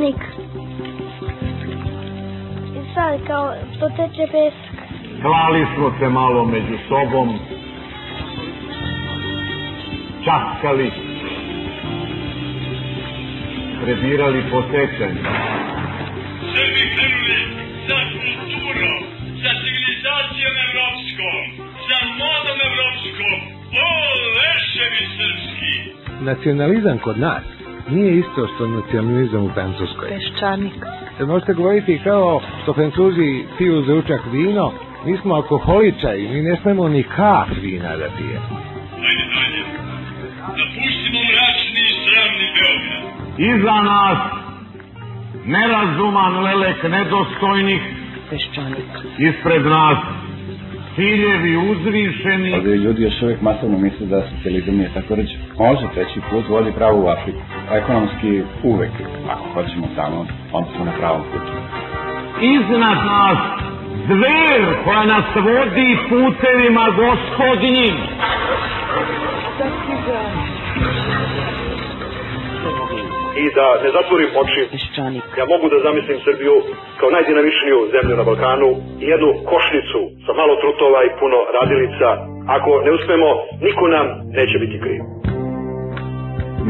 peščanik. 0.00 0.20
I 2.80 2.94
sad 2.94 3.26
kao 3.26 3.54
poteče 3.80 4.26
pesak. 4.32 4.76
Klali 5.22 5.66
smo 5.74 5.92
se 5.98 6.08
malo 6.08 6.44
među 6.44 6.76
sobom, 6.88 7.38
časkali, 10.24 10.90
prebirali 13.84 14.42
po 14.50 14.62
tečanju. 14.62 15.22
Srbi 16.52 16.82
krenuli 16.94 17.40
za 17.88 17.98
kulturom, 18.12 19.00
za 19.42 19.52
civilizacijom 19.62 20.54
evropskom, 20.68 21.44
za 21.88 21.98
modom 22.20 22.58
evropskom, 22.70 23.38
o 23.84 23.88
leševi 24.38 25.04
srpski! 25.16 25.74
Nacionalizam 26.24 26.98
kod 26.98 27.18
nas 27.18 27.59
nije 27.90 28.18
isto 28.18 28.46
što 28.54 28.66
nacionalizam 28.66 29.44
u 29.44 29.50
Francuskoj. 29.54 30.08
Peščanik. 30.08 30.72
Sad 31.18 31.28
možete 31.28 31.52
govoriti 31.54 32.00
kao 32.04 32.40
što 32.62 32.72
Francuzi 32.72 33.44
piju 33.58 33.82
za 33.82 33.94
ručak 33.94 34.20
vino, 34.32 34.72
mi 35.06 35.16
smo 35.16 35.34
alkoholičari, 35.34 36.28
mi 36.28 36.42
ne 36.42 36.56
smemo 36.62 36.88
ni 36.88 37.02
kaf 37.02 37.48
vina 37.62 37.96
da 37.96 38.08
pijemo. 38.16 38.56
Ajde 39.08 39.24
dalje. 39.34 39.62
Napustimo 40.58 41.20
mračni 41.30 41.82
i 41.90 41.94
sramni 42.04 42.46
Beograd. 42.56 43.02
Iza 43.38 43.82
nas 43.82 44.18
nerazuman 45.46 46.42
lelek 46.44 46.82
nedostojnih, 46.82 47.80
Peščanik. 48.30 48.90
ispred 49.18 49.66
nas 49.66 49.98
ciljevi 50.94 51.56
uzvišeni, 51.56 52.54
Ovdje 52.54 52.76
ljudi 52.76 53.02
još 53.02 53.22
uvijek 53.22 53.40
masovno 53.42 53.78
misle 53.78 54.06
da 54.06 54.22
socijalizam 54.30 54.74
nije 54.76 54.90
tako 54.94 55.14
reći. 55.14 55.34
Može, 55.58 55.86
treći 55.94 56.20
put 56.30 56.48
vodi 56.48 56.72
pravo 56.76 57.04
u 57.04 57.08
Afriku. 57.08 57.40
Ekonomski 57.74 58.42
uvek, 58.62 58.90
ako 59.30 59.44
hoćemo 59.54 59.86
tamo, 59.96 60.26
onda 60.52 60.70
smo 60.76 60.84
na 60.84 60.92
pravom 60.98 61.22
putu. 61.32 61.52
iznad 62.40 62.98
nas 63.06 63.38
zver 64.06 64.62
koja 64.84 65.04
nas 65.04 65.24
vodi 65.34 65.98
putevima 66.08 66.86
gospodnjim. 66.96 67.96
i 73.42 73.46
da 73.58 73.66
ne 73.84 73.90
zatvorim 73.96 74.30
oči, 74.42 74.62
ja 75.40 75.44
mogu 75.52 75.66
da 75.72 75.84
zamislim 75.86 76.18
Srbiju 76.26 76.54
kao 76.98 77.10
najdinamičniju 77.10 77.78
zemlju 77.94 78.14
na 78.16 78.24
Balkanu 78.28 78.70
i 79.02 79.06
jednu 79.12 79.30
košnicu 79.50 80.00
sa 80.24 80.32
malo 80.40 80.54
trutova 80.62 80.98
i 81.04 81.14
puno 81.20 81.38
radilica. 81.56 82.08
Ako 82.56 82.70
ne 82.84 82.90
uspemo, 82.96 83.28
niko 83.66 83.84
nam 83.96 84.06
neće 84.38 84.56
biti 84.64 84.76
kriv. 84.84 85.19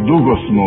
Dugo 0.07 0.37
smo, 0.47 0.67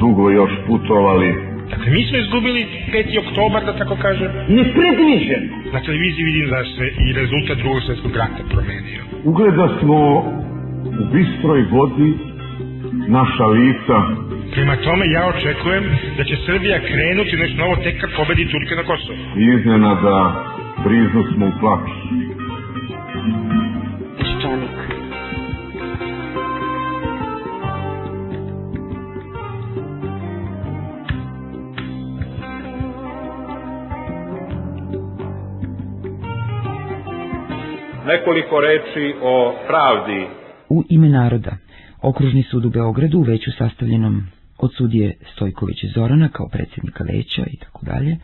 dugo 0.00 0.30
još 0.30 0.50
putovali. 0.66 1.34
Dakle, 1.70 1.92
mi 1.92 2.04
smo 2.04 2.18
izgubili 2.18 2.66
5. 2.92 3.18
oktobar, 3.24 3.64
da 3.64 3.78
tako 3.78 3.96
kažem. 4.02 4.28
Nepredviđeno. 4.48 5.46
Na 5.72 5.80
televiziji 5.80 6.24
vidim 6.24 6.50
da 6.50 6.64
se 6.64 6.84
i 7.06 7.12
rezultat 7.12 7.58
drugog 7.58 7.82
svjetskog 7.82 8.16
rata 8.16 8.42
promenio. 8.50 9.02
Ugleda 9.24 9.68
smo 9.80 9.98
u 11.00 11.04
bistroj 11.12 11.60
vodi 11.70 12.10
naša 13.08 13.46
lica 13.46 13.98
Prema 14.52 14.76
tome 14.76 15.10
ja 15.10 15.26
očekujem 15.26 15.84
da 16.16 16.24
će 16.24 16.36
Srbija 16.46 16.78
krenuti 16.80 17.36
nešto 17.36 17.56
novo 17.62 17.76
tek 17.76 18.00
kad 18.00 18.10
pobedi 18.16 18.48
Turke 18.52 18.74
na 18.76 18.82
Kosovo. 18.82 19.18
i 19.36 19.44
iznenada 19.58 20.44
briznu 20.84 21.22
smo 21.34 21.46
u 21.46 21.52
plač. 21.60 21.88
Peščanik. 24.18 24.77
Nekoliko 38.08 38.60
reči 38.60 39.14
o 39.22 39.54
pravdi. 39.66 40.26
U 40.68 40.84
ime 40.88 41.08
naroda, 41.08 41.56
Okružni 42.02 42.42
sud 42.42 42.64
u 42.64 42.70
Beogradu 42.70 43.18
u 43.18 43.22
veću 43.22 43.50
sastavljenom 43.58 44.26
od 44.58 44.70
sudije 44.76 45.14
Stojkovića 45.32 45.86
Zorana 45.94 46.28
kao 46.28 46.48
predsjednika 46.48 47.04
veća 47.04 47.44
i 47.46 47.56
tako 47.56 47.86
dalje, 47.86 48.16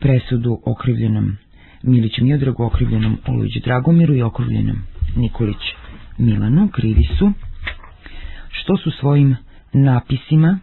presudu 0.00 0.60
okrivljenom 0.64 1.36
Milić 1.82 2.18
Miodragu, 2.18 2.64
okrivljenom 2.64 3.18
Olujić 3.28 3.62
Dragomiru 3.64 4.14
i 4.14 4.22
okrivljenom 4.22 4.76
Nikolić 5.16 5.62
Milanu 6.18 6.68
krivi 6.68 7.04
su 7.18 7.32
što 8.50 8.76
su 8.76 8.90
svojim 8.90 9.36
napisima 9.72 10.58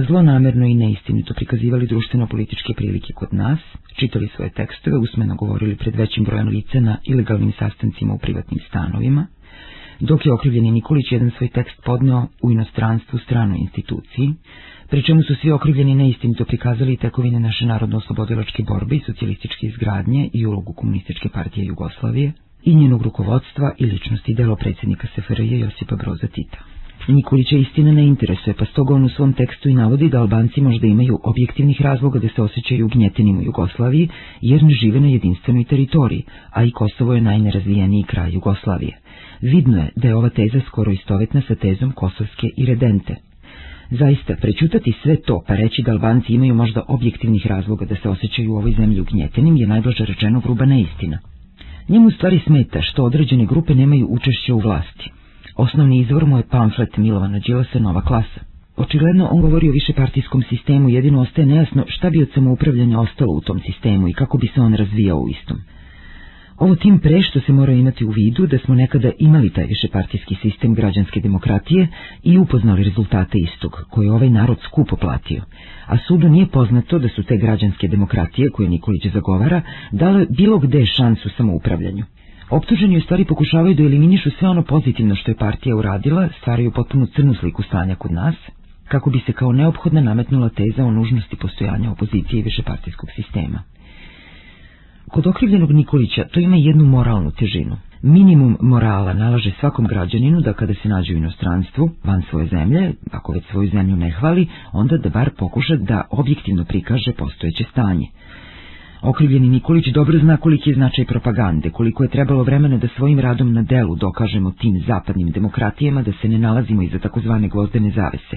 zlonamerno 0.00 0.66
i 0.66 0.74
neistinito 0.74 1.34
prikazivali 1.34 1.86
društveno-političke 1.86 2.72
prilike 2.76 3.12
kod 3.12 3.34
nas, 3.34 3.58
čitali 3.96 4.28
svoje 4.36 4.50
tekstove, 4.50 4.98
usmeno 4.98 5.34
govorili 5.34 5.76
pred 5.76 5.96
većim 5.96 6.24
brojem 6.24 6.48
lica 6.48 6.80
na 6.80 6.96
ilegalnim 7.04 7.52
sastancima 7.58 8.14
u 8.14 8.18
privatnim 8.18 8.60
stanovima, 8.68 9.26
dok 10.00 10.26
je 10.26 10.32
okrivljeni 10.32 10.70
Nikolić 10.70 11.12
jedan 11.12 11.30
svoj 11.38 11.48
tekst 11.48 11.82
podneo 11.84 12.26
u 12.42 12.50
inostranstvu 12.50 13.18
stranoj 13.18 13.58
instituciji, 13.58 14.34
pri 14.90 15.02
čemu 15.02 15.22
su 15.22 15.34
svi 15.34 15.50
okrivljeni 15.50 15.94
neistinito 15.94 16.44
prikazali 16.44 16.96
tekovine 16.96 17.40
naše 17.40 17.66
narodno-oslobodilačke 17.66 18.62
borbe 18.62 18.96
i 18.96 19.02
socijalističke 19.06 19.66
izgradnje 19.66 20.30
i 20.32 20.46
ulogu 20.46 20.72
komunističke 20.72 21.28
partije 21.28 21.66
Jugoslavije 21.66 22.32
i 22.62 22.74
njenog 22.74 23.02
rukovodstva 23.02 23.72
i 23.78 23.86
ličnosti 23.86 24.34
delo 24.34 24.56
predsjednika 24.56 25.06
SFRJ 25.14 25.58
Josipa 25.58 25.96
Broza 25.96 26.26
Tita. 26.26 26.73
Nikolića 27.08 27.56
istina 27.56 27.92
ne 27.92 28.06
interesuje, 28.06 28.54
pa 28.58 28.64
stoga 28.64 28.94
on 28.94 29.04
u 29.04 29.08
svom 29.08 29.32
tekstu 29.32 29.68
i 29.68 29.74
navodi 29.74 30.08
da 30.08 30.20
Albanci 30.20 30.60
možda 30.60 30.86
imaju 30.86 31.20
objektivnih 31.22 31.82
razloga 31.82 32.18
da 32.18 32.28
se 32.28 32.42
osjećaju 32.42 32.88
gnjetenim 32.88 33.38
u 33.38 33.42
Jugoslaviji, 33.42 34.08
jer 34.40 34.62
ne 34.62 34.70
žive 34.70 35.00
na 35.00 35.08
jedinstvenoj 35.08 35.64
teritoriji, 35.64 36.22
a 36.50 36.64
i 36.64 36.70
Kosovo 36.70 37.14
je 37.14 37.20
najnerazvijeniji 37.20 38.02
kraj 38.02 38.32
Jugoslavije. 38.32 38.98
Vidno 39.40 39.78
je 39.78 39.88
da 39.96 40.08
je 40.08 40.16
ova 40.16 40.28
teza 40.28 40.60
skoro 40.66 40.92
istovetna 40.92 41.42
sa 41.48 41.54
tezom 41.54 41.92
kosovske 41.92 42.50
i 42.56 42.66
redente. 42.66 43.16
Zaista, 43.90 44.34
prećutati 44.40 44.92
sve 45.02 45.16
to 45.16 45.42
pa 45.46 45.54
reći 45.54 45.82
da 45.82 45.92
Albanci 45.92 46.32
imaju 46.34 46.54
možda 46.54 46.82
objektivnih 46.88 47.46
razloga 47.46 47.84
da 47.84 47.96
se 47.96 48.08
osjećaju 48.08 48.52
u 48.52 48.56
ovoj 48.56 48.72
zemlji 48.72 49.00
ugnjetenim 49.00 49.56
je 49.56 49.66
najblaže 49.66 50.04
rečeno 50.04 50.40
gruba 50.40 50.64
neistina. 50.64 51.18
Njemu 51.88 52.10
stvari 52.10 52.40
smeta 52.46 52.82
što 52.82 53.04
određene 53.04 53.46
grupe 53.46 53.74
nemaju 53.74 54.06
učešće 54.10 54.52
u 54.52 54.58
vlasti. 54.58 55.10
Osnovni 55.56 56.00
izvor 56.00 56.24
mu 56.26 56.36
je 56.36 56.48
pamflet 56.50 56.96
Milovana 56.96 57.38
Đilasa 57.38 57.78
Nova 57.78 58.00
klasa. 58.02 58.40
Očigledno 58.76 59.28
on 59.32 59.40
govori 59.40 59.68
o 59.68 59.72
višepartijskom 59.72 60.42
sistemu, 60.42 60.88
jedino 60.88 61.20
ostaje 61.20 61.46
nejasno 61.46 61.84
šta 61.88 62.10
bi 62.10 62.22
od 62.22 62.28
samoupravljanja 62.34 63.00
ostalo 63.00 63.32
u 63.32 63.40
tom 63.40 63.60
sistemu 63.60 64.08
i 64.08 64.12
kako 64.12 64.38
bi 64.38 64.46
se 64.54 64.60
on 64.60 64.74
razvijao 64.74 65.18
u 65.18 65.28
istom. 65.28 65.58
Ovo 66.58 66.74
tim 66.76 66.98
pre 66.98 67.22
što 67.22 67.40
se 67.40 67.52
mora 67.52 67.72
imati 67.72 68.04
u 68.04 68.10
vidu 68.10 68.46
da 68.46 68.58
smo 68.58 68.74
nekada 68.74 69.10
imali 69.18 69.50
taj 69.50 69.64
višepartijski 69.66 70.34
sistem 70.42 70.74
građanske 70.74 71.20
demokratije 71.20 71.88
i 72.22 72.38
upoznali 72.38 72.84
rezultate 72.84 73.38
istog, 73.38 73.84
koje 73.90 74.06
je 74.06 74.12
ovaj 74.12 74.30
narod 74.30 74.58
skupo 74.64 74.96
platio. 74.96 75.42
A 75.86 75.98
sudu 75.98 76.28
nije 76.28 76.46
poznato 76.46 76.98
da 76.98 77.08
su 77.08 77.22
te 77.22 77.36
građanske 77.36 77.88
demokratije, 77.88 78.50
koje 78.50 78.68
Nikolić 78.68 79.06
zagovara, 79.06 79.60
dale 79.92 80.26
bilo 80.30 80.58
gde 80.58 80.86
šansu 80.86 81.28
samoupravljanju. 81.36 82.04
Optuženi 82.50 82.96
u 82.96 83.00
stvari 83.00 83.24
pokušavaju 83.24 83.74
da 83.74 83.82
eliminišu 83.82 84.30
sve 84.30 84.48
ono 84.48 84.62
pozitivno 84.62 85.14
što 85.14 85.30
je 85.30 85.36
partija 85.36 85.76
uradila, 85.76 86.28
stvaraju 86.40 86.72
potpuno 86.72 87.06
crnu 87.06 87.34
sliku 87.34 87.62
stanja 87.62 87.94
kod 87.94 88.12
nas, 88.12 88.34
kako 88.88 89.10
bi 89.10 89.20
se 89.26 89.32
kao 89.32 89.52
neophodna 89.52 90.00
nametnula 90.00 90.48
teza 90.48 90.84
o 90.84 90.90
nužnosti 90.90 91.36
postojanja 91.36 91.90
opozicije 91.90 92.40
i 92.40 92.42
višepartijskog 92.42 93.08
sistema. 93.16 93.62
Kod 95.08 95.26
okrivljenog 95.26 95.72
Nikolića 95.72 96.24
to 96.32 96.40
ima 96.40 96.56
jednu 96.56 96.84
moralnu 96.84 97.30
težinu. 97.30 97.76
Minimum 98.02 98.56
morala 98.60 99.12
nalaže 99.12 99.50
svakom 99.60 99.86
građaninu 99.86 100.40
da 100.40 100.52
kada 100.52 100.74
se 100.74 100.88
nađe 100.88 101.14
u 101.14 101.16
inostranstvu, 101.16 101.90
van 102.04 102.22
svoje 102.30 102.46
zemlje, 102.46 102.92
ako 103.12 103.32
već 103.32 103.44
svoju 103.50 103.70
zemlju 103.70 103.96
ne 103.96 104.10
hvali, 104.10 104.48
onda 104.72 104.96
da 104.96 105.08
bar 105.08 105.30
pokuša 105.38 105.76
da 105.76 106.02
objektivno 106.10 106.64
prikaže 106.64 107.12
postojeće 107.12 107.64
stanje. 107.64 108.06
Okrivljeni 109.04 109.48
Nikolić 109.48 109.86
dobro 109.94 110.18
zna 110.18 110.36
koliki 110.36 110.70
je 110.70 110.74
značaj 110.74 111.04
propagande, 111.04 111.70
koliko 111.70 112.02
je 112.02 112.08
trebalo 112.08 112.42
vremena 112.42 112.76
da 112.76 112.88
svojim 112.88 113.20
radom 113.20 113.52
na 113.52 113.62
delu 113.62 113.96
dokažemo 113.96 114.50
tim 114.50 114.82
zapadnim 114.86 115.30
demokratijama 115.30 116.02
da 116.02 116.12
se 116.12 116.28
ne 116.28 116.38
nalazimo 116.38 116.82
iza 116.82 116.98
takozvane 116.98 117.48
gvozdene 117.48 117.90
zavese. 117.90 118.36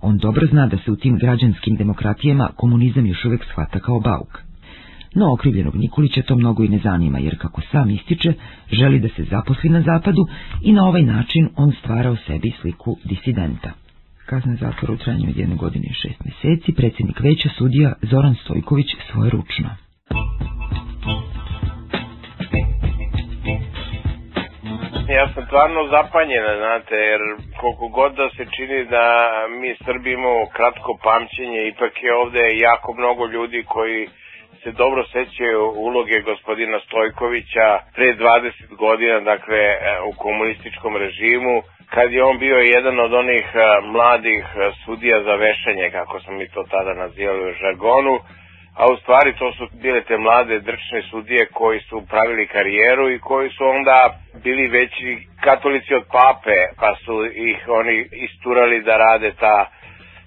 On 0.00 0.18
dobro 0.18 0.46
zna 0.46 0.66
da 0.66 0.78
se 0.78 0.90
u 0.90 0.96
tim 0.96 1.18
građanskim 1.18 1.76
demokratijama 1.76 2.48
komunizam 2.56 3.06
još 3.06 3.24
uvek 3.24 3.44
shvata 3.44 3.78
kao 3.78 4.00
bauk. 4.00 4.42
No 5.14 5.32
okrivljenog 5.32 5.76
Nikolića 5.76 6.22
to 6.22 6.36
mnogo 6.36 6.64
i 6.64 6.68
ne 6.68 6.78
zanima, 6.78 7.18
jer 7.18 7.38
kako 7.38 7.60
sam 7.72 7.90
ističe, 7.90 8.32
želi 8.72 9.00
da 9.00 9.08
se 9.08 9.24
zaposli 9.30 9.70
na 9.70 9.82
zapadu 9.82 10.26
i 10.62 10.72
na 10.72 10.84
ovaj 10.84 11.02
način 11.02 11.48
on 11.56 11.72
stvara 11.72 12.10
u 12.10 12.16
sebi 12.16 12.52
sliku 12.60 12.96
disidenta. 13.04 13.70
Kazna 14.26 14.56
zatvora 14.56 14.94
u 14.94 14.96
trajanju 14.96 15.28
od 15.30 15.36
jedne 15.36 15.56
godine 15.56 15.84
i 15.90 15.94
šest 15.94 16.24
meseci, 16.24 16.72
predsjednik 16.72 17.20
veća 17.20 17.48
sudija 17.58 17.92
Zoran 18.02 18.34
Stojković 18.44 18.86
svoje 19.10 19.30
ručno. 19.30 19.85
Ja 25.08 25.28
sam 25.34 25.46
stvarno 25.46 25.86
zapanjena, 25.86 26.56
znate, 26.56 26.94
jer 26.94 27.20
koliko 27.60 27.88
god 27.88 28.12
da 28.14 28.28
se 28.36 28.44
čini 28.56 28.84
da 28.84 29.06
mi 29.60 29.76
Srbi 29.84 30.12
imamo 30.12 30.46
kratko 30.56 30.98
pamćenje, 31.02 31.68
ipak 31.68 32.02
je 32.02 32.14
ovde 32.14 32.56
jako 32.56 32.94
mnogo 32.94 33.26
ljudi 33.26 33.64
koji 33.68 34.08
se 34.62 34.72
dobro 34.72 35.04
sećaju 35.04 35.72
uloge 35.76 36.20
gospodina 36.20 36.80
Stojkovića 36.86 37.78
pre 37.94 38.06
20 38.14 38.76
godina, 38.76 39.20
dakle, 39.20 39.60
u 40.08 40.12
komunističkom 40.16 40.96
režimu, 40.96 41.62
kad 41.94 42.12
je 42.12 42.24
on 42.24 42.38
bio 42.38 42.56
jedan 42.56 43.00
od 43.00 43.12
onih 43.12 43.46
mladih 43.82 44.44
sudija 44.84 45.22
za 45.22 45.34
vešanje, 45.34 45.90
kako 45.92 46.20
smo 46.20 46.32
mi 46.32 46.48
to 46.48 46.62
tada 46.70 46.94
nazivali 46.94 47.50
u 47.50 47.54
žargonu, 47.60 48.18
a 48.76 48.86
u 48.92 48.96
stvari 48.96 49.32
to 49.38 49.52
su 49.52 49.68
bile 49.82 50.00
te 50.00 50.16
mlade 50.16 50.58
drčne 50.58 51.02
sudije 51.10 51.46
koji 51.46 51.80
su 51.80 52.02
pravili 52.10 52.46
karijeru 52.46 53.10
i 53.10 53.18
koji 53.18 53.50
su 53.50 53.64
onda 53.64 54.18
bili 54.44 54.68
veći 54.68 55.18
katolici 55.40 55.94
od 55.94 56.04
pape, 56.12 56.58
pa 56.80 56.94
su 57.04 57.26
ih 57.26 57.68
oni 57.68 58.08
isturali 58.12 58.82
da 58.82 58.96
rade 58.96 59.32
ta 59.40 59.70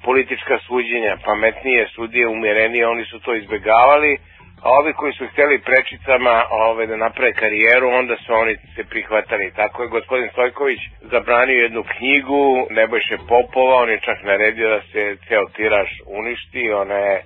politička 0.03 0.59
suđenja, 0.67 1.17
pametnije 1.25 1.87
sudije, 1.95 2.27
umjerenije, 2.27 2.87
oni 2.87 3.05
su 3.05 3.19
to 3.19 3.35
izbegavali, 3.35 4.17
a 4.63 4.69
ovi 4.71 4.93
koji 4.93 5.13
su 5.13 5.27
hteli 5.27 5.59
prečicama 5.59 6.43
ove, 6.49 6.87
da 6.87 6.95
naprave 6.97 7.33
karijeru, 7.33 7.87
onda 7.89 8.15
su 8.15 8.33
oni 8.33 8.55
se 8.75 8.83
prihvatali. 8.83 9.53
Tako 9.55 9.83
je 9.83 9.89
gospodin 9.89 10.29
Stojković 10.31 10.79
zabranio 11.01 11.61
jednu 11.61 11.83
knjigu 11.97 12.67
Nebojše 12.69 13.17
Popova, 13.27 13.75
on 13.75 13.89
je 13.89 13.99
čak 13.99 14.23
naredio 14.23 14.69
da 14.69 14.81
se 14.91 15.17
ceo 15.27 15.45
tiraž 15.55 15.89
uništi, 16.05 16.71
ona 16.71 16.95
je 16.95 17.23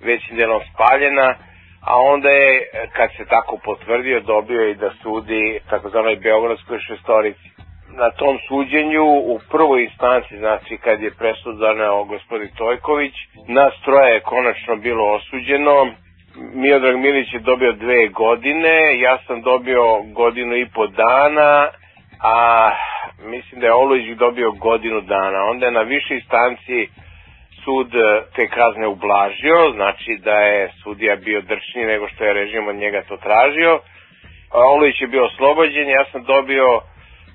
većim 0.00 0.36
delom 0.36 0.60
spaljena, 0.72 1.34
a 1.80 2.00
onda 2.00 2.28
je, 2.28 2.62
kad 2.92 3.10
se 3.16 3.24
tako 3.24 3.58
potvrdio, 3.64 4.20
dobio 4.20 4.68
i 4.68 4.74
da 4.74 4.90
sudi 5.02 5.60
takozvanoj 5.70 6.16
Beogradskoj 6.16 6.78
šestorici. 6.78 7.48
Na 7.88 8.10
tom 8.10 8.38
suđenju 8.48 9.04
u 9.04 9.40
prvoj 9.50 9.84
instanci, 9.84 10.38
znači 10.38 10.76
kad 10.76 11.02
je 11.02 11.14
presud 11.18 11.56
zaneo 11.56 12.04
gospodin 12.04 12.48
Tojković, 12.56 13.14
nas 13.48 13.72
troje 13.84 14.14
je 14.14 14.20
konačno 14.20 14.76
bilo 14.76 15.14
osuđeno, 15.14 15.86
Miodrag 16.54 16.96
Milić 16.96 17.32
je 17.32 17.40
dobio 17.40 17.72
dve 17.72 18.08
godine, 18.08 19.00
ja 19.00 19.18
sam 19.26 19.42
dobio 19.42 20.02
godinu 20.02 20.56
i 20.56 20.66
po 20.74 20.86
dana, 20.86 21.68
a 22.22 22.70
mislim 23.24 23.60
da 23.60 23.66
je 23.66 23.72
Olujić 23.72 24.18
dobio 24.18 24.52
godinu 24.52 25.00
dana. 25.00 25.44
Onda 25.44 25.66
je 25.66 25.72
na 25.72 25.82
višoj 25.82 26.16
instanciji 26.16 26.88
sud 27.66 27.90
te 28.36 28.44
kazne 28.48 28.86
ublažio, 28.86 29.58
znači 29.78 30.12
da 30.26 30.36
je 30.50 30.70
sudija 30.82 31.16
bio 31.16 31.40
drčniji 31.40 31.86
nego 31.86 32.08
što 32.08 32.24
je 32.24 32.32
režim 32.32 32.68
od 32.68 32.76
njega 32.76 33.02
to 33.08 33.16
tražio. 33.16 33.72
A 34.56 34.58
Olujić 34.74 35.00
je 35.00 35.06
bio 35.06 35.24
oslobođen, 35.24 35.88
ja 35.88 36.04
sam 36.12 36.22
dobio 36.24 36.66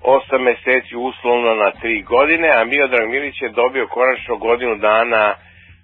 8 0.02 0.40
meseci 0.50 0.96
uslovno 0.96 1.56
na 1.56 1.72
3 1.84 2.06
godine, 2.06 2.50
a 2.58 2.66
Miodrag 2.66 3.10
Milić 3.10 3.42
je 3.42 3.50
dobio 3.50 3.88
konačno 3.88 4.36
godinu 4.38 4.76
dana 4.76 5.36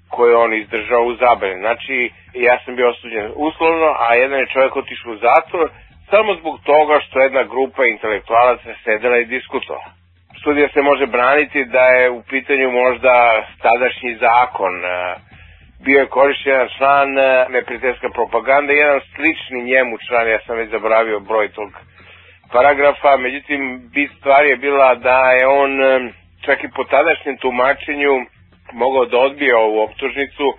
koje 0.10 0.36
on 0.36 0.54
izdržao 0.54 1.04
u 1.04 1.16
zabrani. 1.16 1.60
Znači, 1.60 2.12
ja 2.34 2.56
sam 2.66 2.76
bio 2.76 2.90
osuđen 2.90 3.32
uslovno, 3.36 3.90
a 4.08 4.16
jedan 4.16 4.40
je 4.40 4.54
čovjek 4.54 4.76
otišao 4.76 5.12
u 5.12 5.22
zatvor 5.28 5.70
samo 6.10 6.36
zbog 6.40 6.56
toga 6.64 7.00
što 7.00 7.20
jedna 7.20 7.44
grupa 7.44 7.86
intelektualaca 7.86 8.70
sedela 8.84 9.18
i 9.18 9.26
diskutovala. 9.26 9.97
Studija 10.40 10.68
se 10.74 10.82
može 10.82 11.06
braniti 11.06 11.66
da 11.66 11.80
je 11.80 12.10
u 12.10 12.22
pitanju 12.24 12.72
možda 12.72 13.46
tadašnji 13.62 14.16
zakon. 14.16 14.74
Bio 15.86 16.00
je 16.00 16.14
korišćen 16.18 16.52
jedan 16.52 16.70
član 16.78 17.08
neprijateljska 17.50 18.10
propaganda, 18.10 18.74
jedan 18.74 19.00
slični 19.16 19.64
njemu 19.64 19.98
član, 20.08 20.30
ja 20.30 20.40
sam 20.46 20.58
već 20.58 20.70
zabravio 20.70 21.20
broj 21.20 21.48
tog 21.50 21.72
paragrafa, 22.52 23.18
međutim, 23.18 23.90
bit 23.94 24.12
stvari 24.20 24.50
je 24.50 24.58
bila 24.58 24.96
da 24.96 25.32
je 25.32 25.48
on 25.48 25.72
čak 26.46 26.64
i 26.64 26.70
po 26.76 26.84
tadašnjem 26.84 27.38
tumačenju 27.38 28.14
mogao 28.74 29.06
da 29.06 29.18
odbije 29.18 29.56
ovu 29.56 29.80
optužnicu, 29.80 30.54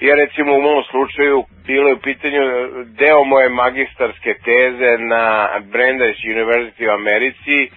jer 0.00 0.16
recimo 0.16 0.54
u 0.54 0.62
mom 0.62 0.82
slučaju 0.90 1.44
bilo 1.66 1.88
je 1.88 1.94
u 1.94 2.04
pitanju 2.08 2.42
deo 2.84 3.24
moje 3.24 3.48
magistarske 3.48 4.34
teze 4.44 4.98
na 4.98 5.48
Brandeis 5.72 6.16
University 6.16 6.88
u 6.88 6.94
Americi, 6.94 7.70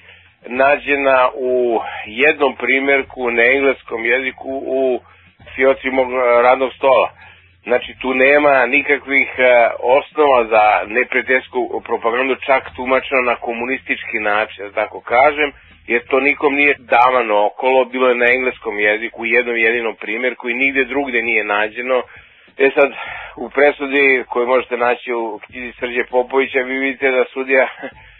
nađena 0.48 1.30
u 1.36 1.80
jednom 2.06 2.56
primjerku 2.56 3.32
na 3.32 3.44
engleskom 3.44 4.06
jeziku 4.06 4.50
u 4.66 5.00
fioci 5.56 5.90
mog 5.90 6.08
radnog 6.44 6.74
stola. 6.74 7.10
Znači 7.64 7.96
tu 8.02 8.14
nema 8.14 8.66
nikakvih 8.66 9.30
osnova 9.80 10.46
za 10.46 10.94
neprijateljsku 10.94 11.82
propagandu, 11.86 12.36
čak 12.36 12.64
tumačeno 12.76 13.22
na 13.22 13.36
komunistički 13.36 14.20
način, 14.20 14.66
da 14.66 14.72
tako 14.72 15.02
kažem, 15.02 15.52
jer 15.88 16.02
to 16.10 16.20
nikom 16.20 16.56
nije 16.56 16.76
davano 16.80 17.46
okolo, 17.46 17.86
bilo 17.86 18.10
je 18.10 18.16
na 18.16 18.26
engleskom 18.36 18.80
jeziku 18.80 19.22
u 19.22 19.26
jednom 19.26 19.56
jedinom 19.56 19.96
primjerku 19.96 20.50
i 20.50 20.54
nigde 20.54 20.86
drugde 20.86 21.22
nije 21.22 21.44
nađeno. 21.44 22.02
E 22.58 22.70
sad, 22.76 22.92
u 23.38 23.50
presudi 23.50 24.24
koju 24.30 24.48
možete 24.48 24.78
naći 24.78 25.14
u 25.14 25.40
knjizi 25.46 25.74
Srđe 25.80 26.04
Popovića, 26.12 26.60
vi 26.60 26.78
vidite 26.78 27.12
da 27.12 27.26
sudija 27.34 27.68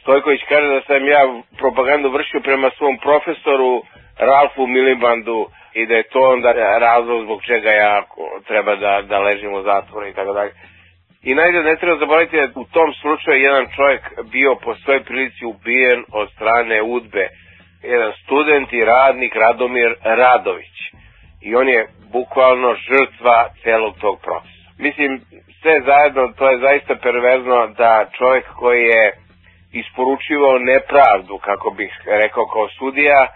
Stojković 0.00 0.40
kaže 0.48 0.68
da 0.68 0.80
sam 0.80 1.08
ja 1.08 1.22
propagandu 1.58 2.10
vršio 2.10 2.40
prema 2.40 2.70
svom 2.78 2.98
profesoru 2.98 3.82
Ralfu 4.18 4.66
Milibandu 4.66 5.46
i 5.74 5.86
da 5.86 5.94
je 5.94 6.08
to 6.08 6.20
onda 6.20 6.52
razlog 6.78 7.24
zbog 7.24 7.42
čega 7.42 7.70
ja 7.70 8.02
treba 8.46 8.76
da, 8.76 9.02
da 9.02 9.18
ležim 9.18 9.52
u 9.54 9.62
zatvoru 9.62 10.06
i 10.06 10.14
tako 10.14 10.32
dalje. 10.32 10.52
I 11.22 11.34
najde 11.34 11.62
ne 11.62 11.76
treba 11.76 11.98
zaboraviti 11.98 12.36
da 12.36 12.60
u 12.60 12.64
tom 12.64 12.94
slučaju 13.00 13.42
jedan 13.42 13.66
čovjek 13.76 14.02
bio 14.32 14.54
po 14.54 14.74
svojoj 14.74 15.04
prilici 15.04 15.44
ubijen 15.44 16.04
od 16.12 16.30
strane 16.30 16.82
UDBE. 16.82 17.28
Jedan 17.82 18.12
student 18.24 18.72
i 18.72 18.84
radnik 18.84 19.36
Radomir 19.36 19.94
Radović. 20.04 20.76
I 21.42 21.54
on 21.54 21.68
je 21.68 21.86
bukvalno 22.12 22.74
žrtva 22.74 23.48
celog 23.62 23.94
tog 24.00 24.20
procesa. 24.22 24.68
Mislim, 24.78 25.20
sve 25.62 25.80
zajedno, 25.86 26.32
to 26.38 26.50
je 26.50 26.58
zaista 26.58 26.94
perverzno 27.02 27.66
da 27.66 28.10
čovjek 28.18 28.44
koji 28.56 28.82
je 28.82 29.12
isporučivao 29.74 30.58
nepravdu, 30.58 31.38
kako 31.38 31.70
bih 31.70 31.90
rekao 32.06 32.46
kao 32.46 32.68
sudija, 32.68 33.26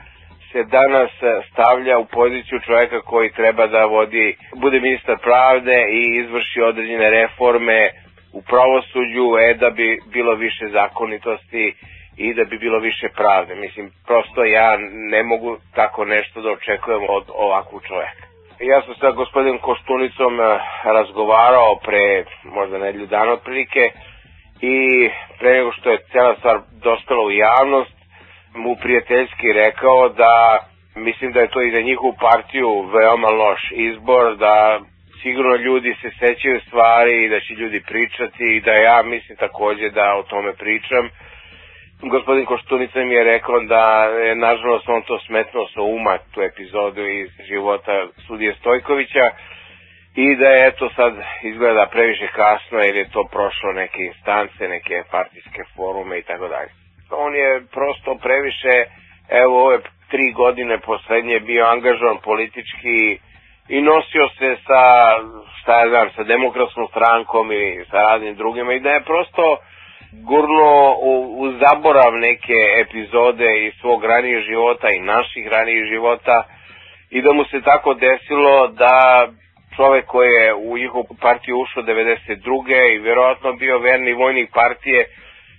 se 0.52 0.64
danas 0.64 1.10
stavlja 1.52 1.98
u 1.98 2.04
poziciju 2.06 2.60
čovjeka 2.60 3.00
koji 3.00 3.30
treba 3.32 3.66
da 3.66 3.84
vodi, 3.84 4.26
bude 4.56 4.80
ministar 4.80 5.16
pravde 5.18 5.76
i 5.90 6.16
izvrši 6.16 6.60
određene 6.62 7.10
reforme 7.10 7.90
u 8.32 8.42
pravosuđu, 8.42 9.26
e 9.40 9.54
da 9.54 9.70
bi 9.70 10.00
bilo 10.06 10.34
više 10.34 10.68
zakonitosti 10.68 11.74
i 12.16 12.34
da 12.34 12.44
bi 12.44 12.58
bilo 12.58 12.78
više 12.78 13.08
pravde. 13.08 13.54
Mislim, 13.54 13.90
prosto 14.06 14.44
ja 14.44 14.76
ne 15.10 15.22
mogu 15.22 15.56
tako 15.74 16.04
nešto 16.04 16.40
da 16.40 16.50
očekujem 16.50 17.02
od 17.08 17.24
ovakvog 17.34 17.82
čovjeka. 17.88 18.24
Ja 18.60 18.82
sam 18.82 18.94
sa 18.94 19.10
gospodinom 19.10 19.58
Koštunicom 19.58 20.38
razgovarao 20.84 21.76
pre 21.84 22.24
možda 22.44 22.78
nedelju 22.78 23.06
dana 23.06 23.32
otprilike 23.32 23.90
i 24.60 25.10
pre 25.38 25.52
nego 25.52 25.72
što 25.72 25.90
je 25.90 25.98
cela 26.12 26.34
stvar 26.38 26.58
dospela 26.82 27.24
u 27.24 27.30
javnost, 27.30 27.94
mu 28.54 28.76
prijateljski 28.76 29.52
rekao 29.52 30.08
da 30.08 30.58
mislim 30.96 31.32
da 31.32 31.40
je 31.40 31.48
to 31.48 31.62
i 31.62 31.70
za 31.70 31.80
njihovu 31.80 32.14
partiju 32.20 32.82
veoma 32.82 33.28
loš 33.28 33.60
izbor, 33.72 34.36
da 34.36 34.80
sigurno 35.22 35.56
ljudi 35.56 35.94
se 36.02 36.10
sećaju 36.18 36.60
stvari 36.60 37.24
i 37.24 37.28
da 37.28 37.40
će 37.40 37.54
ljudi 37.54 37.80
pričati 37.86 38.44
i 38.44 38.60
da 38.60 38.72
ja 38.72 39.02
mislim 39.02 39.36
takođe 39.36 39.90
da 39.90 40.14
o 40.16 40.22
tome 40.22 40.52
pričam. 40.52 41.08
Gospodin 42.02 42.44
Koštunica 42.46 42.98
mi 42.98 43.14
je 43.14 43.24
rekao 43.24 43.60
da 43.60 43.84
je 44.04 44.34
nažalost 44.34 44.88
on 44.88 45.02
to 45.02 45.18
smetnuo 45.26 45.66
sa 45.74 45.82
uma 45.82 46.18
tu 46.34 46.42
epizodu 46.42 47.02
iz 47.06 47.28
života 47.48 48.06
sudije 48.26 48.54
Stojkovića 48.60 49.30
i 50.24 50.36
da 50.36 50.48
je 50.48 50.66
eto 50.68 50.90
sad 50.96 51.12
izgleda 51.42 51.86
previše 51.92 52.26
kasno 52.26 52.78
jer 52.78 52.96
je 52.96 53.10
to 53.10 53.22
prošlo 53.32 53.72
neke 53.72 54.00
instance, 54.02 54.68
neke 54.68 55.02
partijske 55.10 55.62
forume 55.76 56.18
i 56.18 56.22
tako 56.22 56.48
dalje. 56.48 56.70
On 57.10 57.34
je 57.34 57.62
prosto 57.76 58.10
previše, 58.24 58.74
evo 59.42 59.64
ove 59.66 59.78
tri 60.10 60.32
godine 60.32 60.78
poslednje 60.78 61.40
bio 61.40 61.64
angažovan 61.64 62.18
politički 62.24 63.18
i 63.68 63.80
nosio 63.82 64.28
se 64.38 64.56
sa, 64.66 64.82
šta 65.58 65.80
ja 65.80 65.88
znam, 65.88 66.10
sa 66.16 66.22
demokratskom 66.22 66.86
strankom 66.88 67.52
i 67.52 67.84
sa 67.90 67.96
raznim 67.96 68.34
drugima 68.34 68.72
i 68.72 68.80
da 68.80 68.90
je 68.90 69.08
prosto 69.10 69.56
gurno 70.12 70.96
u, 71.10 71.12
u 71.42 71.52
zaborav 71.62 72.12
neke 72.12 72.58
epizode 72.84 73.66
iz 73.66 73.72
svog 73.80 74.04
ranijeg 74.04 74.42
života 74.42 74.88
i 74.90 75.00
naših 75.00 75.46
ranijih 75.46 75.84
života 75.92 76.44
i 77.10 77.22
da 77.22 77.32
mu 77.32 77.44
se 77.44 77.60
tako 77.60 77.94
desilo 77.94 78.68
da 78.68 79.28
čovek 79.78 80.04
koji 80.06 80.32
je 80.32 80.54
u 80.54 80.78
njihovu 80.78 81.16
partiju 81.20 81.58
ušao 81.58 81.82
92. 81.82 82.94
i 82.94 82.98
verovatno 82.98 83.52
bio 83.52 83.78
verni 83.78 84.12
vojnik 84.12 84.50
partije 84.54 85.00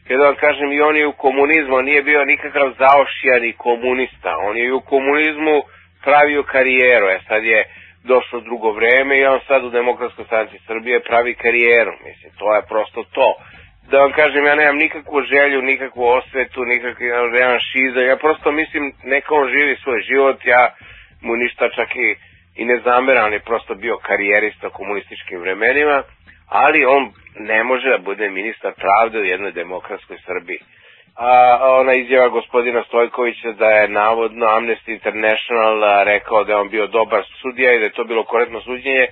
Kada 0.09 0.23
vam 0.23 0.35
kažem, 0.35 0.71
i 0.71 0.81
on 0.81 0.95
je 0.97 1.07
u 1.07 1.13
komunizmu, 1.25 1.75
on 1.75 1.85
nije 1.85 2.03
bio 2.03 2.25
nikakav 2.25 2.67
zaošijani 2.79 3.53
komunista. 3.53 4.31
On 4.47 4.57
je 4.57 4.73
u 4.73 4.81
komunizmu 4.81 5.57
pravio 6.03 6.43
karijeru. 6.43 7.07
E 7.07 7.19
sad 7.27 7.43
je 7.43 7.59
došlo 8.03 8.39
drugo 8.39 8.71
vreme 8.71 9.19
i 9.19 9.25
on 9.25 9.39
sad 9.47 9.63
u 9.63 9.69
Demokratskoj 9.69 10.25
stranci 10.25 10.55
Srbije 10.67 10.99
pravi 11.09 11.33
karijeru. 11.35 11.93
Mislim, 12.05 12.31
to 12.39 12.55
je 12.55 12.61
prosto 12.71 13.03
to. 13.03 13.29
da 13.91 13.97
vam 13.97 14.11
kažem, 14.11 14.45
ja 14.45 14.55
nemam 14.55 14.77
nikakvu 14.77 15.21
želju, 15.21 15.61
nikakvu 15.61 16.03
osvetu, 16.03 16.65
nikakvu 16.65 17.05
revanšiza, 17.37 17.99
ja 18.01 18.15
prosto 18.17 18.51
mislim, 18.51 18.93
neka 19.03 19.35
on 19.35 19.47
živi 19.49 19.75
svoj 19.83 20.01
život, 20.09 20.45
ja 20.45 20.63
mu 21.21 21.35
ništa 21.35 21.69
čak 21.69 21.95
i, 21.95 22.15
i 22.59 22.65
ne 22.65 22.77
zameram, 22.83 23.25
on 23.25 23.33
je 23.33 23.39
prosto 23.39 23.75
bio 23.75 23.97
karijerista 23.97 24.67
u 24.67 24.71
komunističkim 24.71 25.39
vremenima, 25.41 26.03
ali 26.49 26.85
on 26.85 27.03
ne 27.39 27.63
može 27.63 27.89
da 27.89 27.97
bude 27.97 28.29
ministar 28.29 28.73
pravde 28.73 29.19
u 29.19 29.23
jednoj 29.23 29.51
demokratskoj 29.51 30.17
Srbiji. 30.25 30.59
A 31.17 31.31
ona 31.81 31.93
izjava 31.93 32.27
gospodina 32.29 32.83
Stojkovića 32.83 33.51
da 33.51 33.69
je 33.69 33.87
navodno 33.87 34.45
Amnesty 34.45 34.91
International 34.93 36.03
rekao 36.03 36.43
da 36.43 36.51
je 36.53 36.59
on 36.59 36.69
bio 36.69 36.87
dobar 36.87 37.23
sudija 37.41 37.73
i 37.73 37.79
da 37.79 37.85
je 37.85 37.97
to 37.97 38.03
bilo 38.03 38.23
korektno 38.23 38.61
suđenje, 38.61 39.07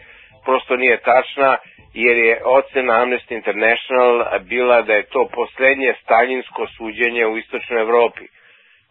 prosto 0.45 0.75
nije 0.75 0.97
tačna 0.97 1.57
jer 1.93 2.17
je 2.17 2.41
ocena 2.45 2.93
Amnesty 2.93 3.31
International 3.35 4.11
bila 4.41 4.81
da 4.81 4.93
je 4.93 5.03
to 5.03 5.27
poslednje 5.33 5.93
staljinsko 6.03 6.67
suđenje 6.77 7.25
u 7.25 7.37
istočnoj 7.37 7.81
Evropi. 7.81 8.25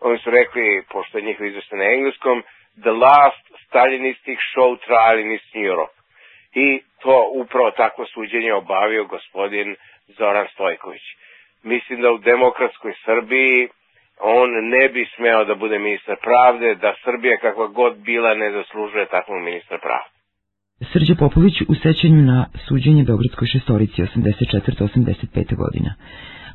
Oni 0.00 0.18
su 0.18 0.30
rekli, 0.30 0.82
pošto 0.92 1.18
je 1.18 1.24
njihov 1.24 1.46
izveštaj 1.46 1.78
na 1.78 1.84
engleskom, 1.84 2.42
the 2.78 2.92
last 2.92 3.40
Stalinistic 3.66 4.38
show 4.52 4.76
trial 4.78 5.18
in 5.18 5.32
Eastern 5.32 5.64
Europe. 5.64 5.92
I 6.54 6.66
to 7.00 7.14
upravo 7.34 7.70
takvo 7.72 8.06
suđenje 8.06 8.52
obavio 8.54 9.04
gospodin 9.06 9.76
Zoran 10.08 10.46
Stojković. 10.48 11.02
Mislim 11.62 12.00
da 12.00 12.10
u 12.10 12.18
demokratskoj 12.20 12.92
Srbiji 13.04 13.68
on 14.20 14.68
ne 14.68 14.88
bi 14.88 15.06
smeo 15.16 15.44
da 15.44 15.54
bude 15.54 15.78
ministar 15.78 16.16
pravde, 16.18 16.74
da 16.74 16.94
Srbija 17.04 17.36
kakva 17.36 17.66
god 17.68 17.96
bila 17.96 18.34
ne 18.34 18.50
zaslužuje 18.52 19.06
takvog 19.06 19.38
ministra 19.40 19.78
pravde. 19.78 20.15
Srđa 20.80 21.14
Popović 21.14 21.54
u 21.68 21.74
sećanju 21.74 22.22
na 22.22 22.46
suđenje 22.68 23.04
Beogradskoj 23.04 23.48
šestorici 23.48 24.02
84-85. 24.02 25.56
godina. 25.56 25.94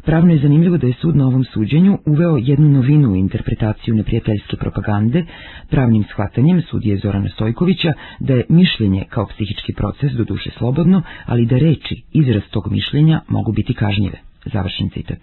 Pravno 0.05 0.33
je 0.33 0.39
zanimljivo 0.39 0.77
da 0.77 0.87
je 0.87 0.93
sud 0.93 1.15
na 1.15 1.27
ovom 1.27 1.43
suđenju 1.43 1.97
uveo 2.05 2.37
jednu 2.37 2.69
novinu 2.69 3.11
u 3.11 3.15
interpretaciju 3.15 3.95
neprijateljske 3.95 4.57
propagande, 4.57 5.25
pravnim 5.69 6.03
shvatanjem 6.03 6.61
sudije 6.61 6.97
Zorana 6.97 7.29
Stojkovića 7.29 7.93
da 8.19 8.33
je 8.33 8.45
mišljenje 8.49 9.05
kao 9.09 9.25
psihički 9.25 9.73
proces 9.73 10.11
do 10.11 10.23
duše 10.23 10.49
slobodno, 10.57 11.01
ali 11.25 11.45
da 11.45 11.57
reči, 11.57 12.03
izraz 12.11 12.43
tog 12.51 12.71
mišljenja 12.71 13.21
mogu 13.27 13.51
biti 13.51 13.73
kažnjive. 13.73 14.17
Završen 14.53 14.89
citat. 14.89 15.19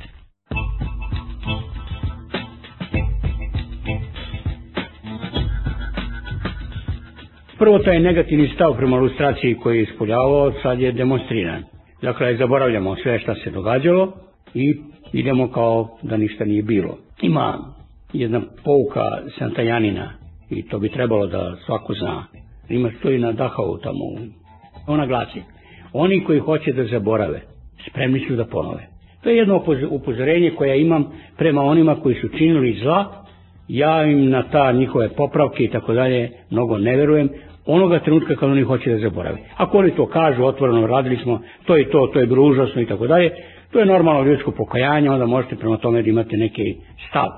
Prvo 7.59 7.79
taj 7.79 8.01
negativni 8.01 8.49
stav 8.49 8.77
prema 8.77 8.97
lustraciji 8.97 9.55
koji 9.55 9.77
je 9.77 9.83
ispoljavao 9.83 10.53
sad 10.63 10.81
je 10.81 10.93
demonstriran. 10.93 11.63
Dakle, 12.03 12.37
zaboravljamo 12.37 12.97
sve 12.97 13.19
šta 13.19 13.35
se 13.35 13.51
događalo 13.51 14.13
i 14.55 14.75
idemo 15.13 15.51
kao 15.51 15.89
da 16.03 16.17
ništa 16.17 16.45
nije 16.45 16.63
bilo. 16.63 16.99
Ima 17.23 17.59
jedna 18.13 18.41
pouka 18.41 19.03
Santajanina 19.39 20.11
i 20.51 20.69
to 20.69 20.79
bi 20.79 20.89
trebalo 20.89 21.27
da 21.27 21.57
svako 21.67 21.95
zna. 21.95 22.25
Ima 22.69 22.91
stoji 22.99 23.19
na 23.19 23.33
Dahavu 23.33 23.79
tamo. 23.83 24.05
Ona 24.87 25.07
glasi, 25.07 25.43
oni 25.93 26.25
koji 26.25 26.39
hoće 26.39 26.73
da 26.73 26.85
zaborave, 26.85 27.41
spremni 27.91 28.25
su 28.29 28.37
da 28.37 28.45
ponove. 28.45 28.87
To 29.23 29.31
je 29.31 29.37
jedno 29.37 29.63
upozorenje 29.91 30.51
koje 30.51 30.81
imam 30.81 31.05
prema 31.37 31.63
onima 31.63 31.95
koji 31.95 32.15
su 32.15 32.29
činili 32.29 32.79
zla, 32.83 33.25
ja 33.69 34.05
im 34.05 34.31
na 34.31 34.43
ta 34.43 34.73
njihove 34.73 35.09
popravke 35.09 35.65
i 35.65 35.71
tako 35.71 35.93
dalje 35.93 36.31
mnogo 36.51 36.79
ne 36.79 36.97
verujem, 36.97 37.29
onoga 37.69 37.99
trenutka 37.99 38.37
kad 38.37 38.51
oni 38.51 38.63
hoće 38.63 38.91
da 38.91 38.99
zaborave. 38.99 39.39
Ako 39.57 39.79
oni 39.79 39.91
to 39.91 40.07
kažu, 40.07 40.45
otvoreno 40.45 40.87
radili 40.87 41.17
smo, 41.17 41.41
to 41.65 41.77
je 41.77 41.91
to, 41.91 42.07
to 42.13 42.21
je 42.21 42.27
bilo 42.27 42.47
užasno 42.47 42.83
i 42.83 42.87
tako 42.87 43.07
dalje, 43.07 43.31
to 43.73 43.79
je 43.79 43.87
normalno 43.87 44.25
ljudsko 44.25 44.51
pokajanje, 44.51 45.11
onda 45.11 45.27
možete 45.27 45.57
prema 45.57 45.77
tome 45.77 46.03
da 46.03 46.09
imate 46.11 46.37
neki 46.37 46.77
stav. 47.09 47.29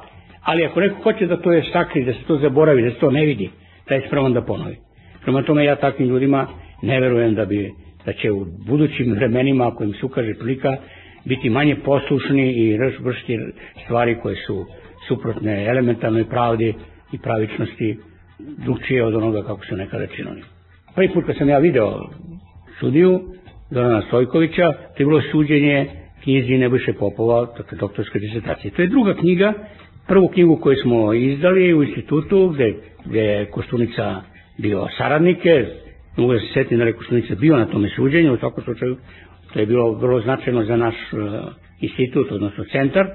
Ali 0.42 0.64
ako 0.64 0.80
neko 0.80 1.02
hoće 1.02 1.26
da 1.26 1.37
to 1.37 1.52
je 1.52 1.64
sakri, 1.72 2.04
da 2.04 2.12
se 2.12 2.25
to 2.26 2.37
zaboravi, 2.37 2.82
da 2.82 2.90
se 2.90 2.99
to 2.99 3.10
ne 3.10 3.25
vidi, 3.26 3.50
da 3.88 3.94
je 3.94 4.04
spreman 4.06 4.32
da 4.32 4.42
ponovi. 4.42 4.76
Prema 5.22 5.42
tome 5.42 5.64
ja 5.64 5.76
takvim 5.76 6.08
ljudima 6.08 6.46
ne 6.82 7.00
verujem 7.00 7.34
da 7.34 7.44
bi 7.44 7.72
da 8.06 8.12
će 8.12 8.30
u 8.30 8.46
budućim 8.66 9.12
vremenima, 9.12 9.68
ako 9.68 9.84
im 9.84 9.92
se 9.92 10.06
ukaže 10.06 10.34
prilika, 10.34 10.76
biti 11.25 11.50
manje 11.50 11.76
poslušni 11.84 12.52
i 12.52 12.78
vršiti 13.00 13.38
stvari 13.84 14.18
koje 14.22 14.37
su 14.37 14.66
suprotne 15.08 15.66
elementarnoj 15.66 16.25
pravdi 16.25 16.75
i 17.12 17.18
pravičnosti 17.18 17.99
drugčije 18.64 19.04
od 19.04 19.14
onoga 19.14 19.42
kako 19.42 19.66
su 19.66 19.76
nekada 19.76 20.06
činili. 20.06 20.42
Prvi 20.94 21.09
put 21.09 21.26
kad 21.26 21.37
sam 21.37 21.49
ja 21.49 21.59
video 21.59 22.09
sudiju 22.80 23.20
Zorana 23.70 24.02
Stojkovića, 24.06 24.73
to 24.73 25.02
je 25.02 25.06
bilo 25.06 25.23
suđenje 25.32 25.87
knjizi 26.23 26.59
Nebojše 26.59 26.92
Popova, 26.92 27.47
dakle 27.56 27.78
doktorske 27.78 28.18
disertacije. 28.18 28.70
To 28.70 28.82
je 28.82 28.88
druga 28.88 29.14
knjiga, 29.14 29.52
prvu 30.09 30.28
knjigu 30.28 30.56
koju 30.56 30.76
smo 30.76 31.12
izdali 31.12 31.75
u 31.75 31.82
institutu, 31.82 32.49
gde, 32.49 32.75
gde 33.04 33.20
je 33.20 33.47
Koštunica 33.47 34.23
bio 34.59 34.87
saradnike, 34.99 35.66
mogu 36.16 36.32
da 36.32 36.38
se 36.38 36.47
setim 36.54 36.78
da 36.78 36.85
je 36.85 36.92
Koštunica 36.92 37.35
bio 37.35 37.56
na 37.56 37.66
tome 37.66 37.88
suđenju, 37.97 38.35
u 38.35 38.37
svakom 38.37 38.64
slučaju 38.64 38.97
to 39.52 39.61
je 39.61 39.66
bilo 39.66 39.92
vrlo 39.92 40.20
značajno 40.20 40.64
za 40.64 40.76
naš 40.76 40.94
uh, 41.12 41.20
institut, 41.80 42.32
odnosno 42.32 42.64
centar, 42.64 43.06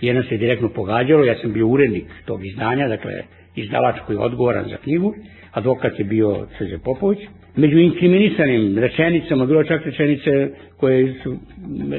jer 0.00 0.16
nas 0.16 0.30
je 0.30 0.38
direktno 0.38 0.68
pogađalo, 0.68 1.24
ja 1.24 1.38
sam 1.38 1.52
bio 1.52 1.66
urednik 1.66 2.04
tog 2.24 2.46
izdanja, 2.46 2.88
dakle 2.88 3.12
izdavač 3.56 3.96
koji 4.06 4.16
je 4.16 4.20
odgovoran 4.20 4.68
za 4.68 4.76
knjigu, 4.76 5.14
advokat 5.52 5.98
je 5.98 6.04
bio 6.04 6.46
Srđe 6.58 6.78
Popović. 6.78 7.18
Među 7.56 7.78
inkriminisanim 7.78 8.78
rečenicama, 8.78 9.46
bilo 9.46 9.64
čak 9.64 9.84
rečenice 9.84 10.48
koje 10.76 11.14
su 11.22 11.36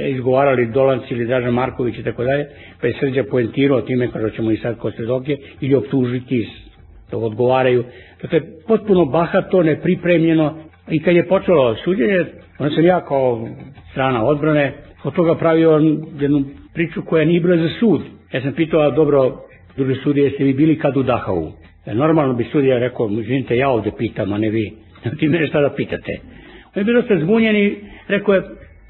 izgovarali 0.09 0.71
Dolanci 0.73 1.13
ili 1.13 1.25
Dražan 1.25 1.53
Marković 1.53 1.97
i 1.97 2.03
tako 2.03 2.23
dalje, 2.23 2.47
pa 2.81 2.87
je 2.87 2.93
Srđa 2.99 3.23
poentirao 3.23 3.81
time 3.81 4.11
kada 4.11 4.29
ćemo 4.29 4.51
i 4.51 4.57
sad 4.57 4.77
kod 4.77 4.93
svedoke 4.95 5.37
ili 5.61 5.75
optužiti 5.75 6.47
da 7.11 7.17
odgovaraju. 7.17 7.83
Dakle, 8.21 8.41
potpuno 8.67 9.05
bahato, 9.05 9.63
nepripremljeno 9.63 10.57
i 10.89 10.99
kad 10.99 11.15
je 11.15 11.27
počelo 11.27 11.75
suđenje, 11.75 12.25
onda 12.59 12.75
sam 12.75 12.85
ja 12.85 13.05
kao 13.05 13.47
strana 13.91 14.25
odbrane 14.25 14.73
od 15.03 15.15
toga 15.15 15.35
pravio 15.35 15.71
jednu 16.19 16.43
priču 16.73 17.01
koja 17.05 17.25
nije 17.25 17.41
bila 17.41 17.57
za 17.57 17.69
sud. 17.79 18.01
Ja 18.33 18.41
sam 18.41 18.53
pitao, 18.53 18.91
dobro, 18.91 19.37
drugi 19.77 19.95
sudije, 19.95 20.25
jeste 20.25 20.43
vi 20.43 20.53
bili 20.53 20.79
kad 20.79 20.97
u 20.97 21.03
Dahavu? 21.03 21.51
E, 21.85 21.93
normalno 21.93 22.33
bi 22.33 22.43
sudija 22.43 22.79
rekao, 22.79 23.09
izvinite, 23.09 23.57
ja 23.57 23.69
ovde 23.69 23.91
pitam, 23.97 24.33
a 24.33 24.37
ne 24.37 24.49
vi. 24.49 24.73
Ti 25.19 25.27
mene 25.27 25.47
šta 25.47 25.61
da 25.61 25.69
pitate? 25.69 26.19
On 26.75 26.81
je 26.81 26.83
bilo 26.83 27.01
ste 27.01 27.19
zbunjeni, 27.19 27.75
rekao 28.07 28.35
je, 28.35 28.41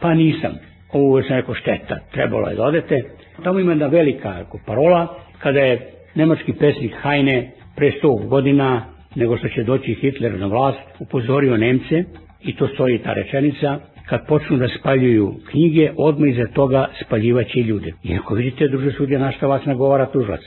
pa 0.01 0.13
nisam. 0.13 0.51
Ovo 0.93 1.21
sam 1.21 1.35
rekao 1.35 1.55
šteta, 1.55 1.99
trebalo 2.11 2.49
je 2.49 2.55
da 2.55 2.63
odete. 2.63 3.03
Tamo 3.43 3.59
ima 3.59 3.71
jedna 3.71 3.87
velika 3.87 4.45
parola, 4.65 5.19
kada 5.39 5.59
je 5.59 5.91
nemački 6.15 6.53
pesnik 6.53 6.93
Hajne 7.01 7.51
pre 7.75 7.91
100 8.03 8.27
godina, 8.27 8.85
nego 9.15 9.37
što 9.37 9.47
će 9.47 9.63
doći 9.63 9.93
Hitler 9.93 10.39
na 10.39 10.47
vlast, 10.47 10.79
upozorio 10.99 11.57
Nemce, 11.57 12.03
i 12.41 12.55
to 12.55 12.67
stoji 12.67 12.97
ta 12.97 13.13
rečenica, 13.13 13.79
kad 14.09 14.27
počnu 14.27 14.57
da 14.57 14.67
spaljuju 14.79 15.33
knjige, 15.51 15.91
odmah 15.97 16.29
iza 16.29 16.47
toga 16.53 16.87
spaljivaće 17.05 17.59
ljude. 17.59 17.93
I 18.03 18.15
ako 18.15 18.33
vidite, 18.33 18.67
druže 18.67 18.91
sudija, 18.91 19.19
na 19.19 19.31
šta 19.31 19.47
vas 19.47 19.65
nagovara 19.65 20.05
tužlac? 20.05 20.41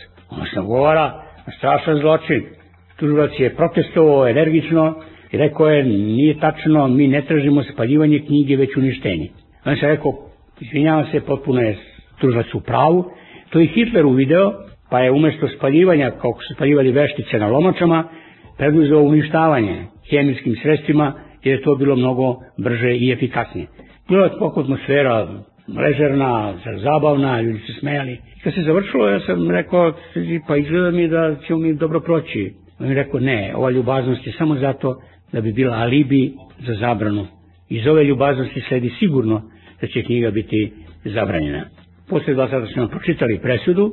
Nagovara 0.56 1.22
na 1.46 1.52
strašan 1.58 1.98
zločin. 1.98 2.42
Tužilac 2.96 3.30
je 3.38 3.54
protestovao 3.54 4.28
energično 4.28 4.94
i 5.32 5.36
rekao 5.36 5.68
je, 5.68 5.84
nije 5.84 6.40
tačno, 6.40 6.88
mi 6.88 7.08
ne 7.08 7.22
tražimo 7.22 7.62
spaljivanje 7.62 8.18
knjige, 8.18 8.56
već 8.56 8.76
uništenje. 8.76 9.28
On 9.64 9.76
se 9.76 9.86
rekao, 9.86 10.12
izvinjavam 10.60 11.06
se, 11.12 11.20
potpuno 11.20 11.60
je 11.60 11.76
tužilac 12.20 12.54
u 12.54 12.60
pravu. 12.60 13.04
To 13.50 13.60
je 13.60 13.66
Hitler 13.66 14.06
uvideo, 14.06 14.52
pa 14.90 15.00
je 15.00 15.10
umesto 15.10 15.48
spaljivanja, 15.48 16.10
kako 16.10 16.38
su 16.48 16.54
spaljivali 16.54 16.92
veštice 16.92 17.38
na 17.38 17.46
lomačama, 17.46 18.04
preduzeo 18.58 19.00
uništavanje 19.00 19.84
hemijskim 20.10 20.54
sredstvima, 20.62 21.12
jer 21.44 21.58
je 21.58 21.62
to 21.62 21.74
bilo 21.74 21.96
mnogo 21.96 22.36
brže 22.58 22.96
i 22.96 23.12
efikasnije. 23.12 23.66
Bila 24.08 24.24
je 24.24 24.30
atmosfera 24.60 25.28
ležerna, 25.68 26.54
zabavna, 26.82 27.40
ljudi 27.40 27.58
se 27.58 27.72
smejali. 27.80 28.18
Kad 28.44 28.54
se 28.54 28.62
završilo, 28.62 29.08
ja 29.08 29.20
sam 29.20 29.50
rekao, 29.50 29.92
pa 30.48 30.56
izgleda 30.56 30.90
mi 30.90 31.08
da 31.08 31.36
ćemo 31.46 31.58
mi 31.58 31.74
dobro 31.74 32.00
proći. 32.00 32.52
On 32.78 32.88
je 32.88 32.94
rekao, 32.94 33.20
ne, 33.20 33.52
ova 33.56 33.70
ljubaznost 33.70 34.26
je 34.26 34.32
samo 34.32 34.54
zato 34.54 35.00
da 35.32 35.40
bi 35.40 35.52
bila 35.52 35.76
alibi 35.76 36.32
za 36.58 36.74
zabranu. 36.74 37.26
Iz 37.68 37.86
ove 37.86 38.04
ljubaznosti 38.04 38.62
sledi 38.68 38.90
sigurno 38.98 39.42
da 39.80 39.86
će 39.86 40.02
knjiga 40.02 40.30
biti 40.30 40.72
zabranjena. 41.04 41.64
Posle 42.08 42.34
dva 42.34 42.48
sata 42.48 42.66
smo 42.66 42.88
pročitali 42.88 43.38
presudu 43.38 43.92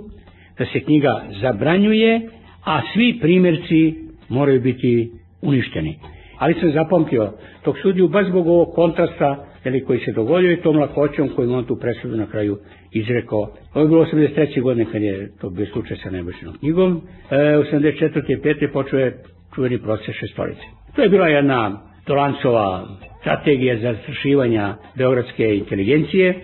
da 0.57 0.65
se 0.65 0.79
knjiga 0.79 1.23
zabranjuje, 1.41 2.21
a 2.65 2.81
svi 2.93 3.17
primjerci 3.21 3.95
moraju 4.29 4.61
biti 4.61 5.11
uništeni. 5.41 5.99
Ali 6.37 6.53
sam 6.53 6.71
zapamtio 6.71 7.33
tog 7.63 7.77
sudiju 7.81 8.07
baš 8.07 8.27
zbog 8.27 8.47
ovog 8.47 8.75
kontrasta 8.75 9.45
jeli, 9.65 9.83
koji 9.83 9.99
se 9.99 10.11
dogodio 10.11 10.51
i 10.51 10.61
tom 10.61 10.77
lakoćom 10.77 11.29
kojim 11.35 11.53
on 11.53 11.65
tu 11.65 11.75
presudu 11.75 12.17
na 12.17 12.25
kraju 12.25 12.57
izrekao. 12.91 13.49
Ovo 13.73 13.81
je 13.83 13.87
bilo 13.87 14.05
83. 14.05 14.61
godine 14.61 14.85
kad 14.91 15.01
je 15.01 15.31
to 15.41 15.49
bio 15.49 15.65
slučaj 15.65 15.97
sa 15.97 16.09
Nebojšinom 16.09 16.57
knjigom. 16.59 17.01
E, 17.29 17.35
84. 17.35 18.31
i 18.31 18.37
5. 18.37 18.71
počeo 18.73 18.99
je 18.99 19.17
čuveni 19.55 19.81
proces 19.81 20.15
šestorice. 20.15 20.61
To 20.95 21.01
je 21.01 21.09
bila 21.09 21.27
jedna 21.27 21.81
Dolancova 22.07 22.87
strategija 23.21 23.77
za 23.77 23.93
zastrašivanja 23.93 24.75
beogradske 24.95 25.55
inteligencije 25.55 26.35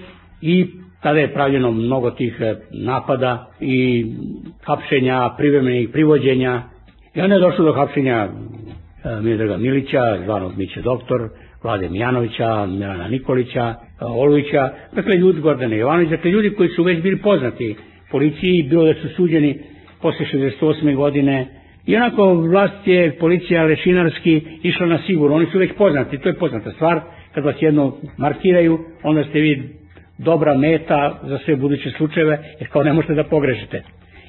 i 0.42 0.68
Tada 1.02 1.20
je 1.20 1.34
pravljeno 1.34 1.72
mnogo 1.72 2.12
tih 2.12 2.38
e, 2.40 2.56
napada 2.72 3.48
i 3.60 4.06
hapšenja, 4.64 5.30
privremenih 5.38 5.90
privođenja. 5.90 6.64
I 7.16 7.22
onda 7.22 7.36
je 7.36 7.42
došlo 7.42 7.66
do 7.66 7.74
hapšenja 7.74 8.16
e, 8.16 8.30
Miodraga 9.22 9.58
Milića, 9.58 10.18
zvanog 10.26 10.58
Mića 10.58 10.82
doktor, 10.82 11.30
Vlade 11.64 11.90
Mijanovića, 11.90 12.66
Milana 12.66 13.08
Nikolića, 13.08 13.76
e, 14.02 14.06
Oluvića, 14.06 14.70
dakle 14.92 15.16
ljudi 15.16 15.42
Gordane 15.42 15.78
Jovanović, 15.78 16.10
dakle 16.10 16.32
ljudi 16.32 16.50
koji 16.50 16.70
su 16.70 16.84
već 16.84 17.02
bili 17.02 17.18
poznati 17.18 17.76
policiji, 18.12 18.64
bilo 18.70 18.86
da 18.86 18.94
su 18.94 19.08
suđeni 19.16 19.60
posle 20.02 20.26
68. 20.26 20.96
godine, 20.96 21.48
I 21.90 21.96
onako 21.96 22.34
vlast 22.34 22.88
je, 22.88 23.18
policija 23.20 23.64
lešinarski 23.64 24.42
išla 24.64 24.88
na 24.88 25.00
sigurno, 25.08 25.36
oni 25.36 25.46
su 25.52 25.60
već 25.60 25.72
poznati, 25.78 26.18
to 26.18 26.30
je 26.30 26.34
poznata 26.34 26.72
stvar, 26.72 27.02
kad 27.34 27.44
vas 27.44 27.56
jedno 27.60 27.98
markiraju, 28.18 28.80
onda 29.04 29.24
ste 29.24 29.40
vi 29.40 29.70
dobra 30.18 30.58
meta 30.58 31.20
za 31.24 31.38
sve 31.38 31.56
buduće 31.56 31.92
slučajeve, 31.92 32.40
jer 32.60 32.70
kao 32.70 32.84
ne 32.84 32.94
možete 32.94 33.14
da 33.14 33.24
pogrešite. 33.24 33.84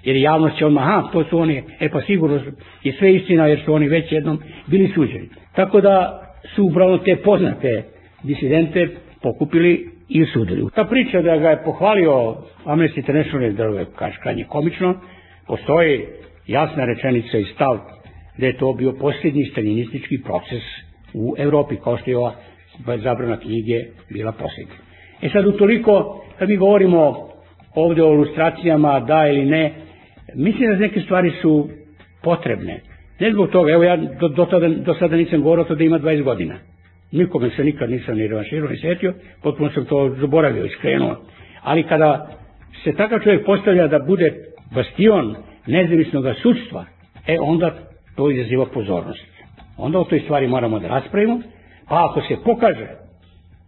Jer 0.05 0.17
javnost 0.17 0.59
će 0.59 0.67
odmah, 0.67 0.89
aha, 0.89 1.09
to 1.13 1.25
su 1.25 1.39
oni, 1.39 1.63
e 1.81 1.89
pa 1.89 2.01
sigurno 2.01 2.41
je 2.83 2.93
sve 2.93 3.15
istina, 3.15 3.47
jer 3.47 3.61
su 3.65 3.75
oni 3.75 3.89
već 3.89 4.13
jednom 4.13 4.39
bili 4.67 4.93
suđeni. 4.95 5.29
Tako 5.55 5.81
da 5.81 6.21
su 6.55 6.65
upravo 6.65 6.99
te 6.99 7.17
poznate 7.17 7.85
disidente 8.23 8.89
pokupili 9.23 9.91
i 10.09 10.25
sudili. 10.25 10.67
Ta 10.75 10.85
priča 10.85 11.23
da 11.23 11.37
ga 11.37 11.51
je 11.51 11.65
pohvalio 11.65 12.37
Amnesty 12.65 12.99
International, 12.99 13.79
je 13.79 13.87
kaže 13.97 14.17
komično, 14.49 14.95
postoji 15.47 16.07
jasna 16.47 16.85
rečenica 16.85 17.39
i 17.39 17.45
stav 17.45 17.79
da 18.39 18.47
je 18.47 18.57
to 18.57 18.73
bio 18.73 18.93
posljednji 18.93 19.45
stalinistički 19.45 20.23
proces 20.23 20.63
u 21.15 21.35
Evropi, 21.39 21.77
kao 21.85 21.99
što 21.99 22.11
je 22.11 22.19
ova 22.19 22.35
zabrana 22.87 23.37
knjige 23.37 23.85
bila 24.11 24.33
posljednja. 24.33 24.75
E 25.23 25.29
sad, 25.29 25.47
utoliko, 25.47 26.25
kad 26.39 26.49
mi 26.49 26.57
govorimo 26.57 27.29
ovde 27.75 28.03
o 28.03 28.15
ilustracijama, 28.15 29.01
da 29.01 29.29
ili 29.29 29.47
ne, 29.47 29.73
mislim 30.35 30.71
da 30.71 30.77
neke 30.77 31.01
stvari 31.01 31.33
su 31.43 31.69
potrebne. 32.23 32.81
Ne 33.21 33.33
zbog 33.33 33.51
toga, 33.51 33.73
evo 33.73 33.83
ja 33.83 33.97
do, 33.97 34.29
do, 34.29 34.47
tada, 34.47 34.69
do 34.69 34.95
sada 34.95 35.17
nisam 35.17 35.43
govorio 35.43 35.65
to 35.65 35.75
da 35.75 35.85
ima 35.85 35.99
20 35.99 36.23
godina. 36.23 36.55
Nikome 37.13 37.51
se 37.51 37.65
nikad 37.65 37.91
nisam 37.91 38.17
ni 38.17 38.29
revanširao, 38.29 38.71
ni 38.71 38.77
setio, 38.77 39.15
potpuno 39.43 39.71
sam 39.71 39.85
to 39.85 40.15
zaboravio, 40.21 40.65
iskrenuo. 40.65 41.17
Ali 41.63 41.83
kada 41.83 42.29
se 42.85 42.93
takav 42.93 43.21
čovjek 43.21 43.47
postavlja 43.47 43.87
da 43.87 43.99
bude 43.99 44.35
bastion 44.75 45.37
nezavisnog 45.67 46.25
sudstva, 46.43 46.85
e 47.27 47.37
onda 47.41 47.75
to 48.17 48.31
izaziva 48.31 48.67
pozornost. 48.67 49.27
Onda 49.77 49.99
o 49.99 50.05
toj 50.05 50.21
stvari 50.21 50.47
moramo 50.47 50.79
da 50.79 50.89
raspravimo, 50.89 51.41
pa 51.89 52.07
ako 52.11 52.21
se 52.21 52.37
pokaže 52.45 52.87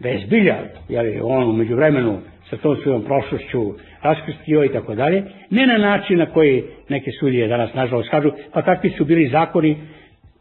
da 0.00 0.08
je 0.08 0.26
zbilja, 0.26 0.56
jeli, 0.88 1.20
on 1.22 1.50
umeđu 1.50 1.76
vremenu 1.76 2.18
sa 2.52 2.56
tom 2.56 2.76
svojom 2.76 3.02
prošlošću 3.02 3.74
raskrstio 4.02 4.64
i 4.64 4.68
tako 4.68 4.94
dalje, 4.94 5.22
ne 5.50 5.66
na 5.66 5.78
način 5.78 6.18
na 6.18 6.26
koji 6.26 6.64
neke 6.88 7.10
sudije 7.20 7.48
danas 7.48 7.74
nažalost 7.74 8.10
kažu, 8.10 8.30
pa 8.52 8.62
takvi 8.62 8.90
su 8.90 9.04
bili 9.04 9.28
zakoni 9.28 9.76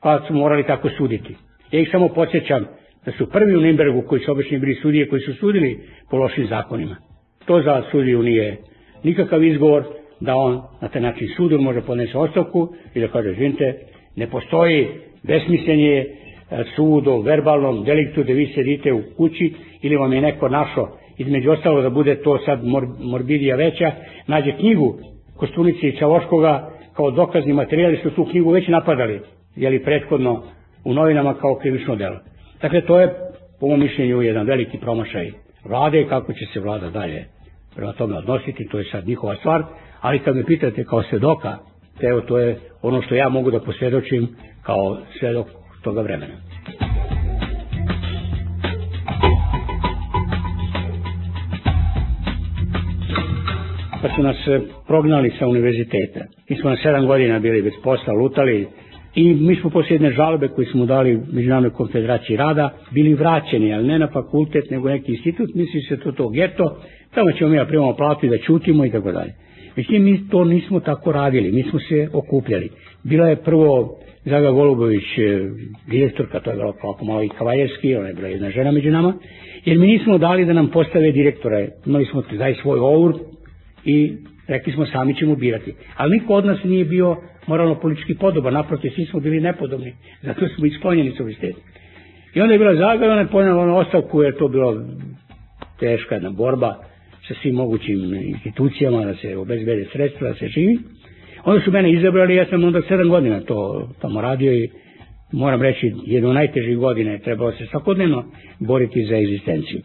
pa 0.01 0.21
su 0.27 0.33
morali 0.33 0.63
tako 0.63 0.89
suditi. 0.89 1.35
Ja 1.71 1.79
ih 1.79 1.89
samo 1.91 2.07
podsjećam 2.07 2.65
da 3.05 3.11
su 3.11 3.29
prvi 3.29 3.55
u 3.55 3.61
Nimbergu 3.61 4.01
koji 4.01 4.21
su 4.21 4.31
obični 4.31 4.59
bili 4.59 4.75
sudije 4.75 5.09
koji 5.09 5.21
su 5.21 5.33
sudili 5.33 5.79
po 6.09 6.17
lošim 6.17 6.47
zakonima. 6.47 6.95
To 7.45 7.61
za 7.61 7.83
sudiju 7.91 8.23
nije 8.23 8.57
nikakav 9.03 9.43
izgovor 9.43 9.83
da 10.19 10.35
on 10.35 10.61
na 10.81 10.87
taj 10.87 11.01
način 11.01 11.27
sudu 11.37 11.61
može 11.61 11.81
podnese 11.81 12.17
ostavku 12.17 12.73
i 12.93 12.99
da 12.99 13.07
kaže, 13.07 13.33
živite, 13.33 13.73
ne 14.15 14.27
postoji 14.27 14.87
besmisljenje 15.23 16.05
sud 16.75 17.25
verbalnom 17.25 17.83
deliktu 17.83 18.23
da 18.23 18.33
vi 18.33 18.51
sedite 18.55 18.93
u 18.93 19.01
kući 19.17 19.53
ili 19.81 19.95
vam 19.95 20.13
je 20.13 20.21
neko 20.21 20.49
našo 20.49 20.87
između 21.21 21.51
ostalo 21.51 21.81
da 21.81 21.89
bude 21.89 22.15
to 22.15 22.37
sad 22.45 22.65
mor, 22.65 22.87
morbidija 22.99 23.55
veća, 23.55 23.91
nađe 24.27 24.51
knjigu 24.51 24.97
Kostunici 25.37 25.87
i 25.87 25.97
Čavoškoga 25.97 26.69
kao 26.95 27.11
dokazni 27.11 27.53
materijal 27.53 27.95
što 27.99 28.09
tu 28.09 28.25
knjigu 28.25 28.51
već 28.51 28.67
napadali, 28.67 29.21
jeli 29.55 29.83
prethodno 29.83 30.43
u 30.85 30.93
novinama 30.93 31.33
kao 31.33 31.55
krivično 31.55 31.95
delo. 31.95 32.19
Dakle, 32.61 32.81
to 32.81 32.99
je, 32.99 33.13
po 33.59 33.67
mom 33.67 33.79
mišljenju, 33.79 34.21
jedan 34.21 34.47
veliki 34.47 34.77
promašaj 34.77 35.31
vlade 35.65 36.01
i 36.01 36.07
kako 36.07 36.33
će 36.33 36.45
se 36.53 36.59
vlada 36.59 36.89
dalje 36.89 37.25
prema 37.75 37.93
tome 37.93 38.17
odnositi, 38.17 38.67
to 38.71 38.77
je 38.77 38.85
sad 38.91 39.07
njihova 39.07 39.35
stvar, 39.35 39.63
ali 40.01 40.19
kad 40.19 40.35
me 40.35 40.45
pitate 40.45 40.83
kao 40.83 41.03
svedoka, 41.03 41.57
evo 42.01 42.21
to 42.21 42.37
je 42.37 42.59
ono 42.81 43.01
što 43.01 43.15
ja 43.15 43.29
mogu 43.29 43.51
da 43.51 43.59
posvjedočim 43.59 44.27
kao 44.61 44.97
svedok 45.19 45.47
toga 45.83 46.01
vremena. 46.01 46.33
Pa 54.01 54.09
su 54.15 54.23
nas 54.23 54.47
e, 54.47 54.61
prognali 54.87 55.31
sa 55.39 55.47
univerziteta. 55.47 56.19
Mi 56.49 56.55
smo 56.55 56.69
na 56.69 56.77
sedam 56.83 57.07
godina 57.07 57.39
bili 57.39 57.61
bez 57.61 57.73
posla, 57.83 58.13
lutali, 58.13 58.67
i 59.15 59.33
mi 59.33 59.55
smo 59.55 59.69
poslije 59.69 59.95
jedne 59.95 60.11
žalbe 60.11 60.47
koji 60.47 60.67
smo 60.67 60.85
dali 60.85 61.19
Međunarodnoj 61.31 61.71
konfederaciji 61.71 62.37
rada 62.37 62.73
bili 62.91 63.13
vraćeni, 63.13 63.73
ali 63.73 63.87
ne 63.87 63.99
na 63.99 64.07
fakultet, 64.07 64.69
nego 64.71 64.89
neki 64.89 65.11
institut, 65.11 65.49
misli 65.55 65.81
se 65.81 65.97
to 65.97 66.11
to 66.11 66.29
geto, 66.29 66.77
tamo 67.13 67.31
ćemo 67.31 67.49
mi 67.49 67.57
da 67.57 67.65
primamo 67.65 67.95
platu 67.95 68.25
i 68.25 68.29
da 68.29 68.37
čutimo 68.37 68.85
i 68.85 68.91
tako 68.91 69.11
dalje. 69.11 69.33
Međutim, 69.75 70.03
mi 70.03 70.29
to 70.29 70.45
nismo 70.45 70.79
tako 70.79 71.11
radili, 71.11 71.51
mi 71.51 71.63
smo 71.63 71.79
se 71.79 72.09
okupljali. 72.13 72.69
Bila 73.03 73.27
je 73.27 73.35
prvo 73.35 73.97
Zaga 74.25 74.51
Golubović, 74.51 75.17
e, 75.17 75.49
direktorka, 75.87 76.39
to 76.39 76.49
je 76.49 76.55
bilo 76.55 76.71
kako 76.71 77.05
malo 77.05 77.23
i 77.23 77.29
kavaljerski, 77.29 77.95
ona 77.95 78.07
je 78.07 78.13
bila 78.13 78.27
jedna 78.27 78.49
žena 78.49 78.71
među 78.71 78.91
nama, 78.91 79.13
jer 79.65 79.79
mi 79.79 79.87
nismo 79.87 80.17
dali 80.17 80.45
da 80.45 80.53
nam 80.53 80.67
postave 80.67 81.11
direktora. 81.11 81.67
Imali 81.85 82.05
smo 82.05 82.21
taj 82.21 82.55
svoj 82.55 82.79
ovur 82.79 83.13
i 83.85 84.13
rekli 84.47 84.73
smo 84.73 84.85
sami 84.85 85.15
ćemo 85.15 85.35
birati. 85.35 85.73
Ali 85.95 86.17
niko 86.17 86.33
od 86.33 86.45
nas 86.45 86.63
nije 86.63 86.85
bio 86.85 87.17
moralno 87.47 87.75
politički 87.75 88.15
podoban, 88.15 88.53
naprotiv, 88.53 88.91
svi 88.95 89.05
smo 89.05 89.19
bili 89.19 89.39
nepodobni, 89.39 89.93
zato 90.21 90.47
smo 90.47 90.65
isklonjeni 90.65 91.11
s 91.17 91.19
ovisteta. 91.19 91.59
I 92.33 92.41
onda 92.41 92.53
je 92.53 92.59
bila 92.59 92.75
Zaga 92.75 93.05
i 93.05 93.09
ona 93.09 93.21
je 93.21 93.27
ponela 93.27 93.63
ono 93.63 93.77
ostavku, 93.77 94.23
jer 94.23 94.37
to 94.37 94.47
bilo 94.47 94.85
teška 95.79 96.15
jedna 96.15 96.29
borba 96.29 96.75
sa 97.27 97.33
svim 97.41 97.55
mogućim 97.55 98.13
institucijama 98.13 99.05
da 99.05 99.15
se 99.15 99.37
obezbede 99.37 99.85
sredstva, 99.91 100.27
da 100.27 100.33
se 100.33 100.47
živi. 100.47 100.79
Onda 101.45 101.61
su 101.61 101.71
mene 101.71 101.91
izabrali, 101.91 102.35
ja 102.35 102.45
sam 102.45 102.63
onda 102.63 102.81
sedam 102.81 103.09
godina 103.09 103.39
to 103.39 103.89
tamo 104.01 104.21
radio 104.21 104.53
i 104.53 104.69
moram 105.31 105.61
reći, 105.61 105.93
jedno 106.05 106.33
najtežih 106.33 106.77
godina 106.77 107.11
je 107.11 107.21
trebalo 107.21 107.51
se 107.51 107.65
svakodnevno 107.65 108.25
boriti 108.59 109.05
za 109.05 109.15
egzistenciju. 109.17 109.81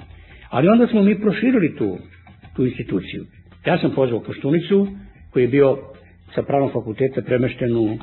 Ali 0.51 0.69
onda 0.69 0.87
smo 0.87 1.03
mi 1.03 1.21
proširili 1.21 1.77
tu, 1.77 1.99
tu 2.57 2.67
instituciju. 2.67 3.25
Ja 3.67 3.79
sam 3.79 3.91
pozvao 3.91 4.21
Koštunicu, 4.21 4.87
koji 5.31 5.43
je 5.43 5.49
bio 5.49 5.79
sa 6.35 6.43
pravnog 6.43 6.73
fakulteta 6.73 7.23
premešten 7.23 7.77
u 7.77 7.99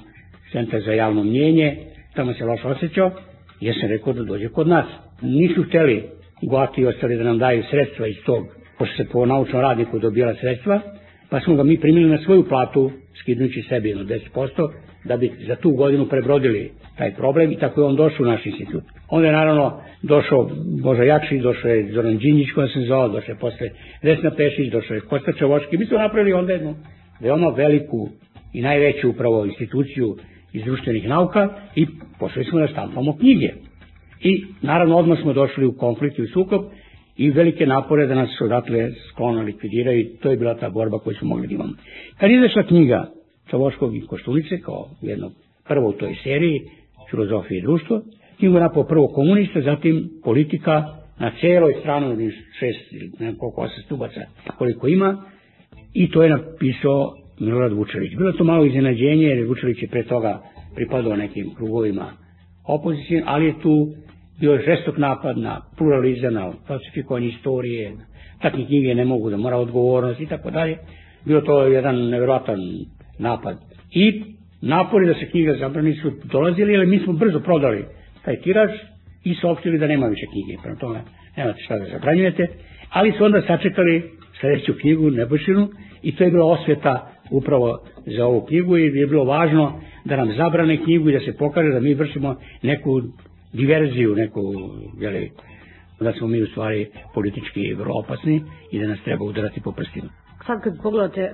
centar 0.51 0.81
za 0.81 0.91
javno 0.91 1.23
mnjenje, 1.23 1.77
tamo 2.15 2.33
se 2.33 2.45
loš 2.45 2.65
osjećao, 2.65 3.11
ja 3.59 3.73
sam 3.73 3.89
rekao 3.89 4.13
da 4.13 4.23
dođe 4.23 4.49
kod 4.49 4.67
nas. 4.67 4.85
Nisu 5.21 5.63
hteli 5.63 6.03
Goati 6.41 6.81
i 6.81 6.85
ostali 6.85 7.17
da 7.17 7.23
nam 7.23 7.37
daju 7.37 7.63
sredstva 7.69 8.07
iz 8.07 8.15
tog, 8.25 8.47
pošto 8.77 8.95
se 8.95 9.09
po 9.11 9.25
naučnom 9.25 9.61
radniku 9.61 9.99
dobijala 9.99 10.35
sredstva, 10.35 10.81
pa 11.29 11.39
smo 11.39 11.55
ga 11.55 11.63
mi 11.63 11.79
primili 11.79 12.09
na 12.09 12.17
svoju 12.17 12.43
platu, 12.47 12.91
skinujući 13.21 13.61
sebi 13.69 13.89
jedno 13.89 14.03
10%, 14.03 14.71
da 15.05 15.17
bi 15.17 15.31
za 15.47 15.55
tu 15.55 15.71
godinu 15.71 16.05
prebrodili 16.05 16.71
taj 16.97 17.13
problem 17.13 17.51
i 17.51 17.57
tako 17.57 17.81
je 17.81 17.85
on 17.85 17.95
došao 17.95 18.23
u 18.23 18.29
naš 18.29 18.45
institut. 18.45 18.83
Onda 19.09 19.27
je 19.27 19.33
naravno 19.33 19.81
došao 20.01 20.49
Boža 20.83 21.03
Jakšić, 21.03 21.41
došao 21.41 21.71
je 21.71 21.91
Zoran 21.93 22.17
Đinjić 22.17 22.51
koja 22.51 22.67
se 22.67 22.81
zvao, 22.81 23.09
došao 23.09 23.33
je 23.33 23.39
posle 23.39 23.69
Vesna 24.03 24.31
Pešić, 24.31 24.71
došao 24.71 24.95
je 24.95 25.01
Kosta 25.01 25.31
Čavoški. 25.33 25.77
Mi 25.77 25.85
smo 25.85 25.97
napravili 25.97 26.33
onda 26.33 26.53
jednu 26.53 26.75
veoma 27.19 27.49
veliku 27.49 28.09
i 28.53 28.61
najveću 28.61 29.09
upravo 29.09 29.45
instituciju 29.45 30.17
iz 30.53 30.63
društvenih 30.63 31.07
nauka 31.07 31.49
i 31.75 31.87
pošli 32.19 32.43
smo 32.43 32.59
da 32.59 32.67
štampamo 32.67 33.17
knjige. 33.17 33.49
I 34.21 34.43
naravno 34.61 34.97
odmah 34.97 35.19
smo 35.21 35.33
došli 35.33 35.65
u 35.65 35.77
konflikt 35.77 36.19
i 36.19 36.23
u 36.23 36.27
sukob 36.27 36.61
i 37.17 37.29
velike 37.29 37.65
napore 37.65 38.07
da 38.07 38.15
nas 38.15 38.41
odatle 38.41 38.91
sklona 39.09 39.41
likvidiraju 39.41 39.99
i 39.99 40.17
to 40.21 40.29
je 40.29 40.37
bila 40.37 40.55
ta 40.55 40.69
borba 40.69 40.99
koju 40.99 41.15
smo 41.15 41.27
mogli 41.27 41.47
da 41.47 41.53
imamo. 41.53 41.73
Kad 42.19 42.31
izašla 42.31 42.63
knjiga 42.63 43.11
Čavoškog 43.53 43.95
i 43.95 44.01
Koštulice 44.01 44.59
kao 44.65 44.89
jedno 45.01 45.31
prvo 45.67 45.89
u 45.89 45.93
toj 45.93 46.15
seriji 46.23 46.61
filozofije 47.09 47.59
i 47.59 47.61
društvo, 47.61 48.01
knjigu 48.37 48.59
napao 48.59 48.83
prvo 48.83 49.07
komunista, 49.07 49.61
zatim 49.61 50.09
politika 50.23 50.85
na 51.19 51.31
celoj 51.41 51.73
stranu, 51.79 52.17
šest 52.59 52.93
ili 52.93 53.11
ne 53.19 53.37
koliko 53.37 53.61
osam 53.61 53.83
stubaca 53.85 54.21
koliko 54.57 54.87
ima, 54.87 55.23
i 55.93 56.11
to 56.11 56.23
je 56.23 56.29
napisao 56.29 57.15
Milorad 57.39 57.73
Vučević. 57.73 58.15
Bilo 58.17 58.31
to 58.31 58.43
malo 58.43 58.65
iznenađenje, 58.65 59.23
jer 59.23 59.47
Vučević 59.47 59.81
je 59.81 59.87
pre 59.87 60.03
toga 60.03 60.41
pripadao 60.75 61.15
nekim 61.15 61.55
krugovima 61.55 62.11
opozicije, 62.67 63.23
ali 63.25 63.45
je 63.45 63.61
tu 63.61 63.87
bio 64.39 64.61
žestok 64.65 64.97
napad 64.97 65.37
na 65.37 65.61
pluralizam, 65.77 66.33
na 66.33 66.53
falsifikovanje 66.67 67.27
istorije, 67.27 67.93
takve 68.41 68.65
knjige 68.65 68.95
ne 68.95 69.05
mogu 69.05 69.29
da 69.29 69.37
mora 69.37 69.57
odgovornost 69.57 70.21
i 70.21 70.25
tako 70.25 70.51
dalje. 70.51 70.77
Bilo 71.25 71.41
to 71.41 71.63
jedan 71.63 71.95
nevjerojatan 71.95 72.59
napad. 73.23 73.57
I 73.91 74.23
napori 74.61 75.07
da 75.07 75.13
se 75.13 75.29
knjiga 75.31 75.53
zabrani 75.59 75.93
su 75.93 76.11
dolazili, 76.23 76.75
ali 76.77 76.85
mi 76.87 76.99
smo 76.99 77.13
brzo 77.13 77.39
prodali 77.39 77.85
taj 78.25 78.35
tiraž 78.41 78.71
i 79.23 79.35
saopštili 79.35 79.77
da 79.77 79.87
nema 79.87 80.07
više 80.07 80.25
knjige. 80.31 80.61
Prema 80.63 80.77
tome, 80.77 80.99
nemate 81.37 81.59
šta 81.65 81.77
da 81.79 81.85
zabranjujete, 81.85 82.47
ali 82.89 83.11
su 83.17 83.25
onda 83.25 83.41
sačekali 83.41 84.11
sledeću 84.39 84.73
knjigu, 84.81 85.09
Nebojšinu, 85.09 85.69
i 86.03 86.15
to 86.15 86.23
je 86.23 86.31
bila 86.31 86.45
osveta 86.45 87.11
upravo 87.31 87.79
za 88.05 88.25
ovu 88.25 88.45
knjigu 88.45 88.77
i 88.77 88.83
je 88.83 89.07
bilo 89.07 89.23
važno 89.23 89.81
da 90.05 90.15
nam 90.15 90.33
zabrane 90.37 90.77
knjigu 90.83 91.09
i 91.09 91.13
da 91.13 91.19
se 91.19 91.37
pokaže 91.37 91.69
da 91.69 91.79
mi 91.79 91.93
vršimo 91.93 92.35
neku 92.61 93.01
diverziju, 93.53 94.15
neku, 94.15 94.41
jeli, 94.99 95.31
da 95.99 96.13
smo 96.13 96.27
mi 96.27 96.41
u 96.41 96.47
stvari 96.47 96.87
politički 97.13 97.73
vrlo 97.73 97.99
opasni 97.99 98.43
i 98.71 98.79
da 98.79 98.87
nas 98.87 98.99
treba 99.03 99.25
udarati 99.25 99.61
po 99.61 99.71
prstima. 99.71 100.09
Sad 100.47 100.63
kad 100.63 100.73
pogledate 100.83 101.31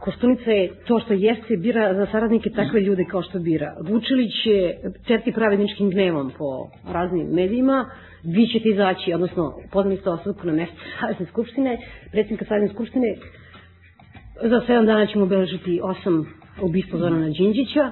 Koštunica 0.00 0.50
je 0.50 0.70
to 0.86 1.00
što 1.00 1.12
jeste 1.12 1.56
bira 1.56 1.94
za 1.94 2.06
saradnike 2.12 2.50
takve 2.50 2.80
ljude 2.80 3.04
kao 3.04 3.22
što 3.22 3.38
bira. 3.38 3.76
Vučilić 3.88 4.46
je 4.46 4.78
certi 5.06 5.32
pravedničkim 5.32 5.90
gnevom 5.90 6.32
po 6.38 6.68
raznim 6.92 7.26
medijima, 7.26 7.90
vi 8.24 8.46
ćete 8.46 8.68
izaći, 8.68 9.14
odnosno 9.14 9.52
podali 9.72 9.96
ste 9.96 10.10
ostavku 10.10 10.46
na 10.46 10.52
mesto 10.52 10.76
Savjezne 11.00 11.26
skupštine, 11.26 11.78
predsjednika 12.12 12.44
Savjezne 12.44 12.74
skupštine, 12.74 13.14
za 14.42 14.60
7 14.68 14.86
dana 14.86 15.06
ćemo 15.06 15.24
obeležiti 15.24 15.80
osam 15.82 16.26
ubistva 16.62 16.98
Zorana 16.98 17.28
Đinđića. 17.28 17.90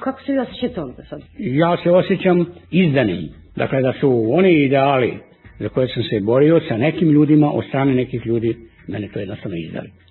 Kako 0.00 0.22
se 0.22 0.32
vi 0.32 0.38
osjećate 0.38 0.80
onda 0.80 1.02
sad? 1.10 1.20
Ja 1.38 1.76
se 1.82 1.90
osjećam 1.90 2.46
izdanim. 2.70 3.28
Dakle, 3.56 3.82
da 3.82 3.92
su 4.00 4.26
oni 4.30 4.64
ideali 4.64 5.18
za 5.58 5.68
koje 5.68 5.88
sam 5.88 6.02
se 6.02 6.20
borio 6.20 6.60
sa 6.68 6.76
nekim 6.76 7.08
ljudima, 7.08 7.52
od 7.52 7.64
strane 7.68 7.94
nekih 7.94 8.26
ljudi, 8.26 8.56
mene 8.88 9.08
to 9.12 9.18
jednostavno 9.18 9.56
izdali. 9.56 10.03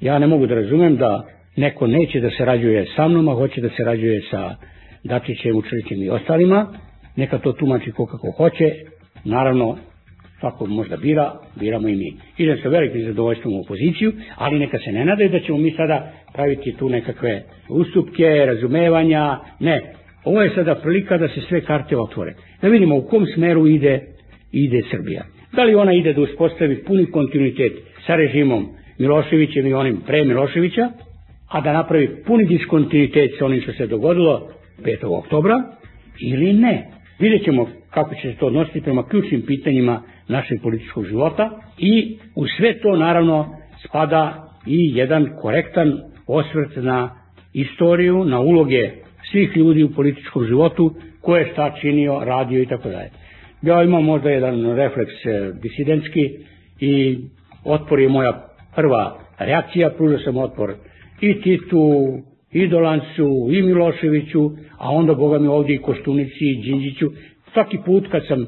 Ja 0.00 0.18
ne 0.18 0.26
mogu 0.26 0.46
da 0.46 0.54
razumem 0.54 0.96
da 0.96 1.26
neko 1.56 1.86
neće 1.86 2.20
da 2.20 2.30
se 2.30 2.44
rađuje 2.44 2.86
sa 2.96 3.08
mnom, 3.08 3.28
a 3.28 3.34
hoće 3.34 3.60
da 3.60 3.68
se 3.68 3.84
rađuje 3.84 4.20
sa 4.30 4.54
Dačićem, 5.04 5.56
Učilićem 5.56 6.02
i 6.02 6.10
ostalima, 6.10 6.66
neka 7.16 7.38
to 7.38 7.52
tumači 7.52 7.92
ko 7.92 8.06
kako 8.06 8.30
hoće, 8.30 8.74
naravno 9.24 9.78
svako 10.40 10.66
možda 10.66 10.96
bira, 10.96 11.32
biramo 11.60 11.88
i 11.88 11.96
mi. 11.96 12.16
Idem 12.38 12.58
sa 12.62 12.68
velikim 12.68 13.04
zadovoljstvom 13.04 13.54
u 13.54 13.60
opoziciju, 13.60 14.12
ali 14.36 14.58
neka 14.58 14.78
se 14.78 14.92
ne 14.92 15.04
nadaju 15.04 15.30
da 15.30 15.40
ćemo 15.40 15.58
mi 15.58 15.70
sada 15.70 16.12
praviti 16.34 16.76
tu 16.78 16.88
nekakve 16.88 17.42
ustupke, 17.68 18.46
razumevanja, 18.46 19.38
ne. 19.60 19.80
Ovo 20.24 20.42
je 20.42 20.54
sada 20.54 20.74
prilika 20.74 21.18
da 21.18 21.28
se 21.28 21.40
sve 21.48 21.60
karte 21.60 21.96
otvore. 21.96 22.34
Da 22.62 22.68
vidimo 22.68 22.96
u 22.96 23.02
kom 23.02 23.26
smeru 23.34 23.66
ide, 23.66 24.00
ide 24.52 24.82
Srbija. 24.90 25.24
Da 25.52 25.64
li 25.64 25.74
ona 25.74 25.92
ide 25.92 26.12
da 26.12 26.20
uspostavi 26.20 26.84
puni 26.84 27.06
kontinuitet 27.06 27.72
sa 28.06 28.16
režimom 28.16 28.68
Miloševićem 29.00 29.66
i 29.66 29.74
onim 29.74 30.00
pre 30.06 30.24
Miloševića, 30.24 30.88
a 31.48 31.60
da 31.60 31.72
napravi 31.72 32.22
puni 32.26 32.44
diskontinuitet 32.44 33.30
sa 33.38 33.46
onim 33.46 33.60
što 33.60 33.72
se 33.72 33.86
dogodilo 33.86 34.48
5. 34.84 35.18
oktobra, 35.18 35.62
ili 36.20 36.52
ne. 36.52 36.86
Vidjet 37.18 37.44
ćemo 37.44 37.68
kako 37.90 38.14
će 38.14 38.20
se 38.20 38.38
to 38.38 38.46
odnositi 38.46 38.80
prema 38.80 39.08
ključnim 39.08 39.42
pitanjima 39.46 40.02
našeg 40.28 40.62
političkog 40.62 41.04
života 41.04 41.50
i 41.78 42.18
u 42.34 42.46
sve 42.56 42.80
to 42.80 42.96
naravno 42.96 43.56
spada 43.84 44.50
i 44.66 44.96
jedan 44.96 45.28
korektan 45.40 45.92
osvrt 46.26 46.76
na 46.76 47.16
istoriju, 47.52 48.24
na 48.24 48.40
uloge 48.40 48.90
svih 49.30 49.56
ljudi 49.56 49.82
u 49.82 49.94
političkom 49.94 50.44
životu, 50.46 50.94
ko 51.20 51.36
je 51.36 51.48
šta 51.52 51.74
činio, 51.80 52.20
radio 52.24 52.62
i 52.62 52.66
tako 52.66 52.88
dalje. 52.88 53.10
Ja 53.62 53.82
imam 53.82 54.04
možda 54.04 54.30
jedan 54.30 54.76
refleks 54.76 55.26
e, 55.26 55.52
disidentski 55.62 56.30
i 56.80 57.18
otpor 57.64 58.00
je 58.00 58.08
moja 58.08 58.49
prva 58.74 59.18
reakcija, 59.38 59.90
pružio 59.90 60.18
sam 60.18 60.36
otpor 60.36 60.74
i 61.20 61.40
Titu, 61.40 62.18
i 62.52 62.68
Dolancu, 62.68 63.48
i 63.50 63.62
Miloševiću, 63.62 64.50
a 64.78 64.90
onda, 64.90 65.14
boga 65.14 65.38
mi, 65.38 65.48
ovdje 65.48 65.74
i 65.74 65.82
Koštunici, 65.82 66.44
i 66.44 66.62
Đinđiću. 66.62 67.10
Svaki 67.52 67.78
put 67.84 68.08
kad 68.10 68.26
sam 68.28 68.46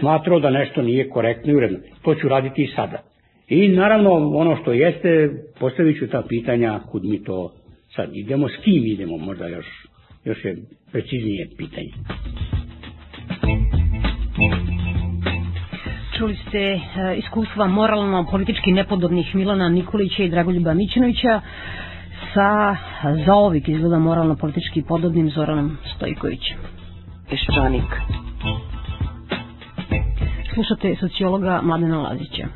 smatrao 0.00 0.40
da 0.40 0.50
nešto 0.50 0.82
nije 0.82 1.08
korektno 1.08 1.52
i 1.52 1.56
uredno, 1.56 1.78
to 2.02 2.14
ću 2.14 2.28
raditi 2.28 2.62
i 2.62 2.72
sada. 2.76 3.02
I 3.48 3.68
naravno, 3.68 4.10
ono 4.12 4.56
što 4.56 4.72
jeste, 4.72 5.30
postavit 5.60 5.98
ću 5.98 6.06
ta 6.06 6.22
pitanja 6.28 6.80
kud 6.90 7.04
mi 7.04 7.24
to 7.24 7.52
sad 7.96 8.10
idemo, 8.16 8.48
s 8.48 8.64
kim 8.64 8.86
idemo, 8.86 9.16
možda 9.16 9.48
još, 9.48 9.66
još 10.24 10.44
je 10.44 10.56
preciznije 10.92 11.48
pitanje. 11.58 11.92
Čuli 16.22 16.38
ste 16.38 16.58
e, 16.58 16.78
iskustva 17.16 17.66
moralno-politički 17.68 18.72
nepodobnih 18.72 19.34
Milana 19.34 19.68
Nikolića 19.68 20.22
i 20.22 20.28
Dragoljuba 20.28 20.74
Mićinovića 20.74 21.40
sa 22.34 22.76
zaovik 23.26 23.68
izgleda 23.68 23.98
moralno-politički 23.98 24.82
podobnim 24.82 25.30
Zoranom 25.30 25.76
Stojkovićem. 25.96 26.56
Peščanik. 27.30 27.90
Slušate 30.54 30.96
sociologa 30.96 31.60
Mladena 31.62 31.98
Lazića. 31.98 32.46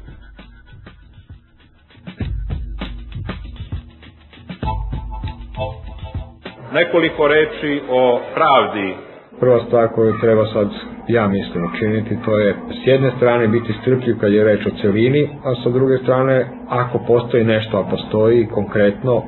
Nekoliko 6.72 7.28
reči 7.28 7.82
o 7.90 8.20
pravdi. 8.34 8.94
Prva 9.40 9.64
stvar 9.66 9.88
koju 9.88 10.12
treba 10.20 10.44
sad 10.46 10.95
ja 11.08 11.28
mislim 11.28 11.64
učiniti, 11.64 12.18
to 12.24 12.38
je 12.38 12.54
s 12.82 12.86
jedne 12.86 13.10
strane 13.16 13.48
biti 13.48 13.72
strpljiv 13.80 14.18
kad 14.20 14.32
je 14.32 14.44
reč 14.44 14.66
o 14.66 14.70
celini, 14.80 15.28
a 15.44 15.54
sa 15.62 15.70
druge 15.70 15.98
strane, 15.98 16.46
ako 16.68 16.98
postoji 16.98 17.44
nešto, 17.44 17.78
a 17.78 17.90
postoji 17.90 18.46
konkretno, 18.46 19.22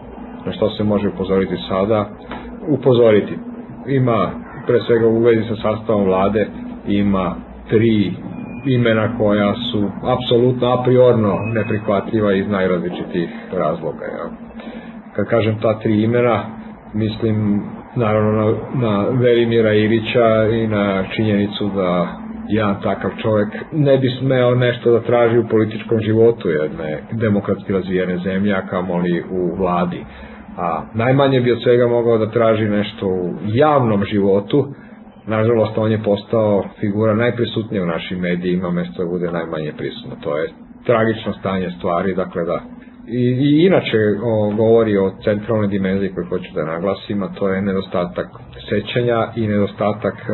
na 0.46 0.52
što 0.52 0.70
se 0.70 0.84
može 0.84 1.08
upozoriti 1.08 1.56
sada, 1.68 2.08
upozoriti. 2.68 3.38
Ima, 3.86 4.30
pre 4.66 4.80
svega 4.86 5.06
u 5.06 5.18
vezi 5.18 5.42
sa 5.48 5.56
sastavom 5.56 6.04
vlade, 6.04 6.46
ima 6.86 7.34
tri 7.68 8.12
imena 8.66 9.18
koja 9.18 9.54
su 9.72 9.90
apsolutno 10.02 10.66
a 10.66 11.38
neprihvatljiva 11.54 12.32
iz 12.32 12.48
najrazličitih 12.48 13.28
razloga. 13.52 14.04
Ja. 14.04 14.30
Kad 15.16 15.26
kažem 15.26 15.58
ta 15.62 15.78
tri 15.78 16.02
imena, 16.02 16.42
mislim 16.94 17.62
naravno 17.96 18.32
na, 18.32 18.54
na 18.74 19.08
Velimira 19.08 19.74
Ilića 19.74 20.48
i 20.52 20.66
na 20.66 21.04
činjenicu 21.16 21.70
da 21.76 22.08
jedan 22.48 22.82
takav 22.82 23.10
čovjek 23.22 23.48
ne 23.72 23.98
bi 23.98 24.08
smeo 24.18 24.54
nešto 24.54 24.92
da 24.92 25.00
traži 25.00 25.38
u 25.38 25.48
političkom 25.48 26.00
životu 26.00 26.48
jedne 26.48 27.02
demokratski 27.12 27.72
razvijene 27.72 28.18
zemlje, 28.18 28.54
a 28.54 28.66
kamoli 28.66 29.24
u 29.30 29.56
vladi. 29.56 30.04
A 30.56 30.82
najmanje 30.94 31.40
bi 31.40 31.52
od 31.52 31.62
svega 31.62 31.86
mogao 31.86 32.18
da 32.18 32.30
traži 32.30 32.68
nešto 32.68 33.06
u 33.06 33.34
javnom 33.46 34.04
životu, 34.04 34.66
nažalost 35.26 35.78
on 35.78 35.92
je 35.92 36.02
postao 36.02 36.64
figura 36.80 37.14
najprisutnija 37.14 37.82
u 37.82 37.86
našim 37.86 38.18
medijima, 38.18 38.70
mesto 38.70 39.02
da 39.02 39.10
bude 39.10 39.30
najmanje 39.30 39.72
prisutno. 39.76 40.16
To 40.20 40.38
je 40.38 40.50
tragično 40.86 41.32
stanje 41.32 41.70
stvari, 41.78 42.14
dakle 42.14 42.44
da 42.44 42.60
i, 43.10 43.24
i 43.46 43.66
inače 43.66 43.98
o, 44.22 44.50
govori 44.56 44.98
o 44.98 45.12
centralnoj 45.24 45.68
dimenziji 45.68 46.14
koju 46.14 46.26
hoću 46.26 46.50
da 46.54 46.64
naglasim, 46.64 47.22
a 47.22 47.28
to 47.34 47.48
je 47.48 47.62
nedostatak 47.62 48.26
sećanja 48.68 49.32
i 49.36 49.46
nedostatak 49.46 50.14
e, 50.14 50.32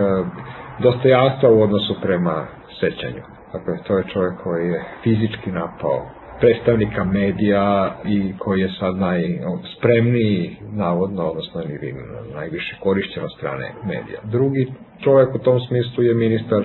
dostojanstva 0.82 1.50
u 1.50 1.62
odnosu 1.62 1.94
prema 2.02 2.46
sećanju. 2.80 3.22
Dakle, 3.52 3.74
to 3.86 3.98
je 3.98 4.04
čovjek 4.12 4.34
koji 4.42 4.68
je 4.68 4.84
fizički 5.02 5.50
napao 5.50 6.10
predstavnika 6.40 7.04
medija 7.04 7.96
i 8.04 8.32
koji 8.38 8.60
je 8.60 8.70
sad 8.80 8.96
najspremniji, 8.96 10.56
navodno, 10.72 11.22
odnosno 11.24 11.62
ili 11.62 11.94
najviše 12.34 12.76
korišćen 12.80 13.24
od 13.24 13.30
strane 13.38 13.74
medija. 13.84 14.20
Drugi 14.24 14.72
čovjek 15.04 15.34
u 15.34 15.38
tom 15.38 15.60
smislu 15.60 16.04
je 16.04 16.14
ministar 16.14 16.62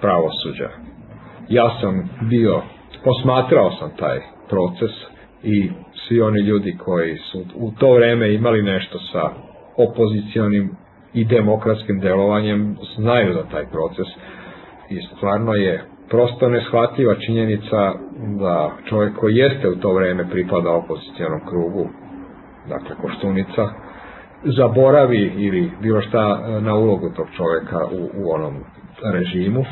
pravosuđa. 0.00 0.70
Ja 1.48 1.70
sam 1.80 2.10
bio, 2.30 2.62
posmatrao 3.04 3.70
sam 3.70 3.90
taj 3.96 4.20
proces 4.48 5.13
i 5.44 5.70
svi 6.08 6.20
oni 6.20 6.40
ljudi 6.40 6.76
koji 6.84 7.16
su 7.16 7.44
u 7.54 7.70
to 7.78 7.94
vreme 7.94 8.34
imali 8.34 8.62
nešto 8.62 8.98
sa 8.98 9.30
opozicionim 9.76 10.70
i 11.14 11.24
demokratskim 11.24 12.00
delovanjem 12.00 12.76
znaju 12.96 13.34
da 13.34 13.42
taj 13.42 13.66
proces 13.66 14.06
i 14.90 15.00
stvarno 15.16 15.54
je 15.54 15.84
prosto 16.10 16.48
neshvatljiva 16.48 17.14
činjenica 17.14 17.92
da 18.40 18.70
čovjek 18.88 19.16
koji 19.16 19.36
jeste 19.36 19.68
u 19.68 19.76
to 19.76 19.94
vreme 19.94 20.30
pripada 20.30 20.70
opozicijonom 20.70 21.40
krugu, 21.48 21.88
dakle 22.68 22.96
Koštunica, 23.02 23.68
zaboravi 24.44 25.32
ili 25.36 25.70
bilo 25.82 26.00
šta 26.00 26.48
na 26.60 26.74
ulogu 26.74 27.10
tog 27.16 27.26
čovjeka 27.36 27.86
u, 27.86 28.24
u 28.24 28.32
onom 28.32 28.54
režimu. 29.12 29.64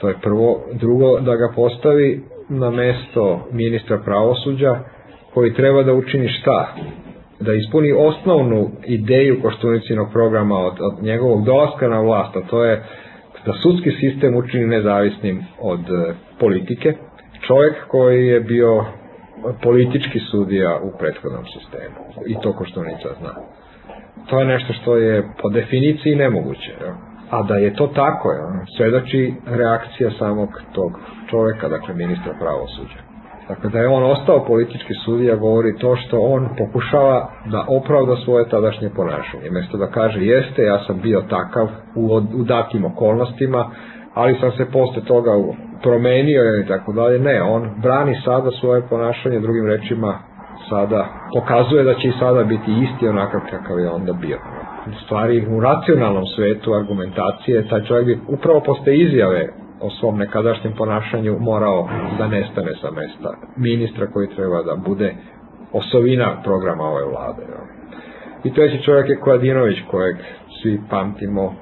To 0.00 0.08
je 0.08 0.14
prvo. 0.22 0.60
Drugo, 0.72 1.20
da 1.20 1.36
ga 1.36 1.52
postavi 1.56 2.24
na 2.48 2.70
mesto 2.70 3.48
ministra 3.52 3.98
pravosuđa 4.04 4.80
koji 5.34 5.54
treba 5.54 5.82
da 5.82 5.92
učini 5.94 6.28
šta? 6.28 6.74
Da 7.40 7.52
ispuni 7.52 7.92
osnovnu 7.92 8.70
ideju 8.86 9.42
Koštunicinog 9.42 10.12
programa 10.12 10.58
od, 10.58 10.72
od 10.80 11.02
njegovog 11.02 11.44
dolaska 11.44 11.88
na 11.88 12.00
vlast, 12.00 12.36
a 12.36 12.40
to 12.50 12.64
je 12.64 12.82
da 13.46 13.52
sudski 13.62 13.90
sistem 13.90 14.36
učini 14.36 14.66
nezavisnim 14.66 15.44
od 15.60 15.80
e, 15.80 16.14
politike. 16.40 16.94
Čovjek 17.46 17.74
koji 17.88 18.26
je 18.26 18.40
bio 18.40 18.84
politički 19.62 20.18
sudija 20.30 20.80
u 20.82 20.98
prethodnom 20.98 21.44
sistemu. 21.44 21.96
I 22.26 22.34
to 22.42 22.52
Koštunica 22.52 23.08
zna. 23.20 23.34
To 24.30 24.40
je 24.40 24.46
nešto 24.46 24.72
što 24.72 24.96
je 24.96 25.22
po 25.42 25.48
definiciji 25.48 26.14
nemoguće. 26.14 26.72
Ja. 26.80 27.07
A 27.30 27.42
da 27.42 27.54
je 27.54 27.74
to 27.74 27.86
tako, 27.86 28.32
ja, 28.32 28.64
svedoči 28.76 29.34
reakcija 29.46 30.10
samog 30.18 30.48
tog 30.72 30.92
čoveka, 31.30 31.68
dakle 31.68 31.94
ministra 31.94 32.32
pravosuđa. 32.40 33.08
Dakle, 33.48 33.70
da 33.70 33.78
je 33.78 33.88
on 33.88 34.04
ostao 34.04 34.44
politički 34.44 34.94
sudija 35.04 35.36
govori 35.36 35.78
to 35.78 35.96
što 35.96 36.20
on 36.20 36.48
pokušava 36.58 37.30
da 37.46 37.64
opravda 37.68 38.16
svoje 38.24 38.48
tadašnje 38.48 38.90
ponašanje. 38.96 39.50
Mesto 39.50 39.78
da 39.78 39.86
kaže 39.86 40.20
jeste, 40.20 40.62
ja 40.62 40.78
sam 40.86 41.00
bio 41.00 41.22
takav 41.30 41.68
u, 41.94 42.16
u 42.16 42.44
datim 42.44 42.84
okolnostima, 42.84 43.70
ali 44.14 44.38
sam 44.40 44.52
se 44.52 44.64
posle 44.72 45.02
toga 45.04 45.30
promenio 45.82 46.60
i 46.60 46.66
tako 46.66 46.92
dalje. 46.92 47.18
Ne, 47.18 47.42
on 47.42 47.70
brani 47.82 48.20
sada 48.24 48.50
svoje 48.60 48.82
ponašanje, 48.90 49.40
drugim 49.40 49.66
rečima 49.66 50.18
sada 50.70 51.06
pokazuje 51.34 51.84
da 51.84 51.94
će 51.94 52.08
i 52.08 52.18
sada 52.18 52.44
biti 52.44 52.70
isti 52.82 53.08
onakav 53.08 53.40
kakav 53.50 53.78
je 53.78 53.90
onda 53.90 54.12
bio. 54.12 54.38
U 54.86 55.04
stvari 55.04 55.46
u 55.46 55.60
racionalnom 55.60 56.24
svetu 56.36 56.74
argumentacije 56.74 57.68
taj 57.68 57.84
čovjek 57.84 58.06
bi 58.06 58.20
upravo 58.28 58.60
posle 58.60 58.96
izjave 58.96 59.48
o 59.80 59.90
svom 59.90 60.18
nekadašnjem 60.18 60.72
ponašanju 60.76 61.36
morao 61.40 61.88
da 62.18 62.26
nestane 62.26 62.72
sa 62.80 62.90
mesta 62.90 63.30
ministra 63.56 64.06
koji 64.06 64.28
treba 64.28 64.62
da 64.62 64.76
bude 64.86 65.14
osovina 65.72 66.42
programa 66.44 66.84
ove 66.84 67.04
vlade. 67.04 67.42
I 68.44 68.54
treći 68.54 68.82
čovjek 68.82 69.08
je 69.08 69.20
Kojadinović 69.20 69.78
kojeg 69.90 70.16
svi 70.62 70.80
pamtimo 70.90 71.54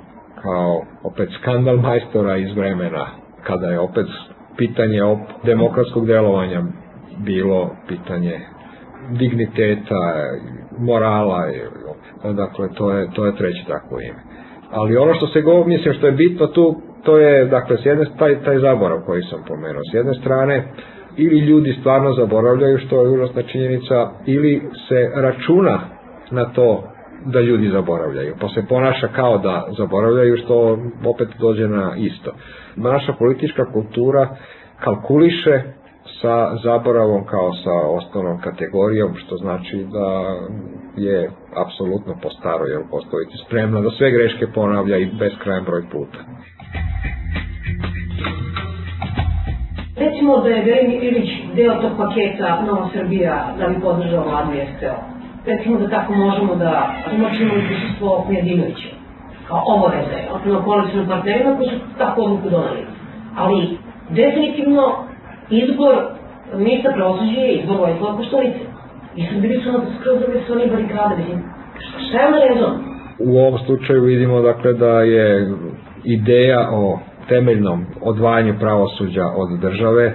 kao 0.43 0.83
opet 1.03 1.29
skandal 1.41 1.77
majstora 1.77 2.37
iz 2.37 2.57
vremena 2.57 3.07
kada 3.43 3.67
je 3.67 3.81
opet 3.81 4.07
pitanje 4.57 5.01
demokratskog 5.45 6.07
delovanja 6.07 6.63
bilo 7.19 7.71
pitanje 7.89 8.41
digniteta, 9.11 10.01
morala, 10.79 11.47
dakle 12.33 12.69
to 12.75 12.91
je, 12.91 13.09
to 13.15 13.27
je 13.27 13.37
treće 13.37 13.65
takvo 13.69 14.01
ime. 14.01 14.23
Ali 14.71 14.97
ono 14.97 15.15
što 15.15 15.27
se 15.27 15.41
go, 15.41 15.65
mislim 15.65 15.95
što 15.95 16.07
je 16.07 16.13
bitno 16.13 16.47
tu, 16.47 16.75
to 17.03 17.19
je, 17.19 17.45
dakle, 17.45 17.77
s 17.77 17.87
jedne, 17.87 18.07
taj, 18.19 18.45
taj 18.45 18.59
zaborav 18.59 19.01
koji 19.07 19.23
sam 19.23 19.45
pomenuo. 19.49 19.83
S 19.91 19.95
jedne 19.95 20.15
strane, 20.15 20.73
ili 21.17 21.39
ljudi 21.39 21.77
stvarno 21.81 22.13
zaboravljaju, 22.13 22.79
što 22.79 23.03
je 23.03 23.11
užasna 23.11 23.43
činjenica, 23.43 24.11
ili 24.27 24.63
se 24.89 25.11
računa 25.15 25.81
na 26.31 26.53
to 26.53 26.85
da 27.25 27.41
ljudi 27.41 27.69
zaboravljaju, 27.69 28.35
pa 28.41 28.49
se 28.49 28.63
ponaša 28.69 29.09
kao 29.09 29.39
da 29.39 29.67
zaboravljaju, 29.79 30.37
što 30.37 30.79
opet 31.05 31.29
dođe 31.41 31.69
na 31.69 31.95
isto. 31.97 32.33
Naša 32.77 33.13
politička 33.13 33.73
kultura 33.73 34.37
kalkuliše 34.85 35.63
sa 36.23 36.57
zaboravom 36.63 37.25
kao 37.27 37.53
sa 37.65 37.75
osnovnom 37.99 38.41
kategorijom, 38.41 39.15
što 39.15 39.37
znači 39.37 39.87
da 39.93 40.09
je 40.97 41.31
apsolutno 41.65 42.15
po 42.23 42.31
staroj 42.31 42.71
jel, 42.71 42.83
postaviti 42.91 43.43
spremna 43.47 43.81
da 43.81 43.91
sve 43.91 44.11
greške 44.11 44.47
ponavlja 44.55 44.97
i 44.97 45.11
beskrajan 45.21 45.65
broj 45.65 45.83
puta. 45.93 46.19
Recimo 49.97 50.39
da 50.39 50.49
je 50.49 50.65
Velimir 50.65 51.05
Ilić 51.05 51.31
deo 51.55 51.75
tog 51.83 51.93
paketa 51.99 52.63
Nova 52.67 52.89
Srbija 52.93 53.55
da 53.59 53.69
bi 53.69 53.81
podržao 53.81 54.25
vladu 54.25 54.53
STO. 54.77 54.97
Recimo 55.47 55.79
da 55.79 55.89
tako 55.89 56.13
možemo 56.13 56.55
da 56.55 56.95
tumačimo 57.11 57.55
i 57.55 57.67
prisustvo 57.67 58.25
Kujadinovića 58.27 58.89
kao 59.49 59.63
obaveze, 59.67 60.19
prema 60.43 60.65
koalicijnom 60.65 61.09
partnerima 61.09 61.57
koji 61.57 61.69
su 61.69 61.77
takvu 61.99 62.25
odluku 62.25 62.51
donali. 62.51 62.87
Ali 63.37 63.79
definitivno 64.11 65.07
izbor 65.51 65.95
ministra 66.55 66.93
pravosuđa 66.93 67.41
je 67.41 67.55
izbor 67.55 67.77
Vojislava 67.77 68.17
Koštunice. 68.17 68.59
I 69.17 69.27
sad 69.27 69.41
bili 69.41 69.61
su 69.63 69.73
na 69.73 69.81
skroz 70.01 70.21
druge 70.21 70.41
strane 70.45 70.67
barikade, 70.67 71.17
mislim, 71.19 71.43
šta 72.09 72.19
je 72.19 72.31
na 72.31 72.39
rezon? 72.39 72.75
U 73.19 73.39
ovom 73.39 73.59
slučaju 73.67 74.03
vidimo 74.03 74.41
dakle 74.41 74.73
da 74.73 75.01
je 75.01 75.53
ideja 76.05 76.69
o 76.73 76.99
temeljnom 77.29 77.87
odvajanju 78.01 78.55
pravosuđa 78.61 79.27
od 79.37 79.61
države 79.61 80.13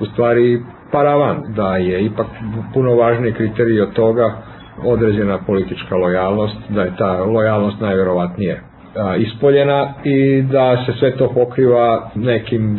u 0.00 0.06
stvari 0.06 0.60
paravan, 0.92 1.42
da 1.56 1.76
je 1.76 2.04
ipak 2.04 2.26
puno 2.74 2.94
važniji 2.94 3.32
kriterij 3.32 3.80
od 3.80 3.92
toga 3.92 4.32
određena 4.84 5.38
politička 5.46 5.96
lojalnost, 5.96 6.56
da 6.68 6.82
je 6.82 6.96
ta 6.98 7.24
lojalnost 7.24 7.80
najverovatnije 7.80 8.60
ispoljena 9.18 9.92
i 10.04 10.42
da 10.42 10.84
se 10.86 10.92
sve 10.98 11.16
to 11.16 11.28
pokriva 11.34 12.10
nekim 12.14 12.78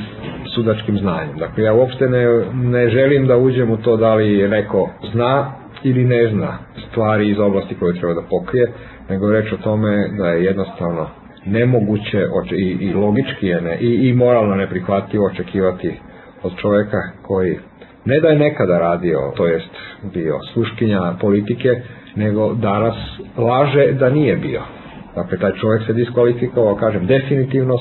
sudačkim 0.56 0.98
znanjem. 0.98 1.38
Dakle, 1.38 1.64
ja 1.64 1.74
uopšte 1.74 2.10
ne, 2.10 2.26
ne 2.54 2.90
želim 2.90 3.28
da 3.28 3.38
uđem 3.38 3.72
u 3.72 3.78
to 3.78 3.98
da 3.98 4.16
li 4.16 4.48
neko 4.48 4.90
zna 5.14 5.52
ili 5.84 6.04
ne 6.04 6.30
zna 6.34 6.58
stvari 6.90 7.30
iz 7.30 7.40
oblasti 7.40 7.76
koje 7.76 8.00
treba 8.00 8.14
da 8.14 8.28
pokrije, 8.30 8.72
nego 9.10 9.32
reč 9.32 9.54
o 9.54 9.58
tome 9.58 10.08
da 10.18 10.28
je 10.28 10.44
jednostavno 10.44 11.08
nemoguće 11.46 12.22
i, 12.52 12.78
i 12.82 12.94
logički 12.94 13.48
je 13.48 13.62
ne, 13.62 13.78
i, 13.80 14.10
i 14.10 14.14
moralno 14.14 14.56
neprihvatljivo 14.56 15.26
očekivati 15.26 16.00
od 16.44 16.56
čoveka 16.56 17.02
koji 17.22 17.58
ne 18.06 18.20
da 18.20 18.28
je 18.28 18.40
nekada 18.40 18.80
radio, 18.80 19.20
to 19.36 19.48
jest 19.48 19.70
bio 20.14 20.40
sluškinja 20.54 21.14
politike, 21.22 21.70
nego 22.16 22.54
danas 22.54 22.96
laže 23.38 23.92
da 23.92 24.10
nije 24.10 24.36
bio. 24.36 24.62
Dakle, 25.16 25.38
taj 25.38 25.52
čovjek 25.62 25.86
se 25.86 25.94
diskvalifikovao, 25.94 26.76
kažem, 26.76 27.06
definitivno 27.06 27.78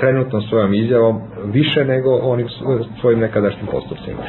trenutno 0.00 0.40
svojom 0.40 0.74
izjavom 0.74 1.20
više 1.44 1.84
nego 1.84 2.10
onim 2.22 2.48
svojim 3.00 3.20
nekadašnjim 3.20 3.66
postupcima. 3.66 4.22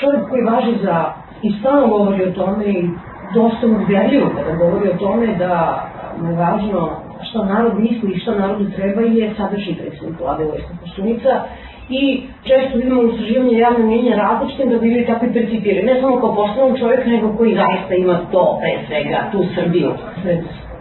Čovjek 0.00 0.28
koji 0.30 0.42
važi 0.42 0.84
za 0.84 1.12
i 1.42 1.52
stalno 1.60 1.88
govori 1.88 2.22
o 2.22 2.32
tome 2.32 2.64
i 2.64 2.88
dosta 3.34 3.66
ubedljivo 3.66 4.30
kada 4.36 4.56
govori 4.56 4.88
o 4.88 4.96
tome 4.96 5.26
da 5.38 5.84
je 6.24 6.36
važno 6.36 7.08
šta 7.30 7.44
narod 7.44 7.80
misli 7.80 8.12
i 8.12 8.20
šta 8.20 8.34
narodu 8.34 8.70
treba 8.76 9.02
i 9.02 9.16
je 9.16 9.34
sadašnji 9.36 9.74
predsjednik 9.74 10.20
vlade 10.20 10.44
Vojska 10.44 10.72
Koštunica. 10.80 11.44
I 11.90 12.22
često 12.48 12.78
vidimo 12.78 13.02
istraživanje 13.02 13.58
javne 13.58 13.84
mjenja 13.86 14.16
različitim 14.16 14.70
da 14.70 14.78
bili 14.78 15.06
takvi 15.06 15.32
percipirani, 15.32 15.86
ne 15.86 16.00
samo 16.00 16.20
kao 16.20 16.34
poslovnog 16.34 16.78
čovjeka, 16.78 17.08
nego 17.10 17.36
koji 17.36 17.54
zaista 17.54 17.94
ima 17.94 18.18
to, 18.32 18.58
pre 18.60 18.72
svega, 18.86 19.18
tu 19.32 19.44
Srbiju. 19.54 19.90
Pred 20.22 20.38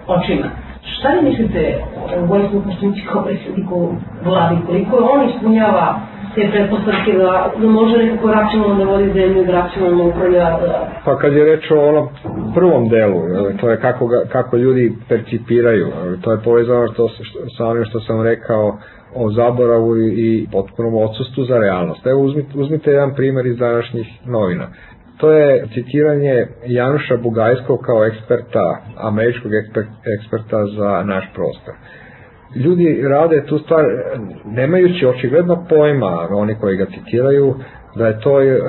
očima. 0.08 0.48
Šta 0.98 1.10
li 1.13 1.30
mislite 1.30 1.80
o 2.17 2.26
Vojsku 2.26 2.62
Koštunici 2.65 3.02
kao 3.12 3.24
predsjedniku 3.24 3.96
vlade, 4.26 4.56
koliko 4.67 4.96
on 5.13 5.30
ispunjava 5.30 6.00
te 6.36 6.50
pretpostavke 6.52 7.12
da, 7.13 7.52
da 7.62 7.67
može 7.67 7.98
nekako 7.98 8.32
računalno 8.32 8.86
da 8.86 8.91
vodi 8.91 9.13
zemlju, 9.13 9.46
da 9.46 9.52
računalno 9.52 10.08
upravlja. 10.08 10.43
Da... 10.43 10.89
Pa 11.06 11.17
kad 11.17 11.34
je 11.34 11.46
reč 11.46 11.72
o 11.72 11.89
onom 11.89 12.08
prvom 12.56 12.89
delu, 12.89 13.22
to 13.62 13.70
je 13.70 13.78
kako, 13.78 14.08
ga, 14.08 14.22
kako 14.32 14.58
ljudi 14.58 14.96
percipiraju, 15.10 15.88
to 16.22 16.32
je 16.32 16.43
povezano 16.43 16.88
to 16.88 17.10
sa 17.58 17.65
onim 17.67 17.86
što 17.86 18.00
sam 18.00 18.22
rekao 18.22 18.78
o 19.15 19.32
zaboravu 19.32 19.98
i 19.98 20.48
potpunom 20.52 20.96
odsustvu 20.96 21.43
za 21.43 21.58
realnost. 21.58 22.06
Evo 22.06 22.22
uzmite, 22.22 22.50
uzmite 22.56 22.91
jedan 22.91 23.15
primer 23.15 23.46
iz 23.46 23.58
današnjih 23.58 24.08
novina. 24.26 24.67
To 25.17 25.32
je 25.32 25.67
citiranje 25.73 26.47
Januša 26.65 27.17
Bugajskog 27.17 27.80
kao 27.86 28.06
eksperta, 28.06 28.82
američkog 28.97 29.51
ekspert, 29.53 29.88
eksperta 30.19 30.65
za 30.65 31.03
naš 31.03 31.25
prostor 31.36 31.73
ljudi 32.56 33.01
rade 33.08 33.45
tu 33.45 33.58
stvar 33.58 33.86
nemajući 34.45 35.06
očigledno 35.06 35.65
pojma, 35.69 36.27
oni 36.32 36.56
koji 36.56 36.77
ga 36.77 36.86
citiraju, 36.86 37.56
da 37.95 38.08
je 38.08 38.19
to 38.19 38.41
e, 38.41 38.60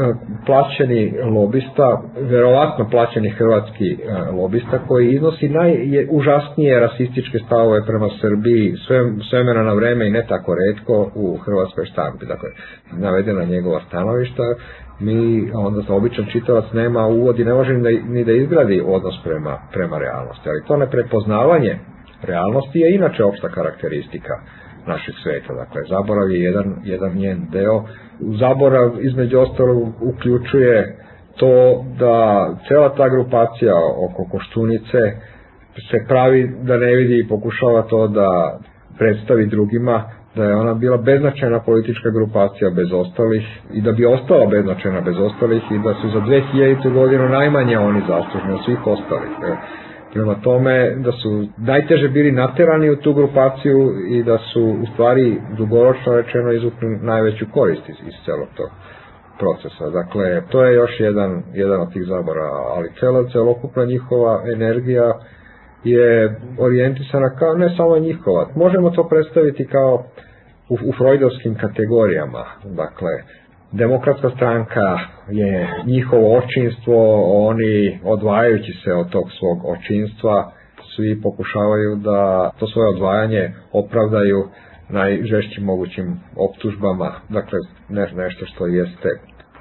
plaćeni 0.46 1.14
lobista, 1.34 2.02
verovatno 2.20 2.88
plaćeni 2.90 3.30
hrvatski 3.30 3.92
e, 3.92 3.96
lobista 4.32 4.78
koji 4.88 5.10
iznosi 5.10 5.48
najužasnije 5.48 6.80
rasističke 6.80 7.38
stavove 7.46 7.86
prema 7.86 8.08
Srbiji 8.20 8.74
sve, 8.86 8.98
svemena 9.30 9.62
na 9.62 9.72
vreme 9.72 10.06
i 10.06 10.10
ne 10.10 10.26
tako 10.28 10.54
redko 10.54 11.10
u 11.14 11.36
hrvatskoj 11.36 11.84
štampi. 11.84 12.26
Dakle, 12.26 12.48
navedena 12.92 13.44
njegova 13.44 13.80
stanovišta, 13.88 14.42
mi 15.00 15.50
sa 15.86 15.94
običan 15.94 16.26
čitavac 16.32 16.64
nema 16.72 17.06
uvod 17.06 17.38
i 17.38 17.44
ne 17.44 17.54
može 17.54 17.72
da, 17.72 17.88
ni 17.88 18.24
da 18.24 18.32
izgradi 18.32 18.82
odnos 18.86 19.14
prema, 19.24 19.58
prema 19.72 19.98
realnosti. 19.98 20.48
Ali 20.48 20.64
to 20.66 20.76
neprepoznavanje 20.76 21.78
realnosti 22.22 22.78
je 22.78 22.94
inače 22.94 23.24
opšta 23.24 23.48
karakteristika 23.48 24.34
našeg 24.86 25.14
sveta. 25.22 25.54
Dakle, 25.54 25.82
zaborav 25.88 26.30
je 26.30 26.40
jedan, 26.40 26.76
jedan 26.84 27.16
njen 27.16 27.46
deo. 27.52 27.84
Zaborav 28.20 28.90
između 29.00 29.38
ostalog 29.38 30.02
uključuje 30.02 30.96
to 31.36 31.84
da 31.98 32.48
cela 32.68 32.94
ta 32.94 33.08
grupacija 33.08 33.74
oko 33.96 34.24
Koštunice 34.30 35.00
se 35.90 36.04
pravi 36.08 36.50
da 36.62 36.76
ne 36.76 36.94
vidi 36.94 37.18
i 37.18 37.28
pokušava 37.28 37.82
to 37.82 38.08
da 38.08 38.58
predstavi 38.98 39.46
drugima 39.46 40.04
da 40.38 40.44
je 40.44 40.56
ona 40.56 40.74
bila 40.74 40.96
beznačajna 40.96 41.60
politička 41.60 42.10
grupacija 42.10 42.70
bez 42.70 42.88
ostalih 42.92 43.44
i 43.72 43.80
da 43.80 43.92
bi 43.92 44.06
ostala 44.06 44.46
beznačajna 44.46 45.00
bez 45.00 45.16
ostalih 45.18 45.62
i 45.70 45.78
da 45.78 45.94
su 45.94 46.08
za 46.14 46.20
2000. 46.20 46.92
godinu 46.92 47.28
najmanje 47.28 47.78
oni 47.78 48.00
zaslužni 48.08 48.52
od 48.52 48.64
svih 48.64 48.86
ostalih. 48.86 49.30
Prema 50.12 50.34
tome 50.34 50.94
da 51.06 51.12
su 51.12 51.30
najteže 51.56 52.08
bili 52.08 52.32
naterani 52.32 52.90
u 52.90 52.96
tu 52.96 53.14
grupaciju 53.14 53.78
i 54.08 54.22
da 54.22 54.38
su 54.52 54.62
u 54.82 54.86
stvari 54.92 55.40
dugoročno 55.56 56.16
rečeno 56.16 56.52
izvukli 56.52 56.88
najveću 57.02 57.46
korist 57.54 57.88
iz, 57.88 57.96
iz 58.06 58.14
celog 58.24 58.48
tog 58.56 58.70
procesa. 59.38 59.90
Dakle, 59.90 60.42
to 60.50 60.64
je 60.64 60.74
još 60.74 61.00
jedan, 61.00 61.42
jedan 61.54 61.80
od 61.80 61.92
tih 61.92 62.02
zabora, 62.06 62.48
ali 62.76 62.92
cela, 63.00 63.28
celokupna 63.32 63.84
njihova 63.84 64.42
energija 64.54 65.12
je 65.84 66.40
orijentisana 66.58 67.30
kao 67.38 67.54
ne 67.54 67.74
samo 67.76 67.98
njihova. 67.98 68.48
Možemo 68.54 68.90
to 68.90 69.08
predstaviti 69.08 69.66
kao 69.66 70.04
u, 70.70 70.74
u 70.88 70.92
freudovskim 70.98 71.54
kategorijama. 71.54 72.44
Dakle, 72.64 73.12
demokratska 73.72 74.30
stranka 74.30 74.98
je 75.30 75.68
njihovo 75.86 76.38
očinstvo, 76.38 76.98
oni 77.48 78.00
odvajajući 78.04 78.72
se 78.84 78.92
od 78.92 79.10
tog 79.10 79.24
svog 79.38 79.58
očinstva, 79.64 80.52
svi 80.96 81.20
pokušavaju 81.22 81.96
da 81.96 82.50
to 82.58 82.66
svoje 82.66 82.88
odvajanje 82.88 83.52
opravdaju 83.72 84.48
najžešćim 84.88 85.64
mogućim 85.64 86.20
optužbama, 86.36 87.12
dakle 87.28 87.58
ne, 87.88 88.12
nešto 88.14 88.46
što 88.46 88.66
jeste 88.66 89.08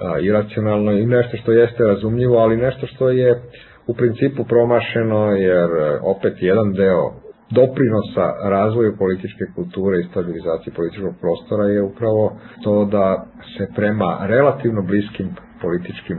a, 0.01 0.19
iracionalno 0.19 0.91
i 0.91 1.05
nešto 1.05 1.37
što 1.37 1.51
jeste 1.51 1.83
razumljivo, 1.83 2.37
ali 2.37 2.57
nešto 2.57 2.87
što 2.87 3.09
je 3.09 3.41
u 3.87 3.93
principu 3.93 4.43
promašeno 4.43 5.31
jer 5.31 5.69
opet 6.03 6.33
jedan 6.39 6.73
deo 6.73 7.26
doprinosa 7.49 8.49
razvoju 8.49 8.97
političke 8.97 9.45
kulture 9.55 9.99
i 9.99 10.07
stabilizaciji 10.11 10.73
političkog 10.73 11.13
prostora 11.21 11.63
je 11.63 11.81
upravo 11.83 12.37
to 12.63 12.85
da 12.85 13.25
se 13.57 13.67
prema 13.75 14.17
relativno 14.21 14.81
bliskim 14.81 15.29
političkim 15.61 16.17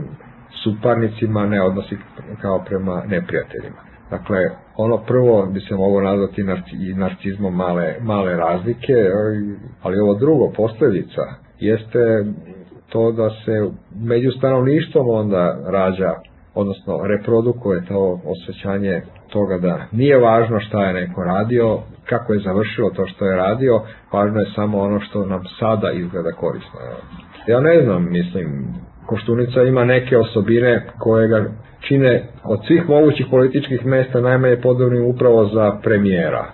suparnicima 0.63 1.45
ne 1.45 1.61
odnosi 1.61 1.97
kao 2.41 2.63
prema 2.67 3.03
neprijateljima. 3.07 3.77
Dakle, 4.09 4.37
ono 4.75 4.97
prvo 4.97 5.45
bi 5.45 5.59
se 5.59 5.75
moglo 5.75 6.01
nazvati 6.01 6.41
i 6.79 6.93
narcizmom 6.93 7.55
male, 7.55 7.95
male 8.01 8.35
razlike, 8.35 8.93
ali 9.81 9.99
ovo 9.99 10.13
drugo, 10.13 10.51
posljedica, 10.55 11.21
jeste 11.59 12.25
to 12.89 13.11
da 13.11 13.29
se 13.29 13.69
među 13.95 14.31
stanovništvom 14.31 15.09
onda 15.09 15.57
rađa, 15.67 16.13
odnosno 16.55 16.99
reprodukuje 17.07 17.85
to 17.85 18.21
osjećanje 18.25 19.01
toga 19.29 19.57
da 19.57 19.85
nije 19.91 20.17
važno 20.17 20.59
šta 20.59 20.85
je 20.85 20.93
neko 20.93 21.23
radio, 21.23 21.79
kako 22.05 22.33
je 22.33 22.39
završilo 22.39 22.89
to 22.89 23.07
što 23.07 23.25
je 23.25 23.37
radio, 23.37 23.81
važno 24.13 24.39
je 24.39 24.51
samo 24.55 24.79
ono 24.79 24.99
što 24.99 25.25
nam 25.25 25.43
sada 25.59 25.91
izgleda 25.91 26.31
korisno. 26.31 26.79
Ja 27.47 27.59
ne 27.59 27.83
znam, 27.83 28.11
mislim, 28.11 28.67
Koštunica 29.05 29.63
ima 29.63 29.85
neke 29.85 30.17
osobine 30.17 30.85
koje 30.99 31.27
ga 31.27 31.45
čine 31.79 32.27
od 32.43 32.59
svih 32.67 32.89
mogućih 32.89 33.25
političkih 33.31 33.85
mesta 33.85 34.21
najmanje 34.21 34.57
podobnim 34.61 35.05
upravo 35.05 35.45
za 35.45 35.79
premijera 35.83 36.45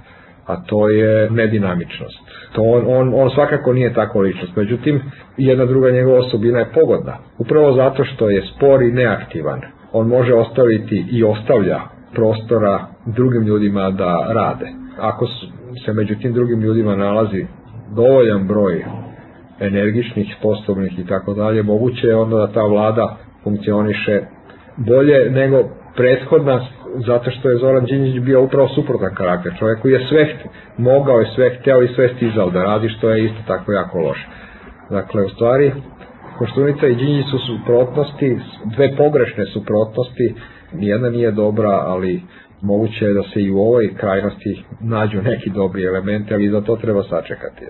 a 0.45 0.55
to 0.65 0.89
je 0.89 1.29
nedinamičnost. 1.29 2.19
To 2.53 2.61
on, 2.61 2.83
on, 2.87 3.13
on 3.13 3.29
svakako 3.29 3.73
nije 3.73 3.93
tako 3.93 4.19
ličnost. 4.19 4.55
Međutim, 4.55 5.01
jedna 5.37 5.65
druga 5.65 5.91
njegova 5.91 6.19
osobina 6.19 6.59
je 6.59 6.71
pogodna. 6.73 7.17
Upravo 7.37 7.73
zato 7.73 8.03
što 8.03 8.29
je 8.29 8.43
spor 8.55 8.83
i 8.83 8.91
neaktivan. 8.91 9.61
On 9.91 10.07
može 10.07 10.33
ostaviti 10.33 11.05
i 11.11 11.23
ostavlja 11.23 11.81
prostora 12.15 12.87
drugim 13.05 13.43
ljudima 13.43 13.91
da 13.91 14.27
rade. 14.29 14.67
Ako 14.99 15.27
se 15.85 15.93
među 15.93 16.15
tim 16.15 16.33
drugim 16.33 16.61
ljudima 16.61 16.95
nalazi 16.95 17.45
dovoljan 17.95 18.47
broj 18.47 18.85
energičnih, 19.59 20.35
sposobnih 20.39 20.99
i 20.99 21.07
tako 21.07 21.33
dalje, 21.33 21.63
moguće 21.63 22.07
je 22.07 22.15
onda 22.15 22.37
da 22.37 22.53
ta 22.53 22.61
vlada 22.61 23.15
funkcioniše 23.43 24.21
bolje 24.77 25.29
nego 25.29 25.63
prethodna 25.95 26.61
zato 27.07 27.31
što 27.31 27.49
je 27.49 27.57
Zoran 27.57 27.85
Đinđić 27.85 28.23
bio 28.23 28.43
upravo 28.43 28.67
suprotan 28.67 29.15
karakter, 29.15 29.51
čovjek 29.59 29.81
koji 29.81 29.91
je 29.91 30.07
sve 30.09 30.27
mogao 30.77 31.21
i 31.21 31.25
sve 31.35 31.49
hteo 31.49 31.81
i 31.83 31.93
sve 31.95 32.09
stizao 32.15 32.49
da 32.49 32.63
radi, 32.63 32.89
što 32.89 33.09
je 33.09 33.25
isto 33.25 33.41
tako 33.47 33.71
jako 33.71 33.99
loše. 33.99 34.27
Dakle, 34.89 35.23
u 35.23 35.29
stvari, 35.29 35.71
Koštunica 36.37 36.87
i 36.87 36.95
Đinđić 36.95 37.25
su 37.31 37.37
suprotnosti, 37.37 38.39
dve 38.75 38.95
pogrešne 38.97 39.45
suprotnosti, 39.45 40.35
nijedna 40.73 41.09
nije 41.09 41.31
dobra, 41.31 41.69
ali 41.69 42.21
moguće 42.61 43.05
je 43.05 43.13
da 43.13 43.23
se 43.33 43.41
i 43.41 43.51
u 43.51 43.57
ovoj 43.57 43.93
krajnosti 43.97 44.63
nađu 44.81 45.21
neki 45.21 45.49
dobri 45.49 45.83
elementi, 45.83 46.33
ali 46.33 46.49
za 46.49 46.61
to 46.61 46.75
treba 46.75 47.03
sačekati. 47.03 47.65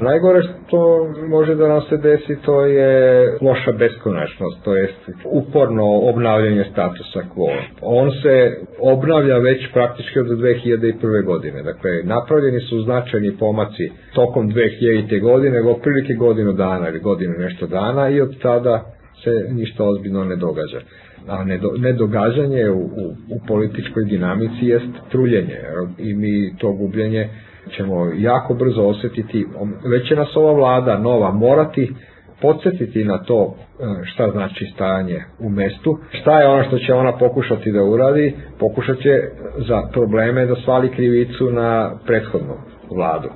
Najgore 0.00 0.42
što 0.42 1.06
može 1.28 1.54
da 1.54 1.68
nam 1.68 1.80
se 1.80 1.96
desi 1.96 2.36
to 2.44 2.64
je 2.64 3.24
loša 3.40 3.72
beskonačnost, 3.72 4.64
to 4.64 4.76
jest 4.76 5.00
uporno 5.24 5.84
obnavljanje 5.84 6.64
statusa 6.72 7.20
quo. 7.34 7.48
On 7.80 8.10
se 8.22 8.56
obnavlja 8.80 9.38
već 9.38 9.72
praktički 9.72 10.18
od 10.18 10.26
2001. 10.26 11.24
godine. 11.24 11.62
Dakle, 11.62 11.90
napravljeni 12.04 12.60
su 12.60 12.82
značajni 12.82 13.36
pomaci 13.38 13.90
tokom 14.14 14.50
2000. 14.50 15.20
godine, 15.20 15.56
nego 15.56 15.74
prilike 15.74 16.14
godinu 16.14 16.52
dana 16.52 16.88
ili 16.88 17.00
godinu 17.00 17.34
nešto 17.38 17.66
dana 17.66 18.08
i 18.08 18.20
od 18.20 18.42
tada 18.42 18.84
se 19.24 19.54
ništa 19.54 19.84
ozbiljno 19.84 20.24
ne 20.24 20.36
događa. 20.36 20.80
A 21.28 21.44
nedogađanje 21.78 22.70
u, 22.70 22.80
u, 22.80 23.04
u 23.30 23.46
političkoj 23.48 24.04
dinamici 24.04 24.66
jest 24.66 24.92
truljenje 25.10 25.58
i 25.98 26.14
mi 26.14 26.56
to 26.58 26.72
gubljenje 26.72 27.28
ćemo 27.68 28.06
jako 28.16 28.54
brzo 28.54 28.82
osetiti, 28.82 29.46
već 29.90 30.08
će 30.08 30.16
nas 30.16 30.36
ova 30.36 30.52
vlada 30.52 30.98
nova 30.98 31.30
morati 31.32 31.94
podsjetiti 32.42 33.04
na 33.04 33.18
to 33.18 33.54
e, 33.54 33.84
šta 34.04 34.30
znači 34.30 34.66
stajanje 34.74 35.22
u 35.40 35.48
mestu, 35.50 35.98
šta 36.10 36.40
je 36.40 36.48
ono 36.48 36.64
što 36.64 36.78
će 36.78 36.94
ona 36.94 37.12
pokušati 37.18 37.72
da 37.72 37.82
uradi, 37.82 38.34
pokušat 38.58 38.98
će 38.98 39.22
za 39.68 39.82
probleme 39.92 40.46
da 40.46 40.54
svali 40.54 40.90
krivicu 40.90 41.50
na 41.50 41.98
prethodnu 42.06 42.54
vladu. 42.90 43.28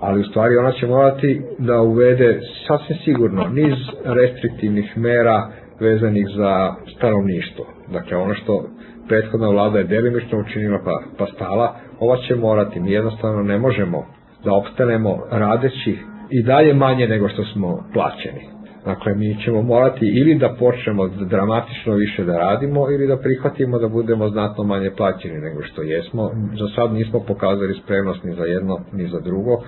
Ali 0.00 0.20
u 0.20 0.24
stvari 0.24 0.56
ona 0.56 0.72
će 0.72 0.86
morati 0.86 1.42
da 1.58 1.80
uvede 1.80 2.40
sasvim 2.66 2.98
sigurno 3.04 3.48
niz 3.48 3.74
restriktivnih 4.04 4.96
mera 4.96 5.48
vezanih 5.80 6.26
za 6.36 6.74
stanovništvo. 6.96 7.64
Dakle, 7.92 8.16
ono 8.16 8.34
što 8.34 8.64
prethodna 9.08 9.48
vlada 9.48 9.78
je 9.78 9.84
delimično 9.84 10.38
učinila 10.38 10.78
pa, 10.84 11.02
pa 11.18 11.26
stala, 11.26 11.76
ova 12.00 12.16
će 12.16 12.36
morati, 12.36 12.80
mi 12.80 12.92
jednostavno 12.92 13.42
ne 13.42 13.58
možemo 13.58 14.06
da 14.44 14.54
opstanemo 14.54 15.18
radeći 15.30 15.98
i 16.30 16.42
dalje 16.42 16.74
manje 16.74 17.08
nego 17.08 17.28
što 17.28 17.44
smo 17.44 17.84
plaćeni. 17.92 18.58
Dakle, 18.84 19.14
mi 19.14 19.36
ćemo 19.44 19.62
morati 19.62 20.06
ili 20.06 20.34
da 20.34 20.54
počnemo 20.58 21.08
dramatično 21.08 21.94
više 21.94 22.24
da 22.24 22.38
radimo 22.38 22.90
ili 22.90 23.06
da 23.06 23.16
prihvatimo 23.16 23.78
da 23.78 23.88
budemo 23.88 24.28
znatno 24.28 24.64
manje 24.64 24.90
plaćeni 24.96 25.38
nego 25.40 25.62
što 25.62 25.82
jesmo. 25.82 26.30
Za 26.58 26.66
sad 26.76 26.92
nismo 26.92 27.20
pokazali 27.20 27.80
spremnost 27.84 28.24
ni 28.24 28.34
za 28.34 28.44
jedno 28.44 28.78
ni 28.92 29.08
za 29.08 29.20
drugo. 29.20 29.62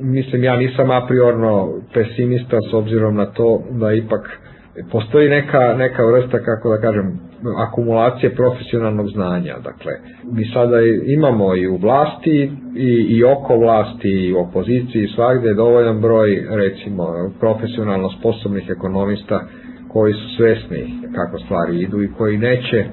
Mislim, 0.00 0.44
ja 0.44 0.56
nisam 0.56 0.90
a 0.90 1.06
priorno 1.06 1.68
pesimista 1.94 2.56
s 2.70 2.74
obzirom 2.74 3.14
na 3.16 3.26
to 3.26 3.62
da 3.70 3.92
ipak 3.92 4.40
postoji 4.90 5.28
neka, 5.28 5.74
neka 5.74 6.02
vrsta, 6.04 6.38
kako 6.38 6.68
da 6.68 6.80
kažem, 6.80 7.18
akumulacije 7.58 8.34
profesionalnog 8.34 9.08
znanja. 9.08 9.54
Dakle, 9.64 9.92
mi 10.32 10.44
sada 10.44 10.76
imamo 11.06 11.56
i 11.56 11.68
u 11.68 11.76
vlasti 11.76 12.50
i, 12.76 13.06
i 13.08 13.24
oko 13.24 13.56
vlasti 13.56 14.08
i 14.08 14.32
u 14.32 14.38
opoziciji 14.38 15.06
svagde 15.14 15.54
dovoljan 15.54 16.00
broj 16.00 16.46
recimo 16.50 17.04
profesionalno 17.40 18.10
sposobnih 18.10 18.70
ekonomista 18.70 19.40
koji 19.88 20.12
su 20.12 20.36
svesni 20.36 20.82
kako 21.14 21.38
stvari 21.38 21.80
idu 21.80 22.02
i 22.02 22.12
koji 22.18 22.38
neće 22.38 22.84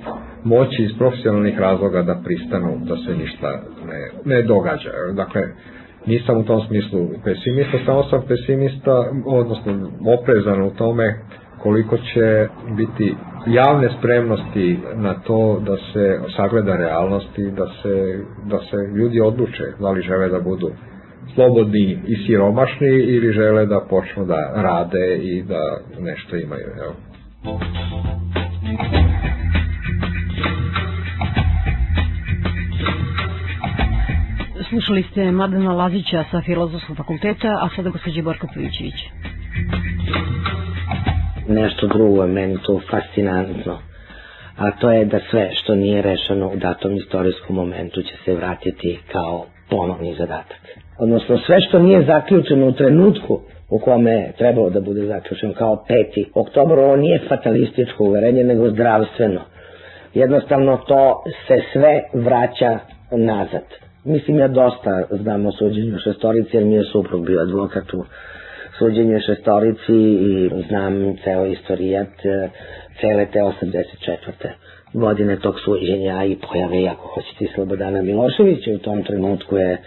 moći 0.44 0.84
iz 0.84 0.92
profesionalnih 0.98 1.60
razloga 1.60 2.02
da 2.02 2.22
pristanu 2.26 2.78
da 2.86 2.96
se 2.98 3.16
ništa 3.16 3.62
ne, 3.88 4.36
ne 4.36 4.42
događa. 4.44 4.92
Dakle, 5.16 5.42
nisam 6.06 6.38
u 6.38 6.44
tom 6.44 6.62
smislu 6.68 7.10
pesimista, 7.24 7.78
samo 7.86 8.04
sam 8.04 8.22
pesimista, 8.28 9.12
odnosno 9.26 9.90
oprezan 10.20 10.62
u 10.62 10.72
tome 10.78 11.16
koliko 11.64 11.98
će 11.98 12.48
biti 12.78 13.16
javne 13.48 13.90
spremnosti 14.00 14.80
na 14.96 15.14
to 15.14 15.62
da 15.66 15.76
se 15.94 16.20
sagleda 16.36 16.76
realnosti, 16.76 17.52
da 17.52 17.66
se, 17.82 18.24
da 18.46 18.60
se 18.60 18.78
ljudi 18.96 19.22
odluče 19.22 19.64
da 19.80 19.92
li 19.92 20.02
žele 20.02 20.30
da 20.30 20.40
budu 20.40 20.72
slobodni 21.36 22.00
i 22.08 22.16
siromašni 22.28 22.88
ili 22.88 23.34
žele 23.34 23.66
da 23.66 23.86
počnu 23.90 24.26
da 24.26 24.52
rade 24.56 25.18
i 25.18 25.44
da 25.44 25.80
nešto 26.00 26.36
imaju. 26.36 26.68
Evo. 26.84 26.96
Slušali 34.70 35.04
ste 35.04 35.32
Madana 35.32 35.74
Lazića 35.74 36.24
sa 36.32 36.42
Filozofskog 36.42 36.98
fakulteta, 36.98 37.48
a 37.48 37.70
sada 37.76 37.90
gospođe 37.90 38.22
Borko 38.22 38.48
Pavićević 38.54 39.00
nešto 41.50 41.88
drugo 41.88 42.22
je 42.22 42.28
meni 42.28 42.58
to 42.66 42.80
fascinantno. 42.92 43.78
A 44.58 44.72
to 44.72 44.92
je 44.92 45.06
da 45.06 45.20
sve 45.32 45.50
što 45.54 45.76
nije 45.76 46.02
rešeno 46.02 46.48
u 46.50 46.56
datom 46.56 46.96
istorijskom 46.96 47.56
momentu 47.56 48.02
će 48.02 48.16
se 48.26 48.34
vratiti 48.36 49.00
kao 49.12 49.46
ponovni 49.70 50.16
zadatak. 50.16 50.62
Odnosno 51.00 51.38
sve 51.46 51.62
što 51.62 51.80
nije 51.80 52.06
zaključeno 52.06 52.68
u 52.68 52.72
trenutku 52.72 53.40
u 53.70 53.80
kome 53.80 54.12
je 54.12 54.34
trebalo 54.38 54.70
da 54.70 54.82
bude 54.82 55.06
zaključeno 55.06 55.54
kao 55.54 55.84
peti 55.88 56.32
oktober, 56.34 56.80
ovo 56.80 56.96
nije 56.96 57.22
fatalističko 57.30 58.04
uverenje, 58.04 58.44
nego 58.44 58.70
zdravstveno. 58.70 59.42
Jednostavno 60.14 60.78
to 60.78 61.24
se 61.48 61.62
sve 61.74 62.02
vraća 62.14 62.80
nazad. 63.12 63.64
Mislim, 64.06 64.40
ja 64.40 64.48
dosta 64.48 65.04
znam 65.12 65.46
o 65.46 65.52
suđenju 65.52 65.98
šestorici, 66.04 66.58
jer 66.58 66.66
mi 66.66 66.76
je 66.76 66.84
suprug 66.84 67.26
bio 67.26 67.42
advokat 67.42 67.94
u 67.94 68.04
suđenju 68.80 69.20
šestorici 69.26 69.98
i 70.30 70.50
znam 70.68 71.16
ceo 71.24 71.46
istorijat 71.46 72.26
e, 72.26 72.50
cele 73.02 73.26
te 73.26 73.40
84. 73.40 74.50
godine 74.94 75.40
tog 75.40 75.56
suđenja 75.66 76.24
i 76.24 76.36
pojave, 76.36 76.88
ako 76.88 77.08
hoćete, 77.08 77.54
Slobodana 77.56 78.02
Miloševića. 78.02 78.72
U 78.72 78.78
tom 78.78 79.04
trenutku 79.04 79.58
je, 79.58 79.78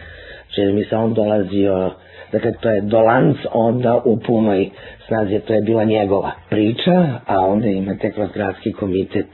čini 0.54 0.72
mi 0.72 0.84
se, 0.84 0.96
on 0.96 1.14
dolazio, 1.14 1.90
dakle, 2.32 2.52
to 2.60 2.70
je 2.70 2.80
Dolanc 2.80 3.36
onda 3.52 4.02
u 4.04 4.20
punoj 4.20 4.70
snazi, 5.06 5.40
to 5.46 5.54
je 5.54 5.60
bila 5.60 5.84
njegova 5.84 6.30
priča, 6.50 7.20
a 7.26 7.40
onda 7.46 7.66
imate 7.66 8.12
kroz 8.12 8.28
gradski 8.34 8.72
komitet 8.72 9.26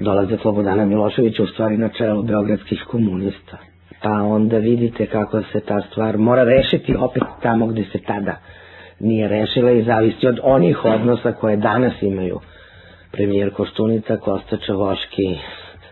dolaze 0.00 0.36
Slobodana 0.42 0.84
Miloševića 0.84 1.42
u 1.42 1.46
stvari 1.46 1.76
na 1.76 1.88
čelo 1.88 2.22
beogradskih 2.22 2.84
komunista. 2.90 3.56
Pa 4.02 4.10
onda 4.10 4.58
vidite 4.58 5.06
kako 5.06 5.42
se 5.42 5.60
ta 5.60 5.80
stvar 5.90 6.18
mora 6.18 6.44
rešiti 6.44 6.96
opet 6.98 7.22
tamo 7.42 7.66
gde 7.66 7.84
se 7.92 7.98
tada 8.06 8.36
nije 9.00 9.28
rešila 9.28 9.70
i 9.70 9.82
zavisi 9.82 10.26
od 10.26 10.40
onih 10.42 10.84
odnosa 10.84 11.32
koje 11.32 11.56
danas 11.56 12.02
imaju 12.02 12.40
premijer 13.12 13.50
Koštunica, 13.50 14.16
Kosta 14.16 14.56
Čavoški, 14.56 15.38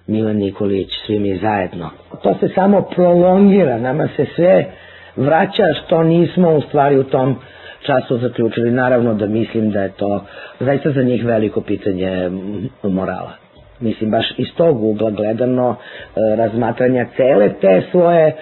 Milan 0.06 0.36
Nikolić, 0.36 0.88
svi 1.06 1.18
mi 1.18 1.38
zajedno. 1.38 1.90
To 2.22 2.34
se 2.40 2.48
samo 2.54 2.82
prolongira, 2.82 3.78
nama 3.78 4.08
se 4.16 4.26
sve 4.36 4.66
vraća 5.16 5.64
što 5.84 6.02
nismo 6.02 6.50
u 6.56 6.60
stvari 6.60 6.98
u 6.98 7.04
tom 7.04 7.36
času 7.86 8.18
zaključili. 8.18 8.70
Naravno 8.70 9.14
da 9.14 9.26
mislim 9.26 9.70
da 9.70 9.82
je 9.82 9.92
to 9.92 10.24
zaista 10.60 10.90
za 10.90 11.02
njih 11.02 11.24
veliko 11.24 11.60
pitanje 11.60 12.30
morala. 12.82 13.32
Mislim, 13.80 14.10
baš 14.10 14.34
iz 14.36 14.46
tog 14.56 14.84
ugla 14.84 15.10
gledano 15.10 15.76
e, 15.76 16.36
razmatranja 16.36 17.06
cele 17.16 17.48
te 17.60 17.82
svoje 17.90 18.36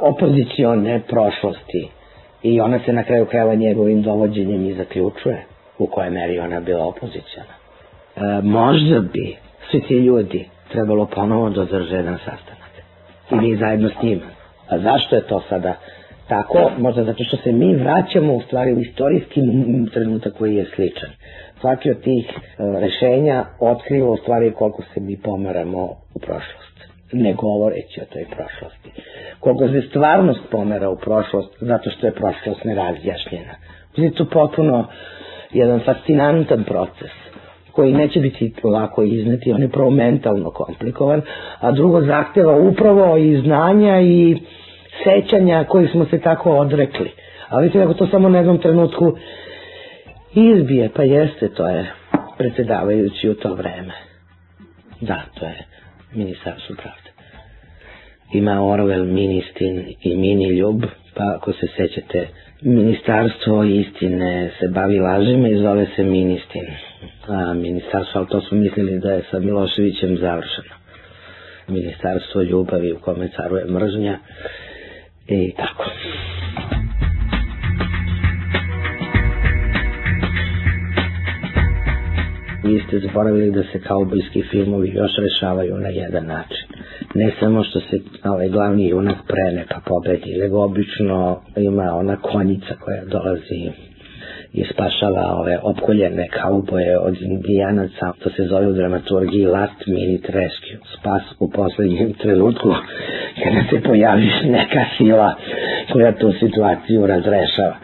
opozicione 0.00 1.00
prošlosti. 1.08 1.99
I 2.42 2.60
ona 2.60 2.78
se 2.84 2.92
na 2.92 3.02
kraju 3.02 3.26
krajeva 3.26 3.54
njegovim 3.54 4.02
dovođenjem 4.02 4.66
i 4.66 4.74
zaključuje 4.74 5.44
u 5.78 5.86
kojoj 5.86 6.10
meri 6.10 6.38
ona 6.38 6.60
bila 6.60 6.86
opozicijana. 6.86 7.54
E, 8.16 8.20
možda 8.42 9.00
bi 9.00 9.36
svi 9.70 9.80
ti 9.80 9.94
ljudi 9.94 10.48
trebalo 10.72 11.06
ponovo 11.06 11.50
da 11.50 11.62
održe 11.62 11.96
jedan 11.96 12.18
sastanak. 12.18 12.70
I 13.30 13.34
mi 13.34 13.56
zajedno 13.56 13.88
s 13.88 14.02
njima. 14.02 14.26
A 14.68 14.78
zašto 14.78 15.16
je 15.16 15.22
to 15.22 15.42
sada 15.48 15.74
tako? 16.28 16.70
Možda 16.78 17.04
zato 17.04 17.24
što 17.24 17.36
se 17.36 17.52
mi 17.52 17.74
vraćamo 17.74 18.34
u 18.34 18.40
stvari 18.40 18.72
u 18.72 18.80
istorijski 18.80 19.40
trenutak 19.92 20.32
koji 20.38 20.54
je 20.54 20.66
sličan. 20.74 21.10
Svaki 21.60 21.90
od 21.90 22.02
tih 22.02 22.26
e, 22.30 22.36
rešenja 22.80 23.44
otkriva 23.60 24.10
u 24.10 24.16
stvari 24.16 24.52
koliko 24.52 24.82
se 24.94 25.00
mi 25.00 25.16
pomeramo 25.16 25.82
u 26.14 26.18
prošlost. 26.18 26.70
Ne 27.12 27.34
govoreći 27.34 28.00
o 28.00 28.12
toj 28.12 28.24
prošlosti. 28.26 28.90
Koliko 29.40 29.68
se 29.68 29.88
stvarnost 29.88 30.40
pomera 30.50 30.90
u 30.90 30.96
prošlost 30.96 31.56
zato 31.60 31.90
što 31.90 32.06
je 32.06 32.12
prošlost 32.12 32.64
nerazjašnjena. 32.64 33.54
Znači 33.94 34.14
to 34.14 34.24
potpuno 34.24 34.86
jedan 35.52 35.80
fascinantan 35.80 36.64
proces 36.64 37.10
koji 37.72 37.92
neće 37.92 38.20
biti 38.20 38.52
lako 38.64 39.02
izneti, 39.02 39.52
on 39.52 39.62
je 39.62 39.68
prvo 39.68 39.90
mentalno 39.90 40.50
komplikovan, 40.50 41.22
a 41.60 41.72
drugo 41.72 42.00
zahteva 42.00 42.56
upravo 42.58 43.16
i 43.16 43.40
znanja 43.40 44.00
i 44.00 44.36
sećanja 45.04 45.64
koji 45.64 45.88
smo 45.88 46.04
se 46.04 46.18
tako 46.18 46.50
odrekli. 46.50 47.10
A 47.48 47.58
vidite 47.60 47.78
kako 47.78 47.94
to 47.94 48.06
samo 48.06 48.28
na 48.28 48.38
jednom 48.38 48.58
trenutku 48.58 49.16
izbije, 50.34 50.90
pa 50.96 51.02
jeste, 51.02 51.48
to 51.48 51.68
je 51.68 51.90
predsedavajući 52.38 53.28
u 53.28 53.34
to 53.34 53.54
vreme. 53.54 53.94
Da, 55.00 55.22
to 55.34 55.44
je 55.46 55.64
ministarstvo 56.14 56.76
pravde. 56.76 57.10
Ima 58.32 58.60
Orwell, 58.62 59.04
Ministin 59.04 59.74
i 60.02 60.16
Mini 60.16 60.48
Ljub, 60.48 60.82
pa 61.14 61.34
ako 61.36 61.52
se 61.52 61.66
sećate, 61.76 62.28
ministarstvo 62.62 63.64
istine 63.64 64.50
se 64.60 64.68
bavi 64.68 64.98
lažima 64.98 65.48
i 65.48 65.56
zove 65.56 65.86
se 65.96 66.04
Ministin. 66.04 66.66
A 67.28 67.54
ministarstvo, 67.54 68.18
ali 68.18 68.28
to 68.28 68.40
smo 68.40 68.58
mislili 68.58 68.98
da 68.98 69.12
je 69.12 69.22
sa 69.30 69.38
Miloševićem 69.38 70.16
završeno. 70.16 70.74
Ministarstvo 71.68 72.42
ljubavi 72.42 72.92
u 72.92 72.98
kome 72.98 73.28
caruje 73.28 73.64
mržnja 73.64 74.18
i 75.28 75.52
tako. 75.52 75.84
Vi 82.70 82.82
ste 82.86 82.98
zaboravili 82.98 83.50
da 83.50 83.62
se 83.62 83.80
kaubojski 83.80 84.42
filmovi 84.50 84.88
još 84.94 85.12
rešavaju 85.16 85.76
na 85.76 85.88
jedan 85.88 86.26
način. 86.26 86.66
Ne 87.14 87.30
samo 87.40 87.64
što 87.64 87.80
se 87.80 87.98
ovaj 88.24 88.48
glavni 88.48 88.88
junak 88.88 89.16
prene 89.28 89.64
pa 89.70 89.80
pobedi, 89.86 90.38
nego 90.42 90.64
obično 90.64 91.40
ima 91.56 91.94
ona 91.94 92.16
konjica 92.16 92.74
koja 92.80 93.04
dolazi 93.04 93.70
i 94.52 94.64
spašava 94.72 95.34
ove 95.40 95.58
opkoljene 95.62 96.28
kauboje 96.28 96.98
od 96.98 97.16
indijanaca, 97.22 98.12
to 98.22 98.30
se 98.30 98.42
zove 98.42 98.66
u 98.66 98.72
dramaturgiji 98.72 99.44
last 99.44 99.86
minute 99.86 100.32
rescue, 100.32 100.78
spas 100.98 101.22
u 101.38 101.50
poslednjem 101.50 102.12
trenutku 102.12 102.68
kada 103.44 103.60
se 103.70 103.88
pojavi 103.88 104.30
neka 104.44 104.84
sila 104.98 105.34
koja 105.92 106.12
tu 106.12 106.32
situaciju 106.32 107.06
razrešava. 107.06 107.76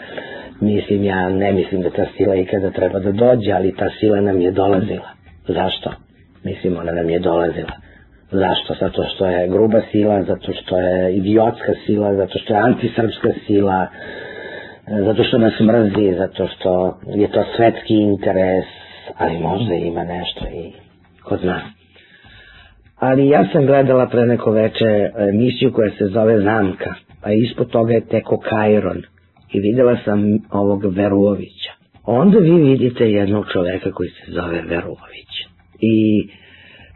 Mislim, 0.61 1.05
ja 1.05 1.29
ne 1.29 1.53
mislim 1.53 1.83
da 1.83 1.91
ta 1.91 2.07
sila 2.17 2.35
ikada 2.35 2.71
treba 2.71 2.99
da 2.99 3.13
dođe, 3.13 3.53
ali 3.53 3.77
ta 3.77 3.89
sila 4.01 4.21
nam 4.21 4.41
je 4.41 4.51
dolazila. 4.51 5.09
Zašto? 5.49 5.91
Mislim, 6.45 6.77
ona 6.77 6.93
nam 6.93 7.11
je 7.11 7.19
dolazila. 7.19 7.73
Zašto? 8.31 8.75
Zato 8.81 9.05
što 9.15 9.27
je 9.27 9.49
gruba 9.49 9.81
sila, 9.93 10.23
zato 10.23 10.53
što 10.53 10.79
je 10.79 11.17
idiotska 11.17 11.73
sila, 11.87 12.15
zato 12.15 12.39
što 12.39 12.55
je 12.55 12.61
antisrpska 12.61 13.29
sila, 13.47 13.87
zato 15.05 15.25
što 15.25 15.39
nas 15.39 15.61
mrzi, 15.61 16.15
zato 16.19 16.47
što 16.47 16.99
je 17.15 17.29
to 17.31 17.45
svetski 17.57 17.95
interes, 17.95 18.65
ali 19.17 19.39
možda 19.39 19.75
ima 19.75 20.05
nešto 20.05 20.45
i 20.45 20.73
kod 21.23 21.45
nas. 21.45 21.63
Ali 22.99 23.29
ja 23.29 23.45
sam 23.53 23.67
gledala 23.67 24.07
pre 24.07 24.27
neko 24.27 24.51
veče 24.51 25.11
emisiju 25.29 25.73
koja 25.73 25.91
se 25.91 26.07
zove 26.07 26.41
Zamka, 26.41 26.95
a 27.23 27.33
ispod 27.33 27.71
toga 27.71 27.93
je 27.93 28.07
teko 28.07 28.39
Kairon– 28.39 29.03
i 29.57 29.61
videla 29.61 29.97
sam 30.05 30.39
ovog 30.51 30.85
Veruovića. 30.85 31.73
Onda 32.05 32.39
vi 32.39 32.51
vidite 32.51 33.11
jednog 33.11 33.47
čoveka 33.53 33.91
koji 33.93 34.09
se 34.09 34.33
zove 34.33 34.63
Veruović. 34.63 35.33
I 35.81 36.29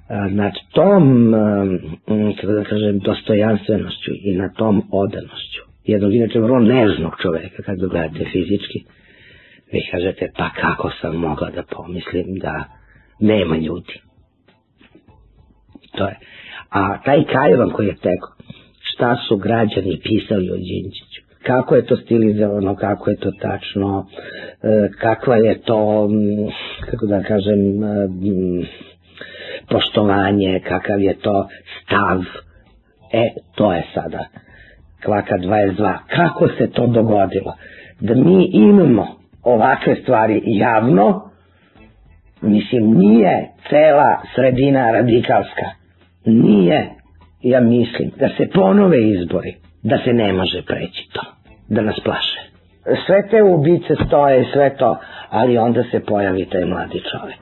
a, 0.09 0.29
nad 0.29 0.53
tom, 0.73 1.33
kako 2.41 2.53
da 2.53 2.65
kažem, 2.65 2.99
dostojanstvenošću 2.99 4.11
i 4.23 4.37
na 4.37 4.53
tom 4.53 4.83
odanošću, 4.93 5.63
jednog 5.85 6.15
inače 6.15 6.41
vrlo 6.41 6.61
nežnog 6.61 7.13
čoveka, 7.23 7.63
kad 7.63 7.79
gledate 7.79 8.25
fizički, 8.33 8.85
vi 9.73 9.81
kažete, 9.91 10.31
pa 10.37 10.51
kako 10.61 10.91
sam 11.01 11.17
mogla 11.17 11.51
da 11.51 11.63
pomislim 11.63 12.39
da 12.39 12.65
nema 13.21 13.57
ljudi. 13.57 14.01
To 15.97 16.05
je. 16.05 16.19
A 16.71 17.03
taj 17.05 17.25
Kajvan 17.25 17.71
koji 17.71 17.87
je 17.87 17.97
teko, 17.97 18.37
šta 18.81 19.17
su 19.29 19.37
građani 19.37 20.01
pisali 20.03 20.51
o 20.51 20.57
Đinđiću? 20.57 21.30
Kako 21.43 21.75
je 21.75 21.87
to 21.87 21.97
stilizovano, 21.97 22.77
kako 22.77 23.11
je 23.11 23.17
to 23.17 23.31
tačno, 23.31 24.07
e, 24.63 24.89
kakva 25.01 25.37
je 25.37 25.59
to, 25.63 26.09
kako 26.91 27.07
da 27.07 27.23
kažem, 27.23 27.85
e, 27.85 28.09
poštovanje, 29.71 30.61
kakav 30.69 31.01
je 31.01 31.15
to 31.15 31.49
stav. 31.83 32.21
E, 33.13 33.31
to 33.55 33.73
je 33.73 33.83
sada 33.95 34.25
kvaka 35.05 35.39
22. 35.39 35.99
Kako 36.17 36.49
se 36.49 36.71
to 36.71 36.87
dogodilo? 36.87 37.55
Da 38.01 38.15
mi 38.15 38.51
imamo 38.53 39.07
ovakve 39.43 39.97
stvari 40.03 40.43
javno, 40.45 41.31
mislim, 42.41 42.99
nije 42.99 43.49
cela 43.71 44.23
sredina 44.35 44.91
radikalska. 44.91 45.67
Nije, 46.25 46.91
ja 47.43 47.61
mislim, 47.61 48.11
da 48.19 48.29
se 48.29 48.49
ponove 48.55 49.11
izbori 49.11 49.60
da 49.83 49.99
se 50.05 50.13
ne 50.13 50.33
može 50.33 50.63
preći 50.63 51.09
to, 51.13 51.21
da 51.69 51.81
nas 51.81 52.01
plaše. 52.05 52.41
Sve 53.07 53.29
te 53.31 53.43
ubice 53.43 53.95
stoje 54.07 54.43
i 54.43 54.53
sve 54.53 54.77
to, 54.77 54.97
ali 55.31 55.59
onda 55.59 55.83
se 55.91 56.01
pojavi 56.01 56.49
taj 56.53 56.65
mladi 56.65 57.03
čovek. 57.11 57.41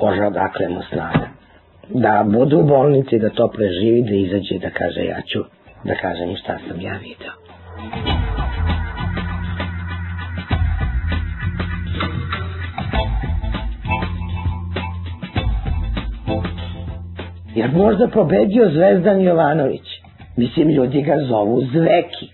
Bože, 0.00 0.26
odakle 0.26 0.68
mu 0.68 0.82
snaga. 0.82 1.28
Da 1.88 2.24
bude 2.26 2.56
u 2.56 2.66
bolnici, 2.66 3.18
da 3.18 3.30
to 3.30 3.48
preživi, 3.48 4.02
da 4.02 4.14
izađe 4.14 4.58
da 4.58 4.70
kaže 4.70 5.04
ja 5.04 5.20
ću, 5.20 5.44
da 5.84 5.94
kažem 5.94 6.36
šta 6.36 6.58
sam 6.68 6.80
ja 6.80 6.92
video. 6.92 7.32
Jer 17.54 17.70
možda 17.72 18.08
pobedio 18.08 18.70
Zvezdan 18.70 19.20
Jovanović. 19.20 19.97
Mislim, 20.38 20.68
ljudi 20.68 21.02
ga 21.02 21.16
zovu 21.28 21.60
Zveki. 21.60 22.26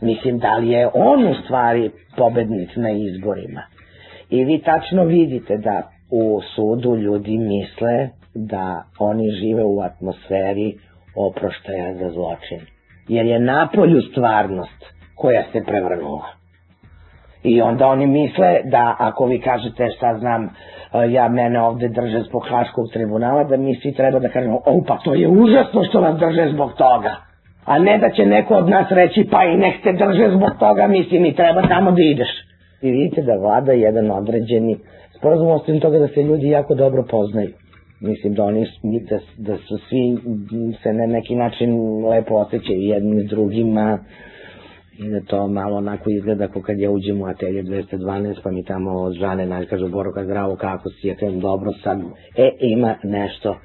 Mislim, 0.00 0.38
da 0.38 0.56
li 0.56 0.70
je 0.70 0.88
on 0.94 1.26
u 1.26 1.34
stvari 1.44 1.90
pobednik 2.16 2.76
na 2.76 2.90
izborima. 2.90 3.62
I 4.30 4.44
vi 4.44 4.58
tačno 4.58 5.04
vidite 5.04 5.56
da 5.56 5.82
u 6.10 6.40
sudu 6.54 6.96
ljudi 6.96 7.38
misle 7.38 8.08
da 8.34 8.84
oni 8.98 9.30
žive 9.30 9.64
u 9.64 9.80
atmosferi 9.80 10.74
oproštaja 11.16 11.94
za 11.94 12.10
zločin. 12.10 12.60
Jer 13.08 13.26
je 13.26 13.40
napolju 13.40 14.00
stvarnost 14.10 14.84
koja 15.14 15.42
se 15.52 15.64
prevrnula. 15.66 16.28
I 17.42 17.62
onda 17.62 17.86
oni 17.86 18.06
misle 18.06 18.60
da 18.64 18.96
ako 18.98 19.26
vi 19.26 19.40
kažete 19.40 19.88
šta 19.96 20.18
znam, 20.18 20.50
ja 21.10 21.28
mene 21.28 21.60
ovde 21.60 21.88
drže 21.88 22.20
zbog 22.20 22.46
Haškog 22.50 22.86
tribunala, 22.92 23.44
da 23.44 23.56
mi 23.56 23.74
svi 23.74 23.94
treba 23.94 24.18
da 24.18 24.28
kažemo, 24.28 24.56
o 24.66 24.82
pa 24.86 24.98
to 25.04 25.14
je 25.14 25.28
užasno 25.28 25.84
što 25.84 26.00
vas 26.00 26.18
drže 26.18 26.48
zbog 26.52 26.72
toga. 26.72 27.31
A 27.64 27.78
ne 27.78 27.98
da 27.98 28.10
će 28.10 28.26
neko 28.26 28.54
od 28.54 28.68
nas 28.68 28.86
reći, 28.90 29.28
pa 29.30 29.44
i 29.44 29.56
nek 29.56 29.74
te 29.82 29.92
drže 29.92 30.36
zbog 30.36 30.50
toga, 30.58 30.86
mislim 30.86 31.24
i 31.24 31.34
treba 31.34 31.68
tamo 31.68 31.90
da 31.90 32.02
ideš. 32.02 32.28
I 32.82 32.90
vidite 32.90 33.22
da 33.22 33.36
vlada 33.36 33.72
jedan 33.72 34.10
određeni 34.10 34.76
sporazum 35.18 35.48
ostavim 35.48 35.80
toga 35.80 35.98
da 35.98 36.08
se 36.08 36.22
ljudi 36.22 36.48
jako 36.48 36.74
dobro 36.74 37.04
poznaju. 37.10 37.50
Mislim 38.00 38.34
da 38.34 38.44
oni 38.44 38.66
da, 39.10 39.18
da 39.36 39.56
su 39.56 39.78
svi 39.88 40.18
se 40.82 40.92
na 40.92 41.06
neki 41.06 41.34
način 41.34 41.70
lepo 42.06 42.34
osjećaju 42.34 42.80
jedni 42.80 43.26
s 43.26 43.30
drugima 43.30 43.98
i 44.98 45.10
da 45.10 45.20
to 45.20 45.46
malo 45.46 45.76
onako 45.76 46.10
izgleda 46.10 46.48
kao 46.48 46.62
kad 46.62 46.78
ja 46.78 46.90
uđem 46.90 47.22
u 47.22 47.26
atelje 47.26 47.62
212 47.62 48.34
pa 48.42 48.50
mi 48.50 48.64
tamo 48.64 48.90
od 48.90 49.12
žane 49.12 49.46
naj 49.46 49.66
kažu 49.66 49.88
Boroka 49.88 50.24
zdravo 50.24 50.56
kako 50.56 50.90
si 50.90 51.08
ja 51.08 51.14
kažem 51.14 51.40
dobro 51.40 51.72
sad 51.82 52.00
e 52.36 52.50
ima 52.60 52.94
nešto 53.02 53.56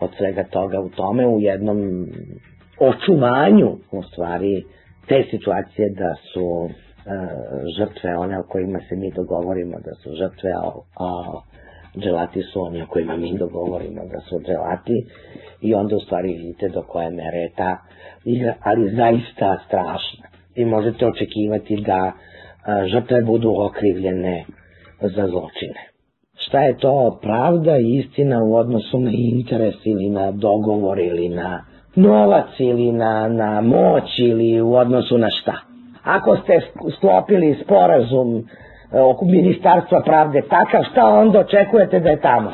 od 0.00 0.10
svega 0.18 0.44
toga 0.44 0.80
u 0.80 0.88
tome 0.88 1.26
u 1.26 1.40
jednom 1.40 2.06
očuvanju 2.80 3.70
u 3.92 4.02
stvari 4.02 4.64
te 5.08 5.24
situacije 5.30 5.88
da 5.90 6.14
su 6.32 6.68
e, 6.68 6.70
žrtve 7.78 8.16
one 8.16 8.38
o 8.38 8.42
kojima 8.42 8.78
se 8.88 8.96
mi 8.96 9.10
dogovorimo 9.10 9.76
da 9.84 9.94
su 10.02 10.10
žrtve 10.20 10.50
a, 10.52 10.70
a 11.04 11.10
dželati 11.98 12.42
su 12.42 12.60
oni 12.62 12.82
o 12.82 12.86
kojima 12.86 13.16
mi 13.16 13.38
dogovorimo 13.38 14.02
da 14.12 14.20
su 14.20 14.40
dželati 14.46 15.06
i 15.60 15.74
onda 15.74 15.96
u 15.96 16.00
stvari 16.00 16.28
vidite 16.32 16.68
do 16.68 16.82
koje 16.82 17.10
mere 17.10 17.38
je 17.38 17.52
ta 17.56 17.76
igra, 18.24 18.54
ali 18.62 18.96
zaista 18.96 19.58
strašna 19.66 20.26
i 20.54 20.64
možete 20.64 21.06
očekivati 21.06 21.76
da 21.76 22.12
žrtve 22.92 23.22
budu 23.22 23.54
okrivljene 23.56 24.44
za 25.00 25.26
zločine. 25.26 25.80
Šta 26.34 26.60
je 26.62 26.78
to 26.78 27.18
pravda 27.22 27.78
i 27.78 27.96
istina 27.96 28.44
u 28.44 28.54
odnosu 28.54 28.98
na 28.98 29.10
interes 29.14 29.74
ili 29.84 30.10
na 30.10 30.30
dogovor 30.30 30.98
ili 30.98 31.28
na 31.28 31.64
novac 31.94 32.46
ili 32.58 32.92
na, 32.92 33.28
na 33.28 33.60
moć 33.60 34.18
ili 34.18 34.60
u 34.60 34.74
odnosu 34.74 35.18
na 35.18 35.28
šta? 35.30 35.54
Ako 36.04 36.36
ste 36.36 36.60
sklopili 36.96 37.58
sporazum 37.64 38.38
e, 38.38 39.00
oko 39.00 39.24
ministarstva 39.24 40.00
pravde 40.00 40.42
takav, 40.42 40.84
šta 40.92 41.08
onda 41.08 41.38
očekujete 41.38 42.00
da 42.00 42.10
je 42.10 42.20
tamo? 42.20 42.50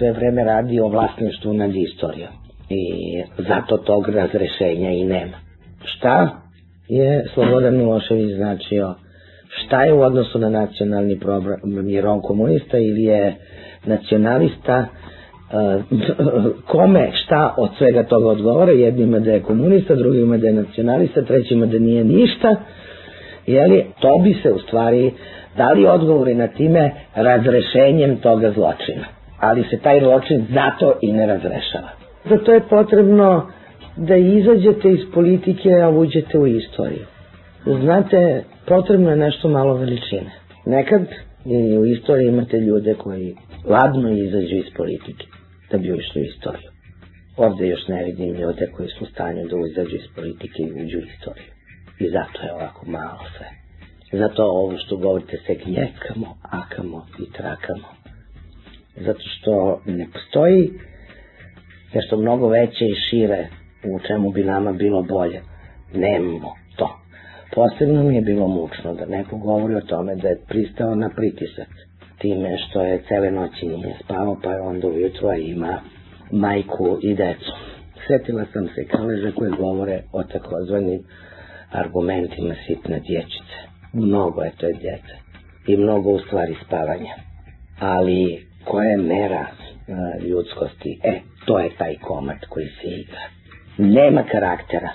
sve 0.00 0.12
vreme 0.12 0.44
radi 0.44 0.80
o 0.80 0.88
vlasništvu 0.88 1.52
nad 1.52 1.70
istorijom 1.74 2.30
i 2.68 2.82
zato 3.38 3.76
tog 3.76 4.08
razrešenja 4.08 4.90
i 4.90 5.04
nema. 5.04 5.49
Šta 5.84 6.40
je 6.88 7.24
Slobodan 7.34 7.76
Milošević 7.76 8.36
značio? 8.36 8.94
Šta 9.48 9.84
je 9.84 9.92
u 9.92 10.00
odnosu 10.00 10.38
na 10.38 10.48
nacionalni 10.48 11.20
program? 11.20 11.88
Je 11.88 12.08
on 12.08 12.20
komunista 12.20 12.78
ili 12.78 13.02
je 13.02 13.36
nacionalista? 13.84 14.86
kome 16.66 17.10
šta 17.12 17.54
od 17.58 17.70
svega 17.78 18.02
toga 18.02 18.28
odgovara? 18.28 18.72
Jednima 18.72 19.18
da 19.18 19.30
je 19.30 19.42
komunista, 19.42 19.94
drugima 19.94 20.36
da 20.36 20.46
je 20.46 20.52
nacionalista, 20.52 21.22
trećima 21.22 21.66
da 21.66 21.78
nije 21.78 22.04
ništa. 22.04 22.56
Jeli, 23.46 23.86
to 24.00 24.18
bi 24.24 24.34
se 24.42 24.52
u 24.52 24.58
stvari 24.58 25.12
dali 25.56 25.86
odgovori 25.86 26.34
na 26.34 26.46
time 26.46 26.90
razrešenjem 27.14 28.16
toga 28.16 28.52
zločina 28.52 29.20
ali 29.40 29.64
se 29.70 29.78
taj 29.82 30.00
zločin 30.00 30.46
zato 30.54 30.94
i 31.00 31.12
ne 31.12 31.26
razrešava. 31.26 31.88
Zato 32.24 32.52
je 32.52 32.60
potrebno 32.60 33.46
da 34.08 34.16
izađete 34.16 34.92
iz 34.92 35.00
politike, 35.14 35.70
a 35.84 35.88
uđete 35.90 36.38
u 36.38 36.46
istoriju. 36.46 37.06
Znate, 37.82 38.44
potrebno 38.66 39.10
je 39.10 39.16
nešto 39.16 39.48
malo 39.48 39.74
veličine. 39.74 40.30
Nekad 40.66 41.02
i 41.44 41.78
u 41.78 41.86
istoriji 41.86 42.28
imate 42.28 42.56
ljude 42.58 42.94
koji 42.94 43.34
ladno 43.64 44.10
izađu 44.12 44.56
iz 44.56 44.70
politike 44.76 45.26
da 45.70 45.78
bi 45.78 45.92
ušli 45.92 46.22
u 46.22 46.24
istoriju. 46.24 46.70
Ovde 47.36 47.66
još 47.68 47.88
ne 47.88 48.04
vidim 48.04 48.34
ljude 48.34 48.66
koji 48.76 48.88
su 48.88 49.04
u 49.04 49.06
stanju 49.06 49.42
da 49.48 49.56
izađu 49.70 49.96
iz 49.96 50.08
politike 50.16 50.62
i 50.62 50.72
uđu 50.82 50.98
u 50.98 51.06
istoriju. 51.14 51.50
I 51.98 52.08
zato 52.08 52.42
je 52.46 52.52
ovako 52.52 52.86
malo 52.86 53.24
sve. 53.36 53.46
Zato 54.18 54.42
ovo 54.42 54.78
što 54.78 54.96
govorite 54.96 55.36
se 55.46 55.54
gnjekamo, 55.64 56.36
akamo 56.42 57.06
i 57.18 57.32
trakamo 57.32 58.00
zato 58.96 59.20
što 59.24 59.82
ne 59.86 60.06
postoji 60.12 60.70
nešto 61.94 62.16
mnogo 62.16 62.48
veće 62.48 62.84
i 62.84 63.00
šire 63.10 63.48
u 63.84 63.98
čemu 64.06 64.30
bi 64.30 64.44
nama 64.44 64.72
bilo 64.72 65.02
bolje. 65.02 65.40
Nemamo 65.94 66.54
to. 66.76 66.98
Posebno 67.54 68.02
mi 68.02 68.14
je 68.14 68.20
bilo 68.20 68.48
mučno 68.48 68.94
da 68.94 69.06
neko 69.06 69.36
govori 69.36 69.74
o 69.74 69.80
tome 69.80 70.14
da 70.14 70.28
je 70.28 70.42
pristao 70.48 70.94
na 70.94 71.08
pritisak 71.08 71.68
time 72.18 72.58
što 72.58 72.82
je 72.82 73.02
cele 73.08 73.30
noći 73.30 73.66
nije 73.66 73.96
spavao, 74.04 74.36
pa 74.42 74.52
je 74.52 74.60
onda 74.60 74.88
ujutro 74.88 75.32
ima 75.32 75.80
majku 76.30 76.98
i 77.02 77.14
decu. 77.14 77.52
Sjetila 78.06 78.44
sam 78.52 78.68
se 78.74 78.84
kaleža 78.84 79.32
koje 79.36 79.50
govore 79.50 80.02
o 80.12 80.22
takozvanim 80.22 81.02
argumentima 81.70 82.54
sitne 82.66 83.00
dječice. 83.00 83.56
Mnogo 83.92 84.42
je 84.42 84.52
to 84.58 84.66
je 84.66 84.72
djece 84.72 85.14
i 85.66 85.76
mnogo 85.76 86.10
u 86.10 86.18
stvari 86.18 86.56
spavanja. 86.66 87.14
Ali 87.80 88.46
koja 88.64 88.90
je 88.90 88.96
mera 88.96 89.46
uh, 89.50 90.24
ljudskosti. 90.24 91.00
E, 91.02 91.20
to 91.46 91.58
je 91.58 91.70
taj 91.78 91.96
komad 91.96 92.38
koji 92.48 92.66
se 92.66 92.88
igra. 92.88 93.39
Nema 93.80 94.22
karaktera. 94.22 94.90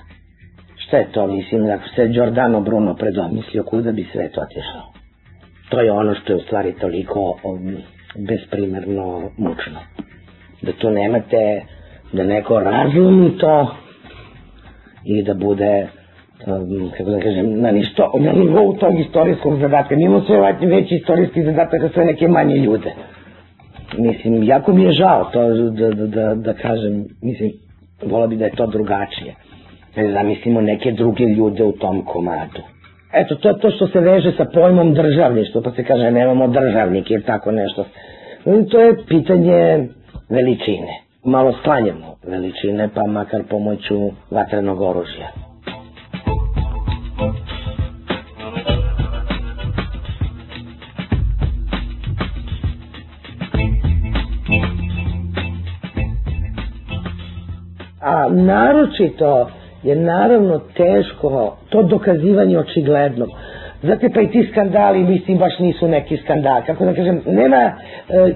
Šta 0.78 0.98
je 0.98 1.12
to, 1.12 1.28
mislim, 1.28 1.72
ako 1.72 1.88
se 1.96 2.08
Giordano 2.08 2.62
Bruno 2.62 2.96
predomislio, 2.96 3.64
kuda 3.64 3.92
bi 3.92 4.08
svet 4.12 4.38
otišao? 4.38 4.94
To 5.70 5.82
je 5.82 5.92
ono 5.92 6.16
što 6.16 6.34
je 6.34 6.38
u 6.38 6.42
stvari 6.42 6.74
toliko 6.82 7.40
um, 7.44 7.76
besprimerno 8.16 9.32
mučno. 9.38 9.80
Da 10.62 10.72
tu 10.72 10.90
nemate, 10.90 11.62
da 12.14 12.24
neko 12.24 12.60
razumi 12.60 13.38
to 13.38 13.76
i 15.06 15.24
da 15.24 15.34
bude 15.34 15.88
um, 16.48 16.92
kako 16.98 17.10
da 17.10 17.20
kažem, 17.20 17.62
na, 17.62 17.72
ništo, 17.72 18.12
na 18.20 18.32
nivou 18.32 18.78
tog 18.78 19.00
istorijskog 19.00 19.60
zadatka. 19.60 19.96
Nimo 19.96 20.22
sve 20.22 20.68
veći 20.68 20.96
istorijski 20.96 21.44
zadatak 21.44 21.82
za 21.82 21.90
sve 21.90 22.06
neke 22.06 22.28
manje 22.28 22.56
ljude 22.56 22.94
mislim, 23.98 24.44
jako 24.44 24.74
mi 24.74 24.84
je 24.84 24.92
žao 24.92 25.30
to 25.34 25.50
da, 25.50 25.90
da, 25.90 26.08
da, 26.08 26.36
da 26.36 26.54
kažem, 26.54 27.06
mislim, 27.22 27.52
vola 28.02 28.28
bi 28.28 28.36
da 28.36 28.46
je 28.46 28.52
to 28.56 28.68
drugačije. 28.68 29.36
Ne 29.96 30.12
zamislimo 30.12 30.62
neke 30.62 30.92
druge 30.92 31.24
ljude 31.24 31.64
u 31.64 31.72
tom 31.72 32.06
komadu. 32.06 32.62
Eto, 33.14 33.36
to 33.36 33.50
je 33.50 33.60
to 33.60 33.72
što 33.72 33.88
se 33.88 34.00
veže 34.00 34.32
sa 34.38 34.46
pojmom 34.54 34.94
državništva, 34.94 35.62
pa 35.62 35.72
se 35.72 35.84
kaže 35.84 36.12
nemamo 36.12 36.48
državnik 36.48 37.12
ili 37.12 37.24
tako 37.24 37.52
nešto. 37.52 37.86
To 38.72 38.80
je 38.80 38.96
pitanje 39.08 39.88
veličine. 40.30 41.02
Malo 41.24 41.54
sklanjamo 41.54 42.16
veličine, 42.28 42.90
pa 42.96 43.04
makar 43.04 43.44
pomoću 43.50 44.12
vatrenog 44.32 44.82
oružja. 44.82 45.45
Naročito 58.36 59.50
je 59.84 59.96
naravno 59.96 60.60
teško 60.60 61.58
to 61.70 61.84
dokazivanje 61.84 62.60
očigledno. 62.60 63.28
Znate, 63.84 64.10
pa 64.14 64.22
i 64.22 64.28
ti 64.28 64.48
skandali, 64.52 65.04
mislim, 65.04 65.38
baš 65.38 65.60
nisu 65.60 65.88
neki 65.88 66.18
skandal. 66.18 66.62
Kako 66.66 66.86
da 66.86 66.94
kažem, 66.94 67.22
nema, 67.26 67.58
e, 67.58 67.74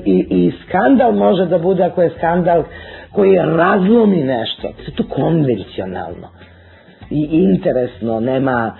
i, 0.05 0.25
i 0.29 0.51
skandal 0.67 1.11
može 1.11 1.45
da 1.45 1.57
bude 1.57 1.83
ako 1.83 2.01
je 2.01 2.09
skandal 2.17 2.63
koji 3.11 3.35
razlomi 3.35 4.23
nešto. 4.23 4.71
Se 4.85 4.91
to 4.91 5.03
konvencionalno 5.09 6.27
i 7.09 7.27
interesno, 7.31 8.19
nema 8.19 8.71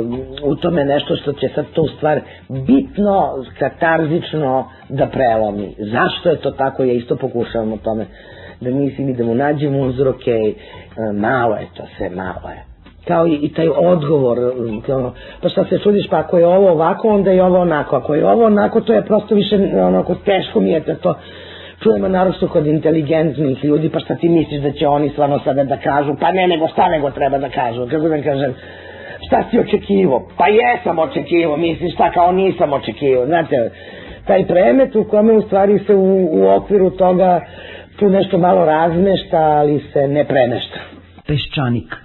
um, 0.00 0.20
u 0.42 0.56
tome 0.56 0.84
nešto 0.84 1.16
što 1.16 1.32
će 1.32 1.48
sad 1.54 1.66
to 1.74 1.86
stvar 1.96 2.20
bitno, 2.48 3.44
katarzično 3.58 4.68
da 4.88 5.06
prelomi. 5.06 5.74
Zašto 5.78 6.30
je 6.30 6.36
to 6.36 6.50
tako? 6.50 6.84
Ja 6.84 6.92
isto 6.92 7.16
pokušavam 7.16 7.72
o 7.72 7.76
tome 7.76 8.06
da 8.60 8.70
mislim 8.70 9.08
i 9.08 9.14
da 9.14 9.24
nađemo 9.24 9.78
uzroke, 9.78 10.30
e, 10.30 10.54
malo 11.12 11.56
je 11.56 11.66
to 11.76 11.82
sve, 11.96 12.10
malo 12.10 12.48
je. 12.48 12.64
Kao 13.06 13.26
i, 13.26 13.34
i 13.34 13.52
taj 13.54 13.68
odgovor, 13.68 14.38
kao, 14.86 15.12
pa 15.42 15.48
šta 15.48 15.64
se 15.64 15.78
čudiš, 15.78 16.08
pa 16.10 16.18
ako 16.18 16.38
je 16.38 16.46
ovo 16.46 16.70
ovako, 16.70 17.08
onda 17.08 17.30
je 17.30 17.42
ovo 17.44 17.58
onako, 17.58 17.96
ako 17.96 18.14
je 18.14 18.26
ovo 18.26 18.44
onako, 18.44 18.80
to 18.80 18.92
je 18.92 19.04
prosto 19.04 19.34
više 19.34 19.56
onako 19.74 20.14
teško 20.14 20.60
mi 20.60 20.70
je 20.70 20.80
da 20.80 20.94
to 20.94 21.14
čujemo 21.82 22.08
naročito 22.08 22.48
kod 22.48 22.66
inteligentnih 22.66 23.64
ljudi, 23.64 23.88
pa 23.88 23.98
šta 23.98 24.14
ti 24.14 24.28
misliš 24.28 24.60
da 24.60 24.72
će 24.72 24.88
oni 24.88 25.08
stvarno 25.08 25.38
sada 25.44 25.64
da 25.64 25.76
kažu, 25.76 26.16
pa 26.20 26.32
ne 26.32 26.48
nego 26.48 26.68
šta 26.68 26.88
nego 26.88 27.10
treba 27.10 27.38
da 27.38 27.48
kažu, 27.48 27.86
kako 27.90 28.08
da 28.08 28.22
kažem, 28.22 28.54
šta 29.26 29.44
si 29.50 29.58
očekivo? 29.58 30.28
Pa 30.36 30.44
jesam 30.48 30.98
očekivo, 30.98 31.56
misliš 31.56 31.94
šta 31.94 32.10
kao 32.12 32.32
nisam 32.32 32.72
očekivo, 32.72 33.26
znate, 33.26 33.70
taj 34.26 34.46
premet 34.46 34.96
u 34.96 35.04
kome 35.04 35.32
u 35.32 35.42
stvari 35.42 35.78
se 35.86 35.94
u, 35.94 36.28
u 36.32 36.48
okviru 36.48 36.90
toga 36.90 37.40
tu 37.98 38.08
nešto 38.08 38.38
malo 38.38 38.64
razmešta, 38.64 39.36
ali 39.36 39.80
se 39.92 40.08
ne 40.08 40.24
premešta. 40.24 40.78
Peščanik. 41.26 41.96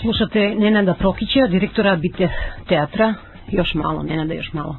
Slušate 0.00 0.54
Nenada 0.58 0.94
Prokića, 0.94 1.46
direktora 1.50 1.96
Bite 1.96 2.28
teatra. 2.68 3.14
Još 3.50 3.74
malo, 3.74 4.02
Nenada, 4.02 4.34
još 4.34 4.52
malo. 4.52 4.76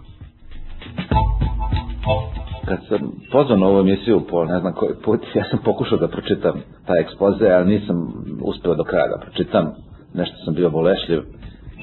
Kad 2.66 2.80
sam 2.90 3.12
pozvan 3.32 3.60
na 3.60 3.68
ovu 3.68 3.80
emisiju 3.80 4.22
po 4.30 4.46
ne 4.46 4.60
znam 4.60 4.74
koji 4.74 4.94
put, 5.06 5.22
ja 5.36 5.44
sam 5.50 5.60
pokušao 5.66 5.98
da 5.98 6.08
pročitam 6.08 6.62
taj 6.86 7.02
ekspoze, 7.02 7.50
ali 7.50 7.72
nisam 7.74 7.96
uspeo 8.42 8.76
do 8.76 8.84
kraja 8.84 9.08
da 9.08 9.22
pročitam. 9.26 9.66
Nešto 10.14 10.36
sam 10.46 10.54
bio 10.54 10.70
bolešljiv, 10.70 11.22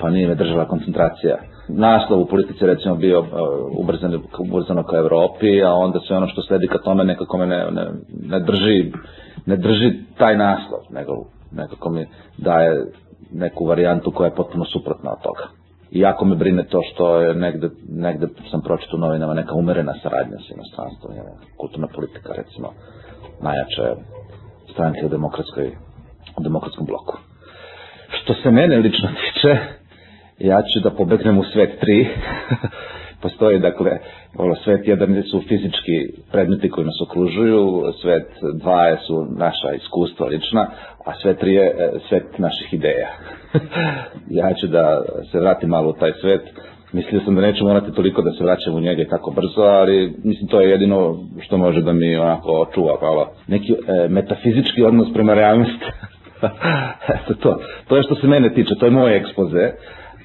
pa 0.01 0.11
nije 0.11 0.29
me 0.29 0.35
držala 0.35 0.69
koncentracija. 0.69 1.37
Naslov 1.69 2.21
u 2.21 2.27
politici 2.27 2.67
recimo 2.67 2.95
bio 2.95 3.21
uh, 3.21 3.27
ubrzano, 3.79 4.21
ubrzano 4.39 4.83
ka 4.83 4.97
Evropi, 4.97 5.63
a 5.65 5.73
onda 5.73 6.01
sve 6.01 6.17
ono 6.17 6.29
što 6.29 6.43
sledi 6.43 6.67
ka 6.69 6.79
tome 6.79 7.05
nekako 7.05 7.39
me 7.39 7.47
ne, 7.47 7.71
ne, 7.71 7.87
ne 8.29 8.41
drži 8.41 8.93
ne 9.47 9.57
drži 9.57 9.93
taj 10.19 10.37
naslov, 10.37 10.81
nego 10.91 11.13
nekako 11.53 11.91
mi 11.91 12.07
daje 12.39 12.87
neku 13.33 13.65
varijantu 13.67 14.11
koja 14.11 14.27
je 14.27 14.35
potpuno 14.35 14.65
suprotna 14.65 15.11
od 15.13 15.23
toga. 15.23 15.45
Iako 15.91 16.25
me 16.25 16.37
brine 16.37 16.65
to 16.65 16.81
što 16.93 17.21
je 17.21 17.35
negde, 17.35 17.69
negde 17.89 18.27
sam 18.51 18.61
pročito 18.63 18.97
u 18.97 19.01
novinama 19.01 19.35
neka 19.35 19.55
umerena 19.55 19.95
saradnja 20.03 20.37
sa 20.39 20.55
inostranstvom, 20.55 21.13
kulturna 21.57 21.87
politika 21.95 22.33
recimo, 22.37 22.69
najjače 23.43 24.03
stranke 24.73 25.07
u 25.07 25.09
demokratskoj 25.09 25.73
u 26.39 26.43
demokratskom 26.43 26.87
bloku. 26.87 27.17
Što 28.23 28.35
se 28.35 28.51
mene 28.51 28.77
lično 28.77 29.09
tiče, 29.09 29.59
ja 30.41 30.63
ću 30.63 30.81
da 30.81 30.91
pobegnem 30.91 31.39
u 31.39 31.45
svet 31.45 31.71
3. 31.83 32.07
Postoji, 33.23 33.59
dakle, 33.59 33.91
ono, 34.37 34.55
svet 34.55 34.87
1 34.87 35.31
su 35.31 35.43
fizički 35.49 35.97
predmeti 36.33 36.71
koji 36.71 36.85
nas 36.85 37.01
okružuju, 37.03 37.93
svet 38.03 38.29
2 38.43 38.97
su 39.07 39.27
naša 39.39 39.73
iskustva 39.77 40.27
lična, 40.27 40.67
a 41.07 41.13
svet 41.23 41.43
3 41.43 41.47
je 41.47 41.67
e, 41.67 41.91
svet 42.09 42.39
naših 42.39 42.75
ideja. 42.75 43.09
ja 44.41 44.55
ću 44.55 44.67
da 44.67 45.03
se 45.33 45.41
vratim 45.41 45.69
malo 45.69 45.91
u 45.91 45.93
taj 45.93 46.13
svet. 46.21 46.43
Mislio 46.93 47.21
sam 47.25 47.35
da 47.35 47.41
neću 47.41 47.65
morati 47.65 47.93
toliko 47.93 48.23
da 48.23 48.31
se 48.31 48.45
vraćam 48.45 48.75
u 48.75 48.81
njega 48.81 49.05
tako 49.11 49.31
brzo, 49.31 49.63
ali 49.63 50.15
mislim 50.25 50.49
to 50.49 50.61
je 50.61 50.71
jedino 50.71 51.17
što 51.41 51.59
može 51.59 51.83
da 51.83 51.93
mi 51.93 52.17
onako 52.17 52.53
očuva 52.53 52.99
malo 53.03 53.33
neki 53.47 53.73
e, 53.73 54.09
metafizički 54.09 54.83
odnos 54.83 55.13
prema 55.13 55.35
realnosti. 55.35 55.87
Eto 57.15 57.35
to, 57.35 57.61
to 57.89 57.97
je 57.97 58.03
što 58.03 58.15
se 58.15 58.27
mene 58.27 58.55
tiče, 58.55 58.75
to 58.75 58.87
je 58.87 58.91
moj 58.91 59.17
ekspoze. 59.17 59.71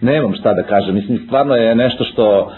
Nemam 0.02 0.34
šta 0.34 0.54
da 0.54 0.64
kažem, 0.64 0.96
mislim 0.96 1.18
stvarno 1.26 1.56
je 1.56 1.76
nešto 1.76 2.04
što 2.04 2.52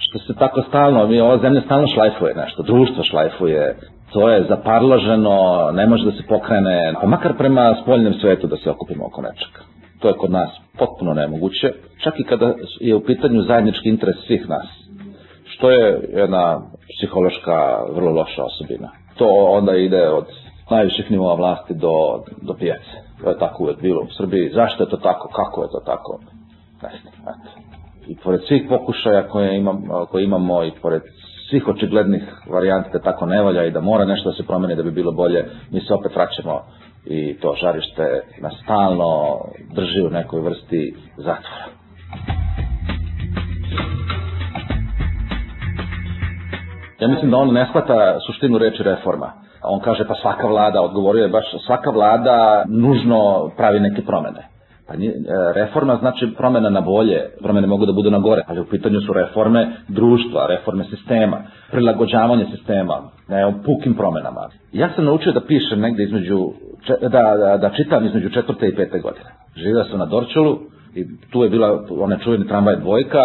što 0.00 0.18
se 0.18 0.38
tako 0.38 0.62
stalno, 0.68 1.06
mi 1.06 1.20
ova 1.20 1.38
zemlja 1.38 1.60
stalno 1.60 1.86
šlajfuje 1.86 2.34
nešto, 2.34 2.62
društvo 2.62 3.04
šlajfuje, 3.04 3.76
to 4.12 4.28
je 4.28 4.44
zaparlaženo, 4.48 5.70
ne 5.72 5.86
može 5.86 6.04
da 6.04 6.12
se 6.12 6.22
pokrene, 6.28 6.94
pa 7.00 7.06
makar 7.06 7.36
prema 7.36 7.76
spoljnem 7.82 8.14
svetu 8.14 8.46
da 8.46 8.56
se 8.56 8.70
okupimo 8.70 9.06
oko 9.06 9.22
nečega. 9.22 9.60
To 9.98 10.08
je 10.08 10.14
kod 10.14 10.30
nas 10.30 10.50
potpuno 10.78 11.14
nemoguće, 11.14 11.72
čak 12.02 12.14
i 12.20 12.24
kada 12.24 12.54
je 12.80 12.94
u 12.94 13.04
pitanju 13.04 13.42
zajednički 13.42 13.88
interes 13.88 14.16
svih 14.26 14.48
nas, 14.48 14.66
što 15.44 15.70
je 15.70 16.08
jedna 16.16 16.60
psihološka 16.98 17.84
vrlo 17.94 18.10
loša 18.10 18.42
osobina. 18.44 18.88
To 19.16 19.26
onda 19.28 19.76
ide 19.76 20.08
od 20.08 20.26
najviših 20.70 21.10
nivoa 21.10 21.34
vlasti 21.34 21.74
do, 21.74 22.24
do 22.42 22.54
pijace. 22.54 22.96
To 23.22 23.30
je 23.30 23.38
tako 23.38 23.62
uvek 23.62 23.80
bilo 23.82 24.00
u 24.02 24.12
Srbiji. 24.18 24.50
Zašto 24.54 24.82
je 24.82 24.90
to 24.90 24.96
tako? 24.96 25.28
Kako 25.28 25.62
je 25.62 25.68
to 25.68 25.80
tako? 25.86 26.20
Znam, 26.80 27.22
eto. 27.22 27.50
I 28.06 28.16
pored 28.16 28.40
svih 28.48 28.62
pokušaja 28.68 29.28
koje, 29.28 29.56
imam, 29.56 29.82
koje 30.10 30.24
imamo 30.24 30.64
i 30.64 30.72
pored 30.82 31.02
svih 31.50 31.68
očiglednih 31.68 32.22
varijanti 32.50 32.90
da 32.92 32.98
tako 32.98 33.26
ne 33.26 33.42
valja 33.42 33.64
i 33.64 33.70
da 33.70 33.80
mora 33.80 34.04
nešto 34.04 34.30
da 34.30 34.36
se 34.36 34.46
promeni 34.46 34.76
da 34.76 34.82
bi 34.82 34.90
bilo 34.90 35.12
bolje, 35.12 35.44
mi 35.70 35.80
se 35.80 35.94
opet 35.94 36.14
vraćamo 36.14 36.62
i 37.06 37.36
to 37.40 37.54
žarište 37.60 38.22
nas 38.40 38.54
stalno 38.64 39.38
drži 39.74 40.00
u 40.00 40.10
nekoj 40.10 40.40
vrsti 40.40 40.94
zatvora. 41.16 41.64
Ja 47.00 47.08
mislim 47.08 47.30
da 47.30 47.36
on 47.36 47.52
ne 47.52 47.66
shvata 47.66 48.18
suštinu 48.26 48.58
reči 48.58 48.82
reforma. 48.82 49.32
On 49.62 49.80
kaže 49.80 50.08
pa 50.08 50.14
svaka 50.14 50.46
vlada, 50.46 50.82
odgovorio 50.82 51.22
je 51.22 51.28
baš 51.28 51.44
svaka 51.66 51.90
vlada 51.90 52.64
nužno 52.68 53.50
pravi 53.56 53.80
neke 53.80 54.02
promene. 54.02 54.49
Pa 54.90 54.96
nije, 54.96 55.14
reforma 55.54 55.96
znači 55.96 56.34
promena 56.36 56.70
na 56.70 56.80
bolje, 56.80 57.20
promene 57.42 57.66
mogu 57.66 57.86
da 57.86 57.92
budu 57.92 58.10
na 58.10 58.18
gore, 58.18 58.42
ali 58.46 58.60
u 58.60 58.64
pitanju 58.64 59.00
su 59.00 59.12
reforme 59.12 59.72
društva, 59.88 60.46
reforme 60.46 60.84
sistema, 60.84 61.42
prilagođavanje 61.70 62.46
sistema, 62.56 63.02
ne 63.28 63.54
pukim 63.64 63.94
promenama. 63.94 64.48
Ja 64.72 64.88
sam 64.94 65.04
naučio 65.04 65.32
da 65.32 65.40
pišem 65.40 65.80
negde 65.80 66.04
između, 66.04 66.52
da, 67.02 67.08
da, 67.08 67.56
da 67.56 67.70
čitam 67.76 68.06
između 68.06 68.30
četvrte 68.30 68.68
i 68.68 68.76
pete 68.76 68.98
godine. 68.98 69.30
Živio 69.56 69.84
sam 69.84 69.98
na 69.98 70.06
Dorčulu 70.06 70.58
i 70.94 71.06
tu 71.30 71.42
je 71.42 71.50
bila 71.50 71.84
ona 71.90 72.18
čuveni 72.18 72.48
tramvaj 72.48 72.76
dvojka, 72.76 73.22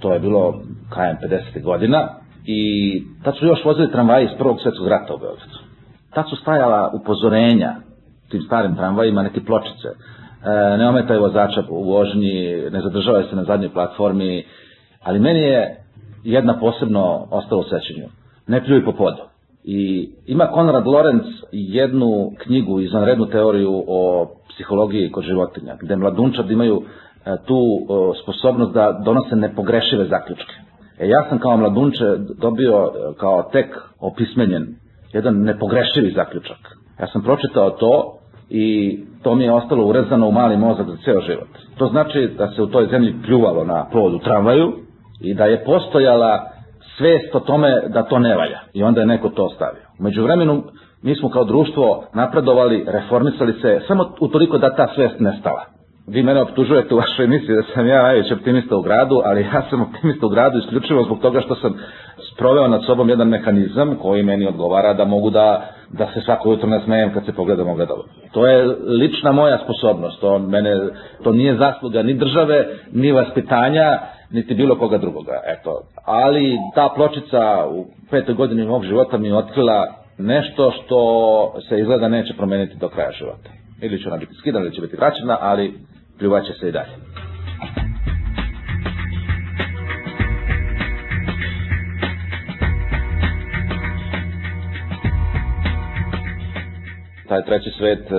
to 0.00 0.12
je 0.12 0.20
bilo 0.20 0.62
krajem 0.90 1.16
50. 1.56 1.62
godina 1.62 2.08
i 2.46 2.60
tad 3.24 3.36
su 3.36 3.46
još 3.46 3.64
vozili 3.64 3.92
tramvaji 3.92 4.24
iz 4.24 4.38
prvog 4.38 4.60
svetskog 4.62 4.88
rata 4.88 5.14
u 5.14 5.18
Beogradu. 5.18 5.58
Tad 6.14 6.24
su 6.30 6.36
stajala 6.36 6.90
upozorenja 7.00 7.74
tim 8.30 8.42
starim 8.42 8.76
tramvajima, 8.76 9.22
neke 9.22 9.40
pločice, 9.44 9.88
e, 9.88 10.27
ne 10.78 10.88
ometaj 10.88 11.18
vozača 11.18 11.64
u 11.70 11.84
vožnji, 11.84 12.62
ne 12.70 12.80
zadržavaj 12.80 13.22
se 13.30 13.36
na 13.36 13.44
zadnjoj 13.44 13.72
platformi, 13.72 14.44
ali 15.02 15.18
meni 15.18 15.40
je 15.40 15.84
jedna 16.24 16.58
posebno 16.60 17.26
ostala 17.30 17.64
u. 17.70 18.08
Ne 18.46 18.64
pljuj 18.64 18.84
po 18.84 18.92
podu. 18.92 19.22
I 19.64 20.10
ima 20.26 20.46
Konrad 20.46 20.86
Lorenz 20.86 21.24
jednu 21.52 22.32
knjigu, 22.38 22.80
izvanrednu 22.80 23.26
teoriju 23.26 23.84
o 23.88 24.30
psihologiji 24.48 25.10
kod 25.10 25.24
životinja, 25.24 25.76
gde 25.82 25.96
mladunčad 25.96 26.50
imaju 26.50 26.82
e, 26.82 27.36
tu 27.46 27.60
sposobnost 28.22 28.72
da 28.72 29.00
donose 29.04 29.36
nepogrešive 29.36 30.04
zaključke. 30.04 30.54
E 30.98 31.08
ja 31.08 31.26
sam 31.28 31.38
kao 31.38 31.56
mladunče 31.56 32.04
dobio 32.40 32.92
kao 33.16 33.42
tek 33.52 33.66
opismenjen 34.00 34.66
jedan 35.12 35.42
nepogrešivi 35.42 36.12
zaključak. 36.16 36.58
Ja 37.00 37.06
sam 37.06 37.22
pročitao 37.22 37.70
to 37.70 38.17
i 38.50 38.98
to 39.22 39.34
mi 39.34 39.44
je 39.44 39.52
ostalo 39.52 39.86
urezano 39.86 40.28
u 40.28 40.32
mali 40.32 40.56
mozak 40.56 40.86
za 40.86 40.96
ceo 41.04 41.20
život. 41.20 41.48
To 41.78 41.86
znači 41.86 42.30
da 42.38 42.50
se 42.50 42.62
u 42.62 42.66
toj 42.66 42.86
zemlji 42.86 43.14
pljuvalo 43.26 43.64
na 43.64 43.86
plod 43.92 44.14
u 44.14 44.18
tramvaju 44.18 44.72
i 45.20 45.34
da 45.34 45.44
je 45.44 45.64
postojala 45.64 46.50
svest 46.96 47.34
o 47.34 47.40
tome 47.40 47.82
da 47.88 48.02
to 48.02 48.18
ne 48.18 48.36
valja. 48.36 48.58
I 48.72 48.82
onda 48.82 49.00
je 49.00 49.06
neko 49.06 49.28
to 49.28 49.44
ostavio. 49.44 49.82
Među 49.98 50.22
vremenu 50.22 50.62
mi 51.02 51.14
smo 51.14 51.28
kao 51.30 51.44
društvo 51.44 52.04
napredovali, 52.14 52.84
reformisali 52.86 53.52
se, 53.52 53.80
samo 53.88 54.12
utoliko 54.20 54.58
da 54.58 54.76
ta 54.76 54.88
svest 54.94 55.20
nestala. 55.20 55.77
Vi 56.10 56.22
mene 56.22 56.42
optužujete 56.42 56.94
u 56.94 56.98
vašoj 56.98 57.24
emisiji 57.24 57.56
da 57.56 57.62
sam 57.74 57.86
ja 57.86 58.02
najveći 58.02 58.34
optimista 58.34 58.76
u 58.76 58.82
gradu, 58.82 59.22
ali 59.24 59.42
ja 59.42 59.62
sam 59.70 59.82
optimista 59.82 60.26
u 60.26 60.28
gradu 60.28 60.58
isključivo 60.58 61.04
zbog 61.04 61.20
toga 61.20 61.40
što 61.40 61.54
sam 61.54 61.74
sproveo 62.32 62.68
nad 62.68 62.84
sobom 62.86 63.08
jedan 63.08 63.28
mehanizam 63.28 63.96
koji 64.02 64.22
meni 64.22 64.46
odgovara 64.46 64.94
da 64.94 65.04
mogu 65.04 65.30
da, 65.30 65.68
da 65.90 66.06
se 66.14 66.20
svako 66.20 66.50
jutro 66.50 66.68
nasmejem 66.68 67.14
kad 67.14 67.24
se 67.24 67.32
pogledam 67.32 67.68
ogledalo. 67.68 68.04
To 68.32 68.46
je 68.46 68.66
lična 68.86 69.32
moja 69.32 69.58
sposobnost, 69.58 70.20
to, 70.20 70.38
mene, 70.38 70.76
to 71.24 71.32
nije 71.32 71.56
zasluga 71.56 72.02
ni 72.02 72.14
države, 72.14 72.66
ni 72.92 73.12
vaspitanja, 73.12 73.98
niti 74.30 74.54
bilo 74.54 74.78
koga 74.78 74.98
drugoga. 74.98 75.40
Eto. 75.46 75.80
Ali 76.04 76.58
ta 76.74 76.88
pločica 76.96 77.66
u 77.70 77.86
petoj 78.10 78.34
godini 78.34 78.66
mog 78.66 78.84
života 78.84 79.18
mi 79.18 79.28
je 79.28 79.36
otkrila 79.36 79.86
nešto 80.18 80.70
što 80.70 81.00
se 81.68 81.80
izgleda 81.80 82.08
neće 82.08 82.34
promeniti 82.36 82.76
do 82.76 82.88
kraja 82.88 83.10
života. 83.12 83.50
Ili 83.82 84.02
će 84.02 84.08
ona 84.08 84.16
biti 84.16 84.34
skidana, 84.34 84.64
ili 84.64 84.74
će 84.74 84.80
biti 84.80 84.96
vraćena, 84.96 85.38
ali 85.40 85.74
pljuvaće 86.18 86.52
se 86.60 86.68
i 86.68 86.72
dalje. 86.72 87.08
taj 97.28 97.44
treći 97.44 97.70
svet 97.78 98.04
e, 98.10 98.14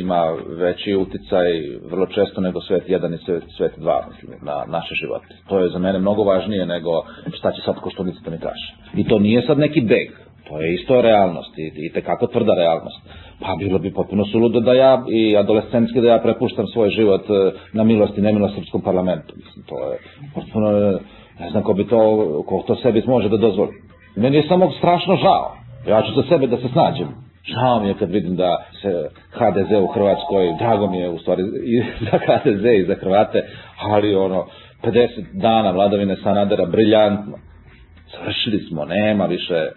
ima 0.00 0.22
veći 0.48 0.94
uticaj 0.94 1.46
vrlo 1.90 2.06
često 2.06 2.40
nego 2.40 2.60
svet 2.60 2.88
1 2.88 3.14
i 3.14 3.24
svet, 3.24 3.42
svet 3.56 3.72
2 3.78 4.00
mislim, 4.10 4.30
na 4.42 4.64
naše 4.66 4.94
živote. 4.94 5.34
To 5.48 5.58
je 5.58 5.68
za 5.68 5.78
mene 5.78 5.98
mnogo 5.98 6.22
važnije 6.22 6.66
nego 6.66 6.90
šta 7.38 7.52
će 7.52 7.62
sad 7.64 7.74
koštunica 7.80 8.30
da 8.30 8.36
kaže. 8.36 8.66
I 8.94 9.08
to 9.08 9.18
nije 9.18 9.42
sad 9.46 9.58
neki 9.58 9.80
beg, 9.80 10.08
to 10.48 10.60
je 10.60 10.74
isto 10.74 11.02
realnost 11.02 11.58
i, 11.58 11.72
i 11.86 11.92
tekako 11.92 12.26
tvrda 12.26 12.54
realnost. 12.54 13.00
Pa 13.40 13.56
bilo 13.58 13.78
bi 13.78 13.92
potpuno 13.92 14.24
suludo 14.24 14.60
da 14.60 14.72
ja 14.72 15.04
i 15.08 15.36
adolescentski 15.36 16.00
da 16.00 16.08
ja 16.08 16.18
prepuštam 16.18 16.66
svoj 16.66 16.90
život 16.90 17.24
e, 17.30 17.52
na 17.72 17.84
milost 17.84 18.18
i 18.18 18.20
nemilost 18.20 18.54
srpskom 18.54 18.80
parlamentu. 18.80 19.34
Mislim, 19.36 19.64
to 19.68 19.92
je 19.92 19.98
potpuno, 20.34 20.70
ne 21.40 21.50
znam 21.50 21.62
ko 21.62 21.72
bi 21.72 21.86
to, 21.86 21.98
ko 22.46 22.64
to 22.66 22.76
sebi 22.76 23.02
može 23.06 23.28
da 23.28 23.36
dozvoli. 23.36 23.72
Meni 24.16 24.36
je 24.36 24.48
samo 24.48 24.70
strašno 24.70 25.16
žao. 25.16 25.56
Ja 25.88 26.02
ću 26.02 26.12
za 26.14 26.22
sebe 26.28 26.46
da 26.46 26.56
se 26.56 26.68
snađem 26.72 27.26
Žao 27.46 27.80
mi 27.80 27.88
je 27.88 27.94
kad 27.94 28.10
vidim 28.10 28.36
da 28.36 28.64
se 28.82 29.08
HDZ 29.30 29.72
u 29.82 29.86
Hrvatskoj, 29.86 30.54
drago 30.58 30.90
mi 30.90 30.98
je 30.98 31.08
u 31.10 31.18
stvari 31.18 31.42
i 31.64 31.82
za 32.10 32.18
HDZ 32.18 32.64
i 32.64 32.86
za 32.86 32.94
Hrvate, 33.00 33.42
ali 33.80 34.14
ono, 34.14 34.46
50 34.82 35.08
dana 35.32 35.70
vladavine 35.70 36.16
Sanadera, 36.22 36.66
briljantno. 36.66 37.38
Završili 38.18 38.60
smo, 38.68 38.84
nema 38.84 39.26
više, 39.26 39.68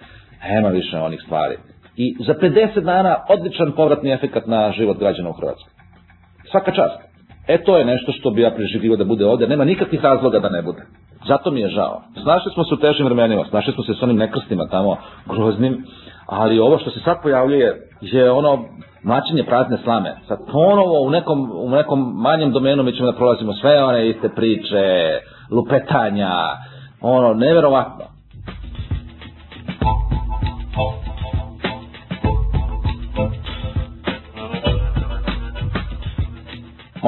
nema 0.50 0.70
više 0.70 0.98
onih 0.98 1.20
stvari. 1.26 1.56
I 2.02 2.16
za 2.20 2.34
50 2.34 2.80
dana 2.80 3.16
odličan 3.30 3.72
povratni 3.72 4.12
efekat 4.12 4.48
na 4.48 4.72
život 4.72 4.98
građana 5.00 5.30
u 5.30 5.34
Hrvatskoj. 5.34 5.72
Svaka 6.52 6.72
čast. 6.72 7.00
E 7.48 7.64
to 7.64 7.78
je 7.78 7.86
nešto 7.86 8.12
što 8.12 8.32
bi 8.32 8.42
ja 8.42 8.52
preživio 8.52 8.96
da 8.96 9.04
bude 9.04 9.26
ovde. 9.26 9.48
Nema 9.48 9.66
nikakvih 9.66 10.04
razloga 10.04 10.40
da 10.40 10.50
ne 10.50 10.62
bude. 10.62 10.82
Zato 11.28 11.52
mi 11.52 11.60
je 11.60 11.68
žao. 11.70 12.02
Snašli 12.24 12.52
smo 12.54 12.64
se 12.64 12.74
u 12.74 12.78
težim 12.78 13.06
vremenima, 13.06 13.46
snašli 13.50 13.74
smo 13.74 13.84
se 13.84 13.94
s 13.94 14.04
onim 14.04 14.18
nekrstima 14.18 14.68
tamo 14.68 14.98
groznim, 15.26 15.84
ali 16.26 16.60
ovo 16.60 16.78
što 16.78 16.90
se 16.90 17.00
sad 17.00 17.22
pojavljuje 17.22 17.90
je 18.02 18.32
ono 18.32 18.66
mlačenje 19.04 19.44
prazne 19.44 19.78
slame. 19.84 20.16
Sad 20.28 20.40
ponovo 20.52 21.02
u 21.02 21.10
nekom, 21.10 21.52
u 21.54 21.70
nekom 21.70 22.14
manjem 22.22 22.52
domenu 22.52 22.84
mi 22.84 22.94
ćemo 22.94 23.12
da 23.12 23.18
prolazimo 23.18 23.54
sve 23.54 23.84
one 23.84 24.10
iste 24.10 24.30
priče, 24.30 25.20
lupetanja, 25.52 26.32
ono, 27.02 27.34
neverovatno. 27.34 28.06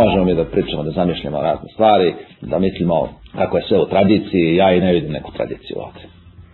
Možemo 0.04 0.24
mi 0.26 0.36
da 0.36 0.46
pričamo, 0.46 0.84
da 0.84 0.92
zamišljamo 0.92 1.42
razne 1.42 1.70
stvari, 1.74 2.14
da 2.42 2.60
mislimo 2.60 3.10
kako 3.38 3.58
je 3.58 3.64
sve 3.68 3.78
u 3.80 3.86
tradiciji, 3.86 4.56
ja 4.56 4.74
i 4.74 4.82
ne 4.82 4.94
vidim 4.94 5.12
neku 5.12 5.32
tradiciju 5.32 5.78
ovde. 5.78 6.04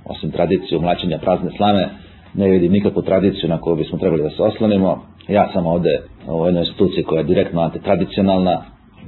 Osim 0.05 0.31
tradiciju 0.31 0.81
mlačenja 0.81 1.17
prazne 1.17 1.51
slame, 1.57 1.89
ne 2.33 2.49
vidim 2.49 2.71
nikakvu 2.71 3.01
tradiciju 3.01 3.49
na 3.49 3.61
koju 3.61 3.75
bismo 3.75 3.97
trebali 3.97 4.23
da 4.23 4.29
se 4.29 4.43
oslonimo. 4.43 5.05
Ja 5.27 5.49
sam 5.53 5.65
ovde 5.65 6.01
u 6.27 6.45
jednoj 6.45 6.59
instituciji 6.61 7.03
koja 7.03 7.19
je 7.19 7.23
direktno 7.31 7.61
antitradicionalna. 7.61 8.63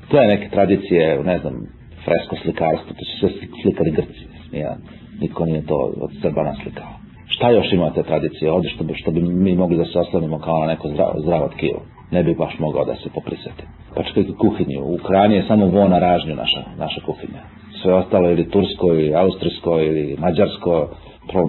To 0.09 0.21
je 0.21 0.27
neke 0.27 0.49
tradicije, 0.49 1.23
ne 1.23 1.39
znam, 1.39 1.53
fresko 2.05 2.35
slikarstvo, 2.41 2.89
to 2.97 3.05
su 3.05 3.19
sve 3.19 3.29
slikari 3.61 3.91
Grci. 3.91 4.23
Ja, 4.51 4.75
niko 5.21 5.45
nije 5.45 5.65
to 5.65 5.93
od 6.01 6.11
Srba 6.21 6.43
naslikao. 6.43 6.91
Šta 7.27 7.49
još 7.51 7.73
ima 7.73 7.93
te 7.93 8.03
tradicije 8.03 8.51
ovde 8.51 8.69
što 8.69 8.83
bi, 8.83 8.93
što 8.95 9.11
bi 9.11 9.21
mi 9.21 9.55
mogli 9.55 9.77
da 9.77 9.85
se 9.85 9.99
oslonimo 9.99 10.39
kao 10.39 10.59
na 10.59 10.67
neko 10.67 10.87
zdravo, 10.87 11.13
zdravo 11.21 11.49
tkivo? 11.57 11.81
Ne 12.11 12.23
bi 12.23 12.35
baš 12.35 12.59
mogao 12.59 12.85
da 12.85 12.95
se 12.95 13.09
poprisati. 13.13 13.63
Pa 13.95 14.03
čekaj 14.03 14.23
kuhinju. 14.37 14.83
U 14.83 14.93
Ukrajini 14.93 15.35
je 15.35 15.47
samo 15.47 15.65
vo 15.65 15.87
na 15.87 15.99
ražnju 15.99 16.35
naša, 16.35 16.63
naša 16.77 17.01
kuhinja. 17.05 17.41
Sve 17.81 17.93
ostalo 17.93 18.31
ili 18.31 18.49
tursko, 18.49 18.87
ili 18.87 19.15
austrijsko, 19.15 19.81
ili 19.81 20.15
mađarsko. 20.19 20.89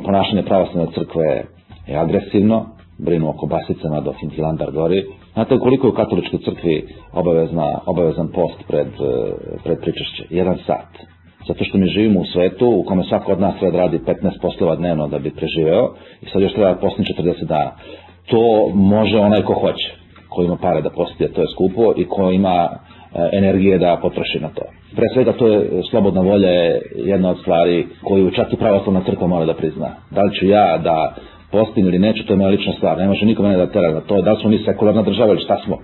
Ponašanje 0.05 0.43
pravoslavne 0.43 0.93
crkve 0.95 1.45
je 1.87 1.97
agresivno, 1.97 2.67
brinu 2.99 3.29
o 3.29 3.33
kobasicama 3.33 4.01
dok 4.01 4.23
im 4.23 4.31
Hilandar 4.31 4.71
gori. 4.71 5.05
Znate 5.33 5.59
koliko 5.59 5.87
je 5.87 5.91
u 5.91 5.95
katoličkoj 5.95 6.39
crkvi 6.39 6.87
obavezna, 7.13 7.79
obavezan 7.87 8.29
post 8.29 8.59
pred, 8.69 8.89
pred 9.65 9.79
pričašće? 9.81 10.25
Jedan 10.31 10.57
sat. 10.67 10.93
Zato 11.49 11.65
što 11.65 11.79
mi 11.79 11.87
živimo 11.87 12.21
u 12.21 12.25
svetu 12.25 12.67
u 12.69 12.85
kome 12.85 13.05
svako 13.05 13.33
od 13.33 13.41
nas 13.41 13.59
treba 13.59 13.73
da 13.73 13.79
radi 13.79 13.99
15 13.99 14.41
poslova 14.43 14.77
dnevno 14.77 15.09
da 15.09 15.19
bi 15.19 15.31
preživeo 15.31 15.95
i 16.23 16.27
sad 16.27 16.43
još 16.43 16.53
treba 16.53 16.75
da 16.75 16.81
posni 16.81 17.05
40 17.05 17.45
dana. 17.45 17.71
To 18.27 18.71
može 18.75 19.19
onaj 19.19 19.43
ko 19.43 19.55
hoće, 19.55 20.00
ko 20.31 20.43
ima 20.43 20.57
pare 20.57 20.83
da 20.83 20.91
posti, 20.91 21.33
to 21.35 21.41
je 21.41 21.47
skupo 21.55 21.93
i 21.97 22.05
ko 22.05 22.31
ima 22.31 22.69
energije 23.33 23.79
da 23.79 23.99
potroši 24.03 24.39
na 24.41 24.49
to. 24.49 24.63
Pre 24.97 25.07
svega 25.15 25.33
to 25.33 25.49
je 25.49 25.83
slobodna 25.91 26.21
volja 26.21 26.51
je 26.51 26.83
jedna 26.95 27.31
od 27.31 27.39
stvari 27.39 27.87
koju 28.05 28.31
čak 28.31 28.53
i 28.53 28.57
pravoslavna 28.57 29.03
crkva 29.07 29.27
mora 29.27 29.45
da 29.45 29.55
prizna. 29.55 29.89
Da 30.11 30.23
li 30.23 30.35
ću 30.35 30.47
ja 30.47 30.79
da 30.79 31.15
postim 31.53 31.87
ili 31.87 31.99
neću, 31.99 32.27
to 32.27 32.33
je 32.33 32.37
moja 32.37 32.51
lična 32.51 32.73
stvar. 32.73 32.99
Ne 32.99 33.07
može 33.07 33.27
niko 33.27 33.43
mene 33.43 33.57
da 33.57 33.67
tera 33.67 33.93
na 33.93 34.01
to. 34.01 34.23
Da 34.23 34.33
li 34.33 34.41
smo 34.41 34.51
mi 34.51 34.59
sekularna 34.59 35.03
država 35.03 35.33
ili 35.33 35.43
šta 35.45 35.57
smo? 35.65 35.79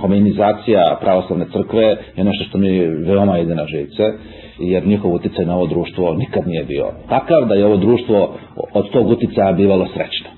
Hominizacija 0.00 0.98
pravoslavne 1.00 1.46
crkve 1.52 1.96
je 2.16 2.24
nešto 2.24 2.44
što 2.44 2.58
mi 2.58 2.86
veoma 2.86 3.38
ide 3.38 3.54
na 3.54 3.66
živce, 3.66 4.02
jer 4.58 4.86
njihov 4.86 5.14
uticaj 5.14 5.44
na 5.44 5.56
ovo 5.56 5.66
društvo 5.66 6.14
nikad 6.14 6.46
nije 6.46 6.64
bio 6.64 6.86
takav 7.08 7.48
da 7.48 7.54
je 7.54 7.66
ovo 7.66 7.76
društvo 7.76 8.34
od 8.74 8.90
tog 8.90 9.10
uticaja 9.10 9.52
bivalo 9.52 9.86
srećno. 9.94 10.33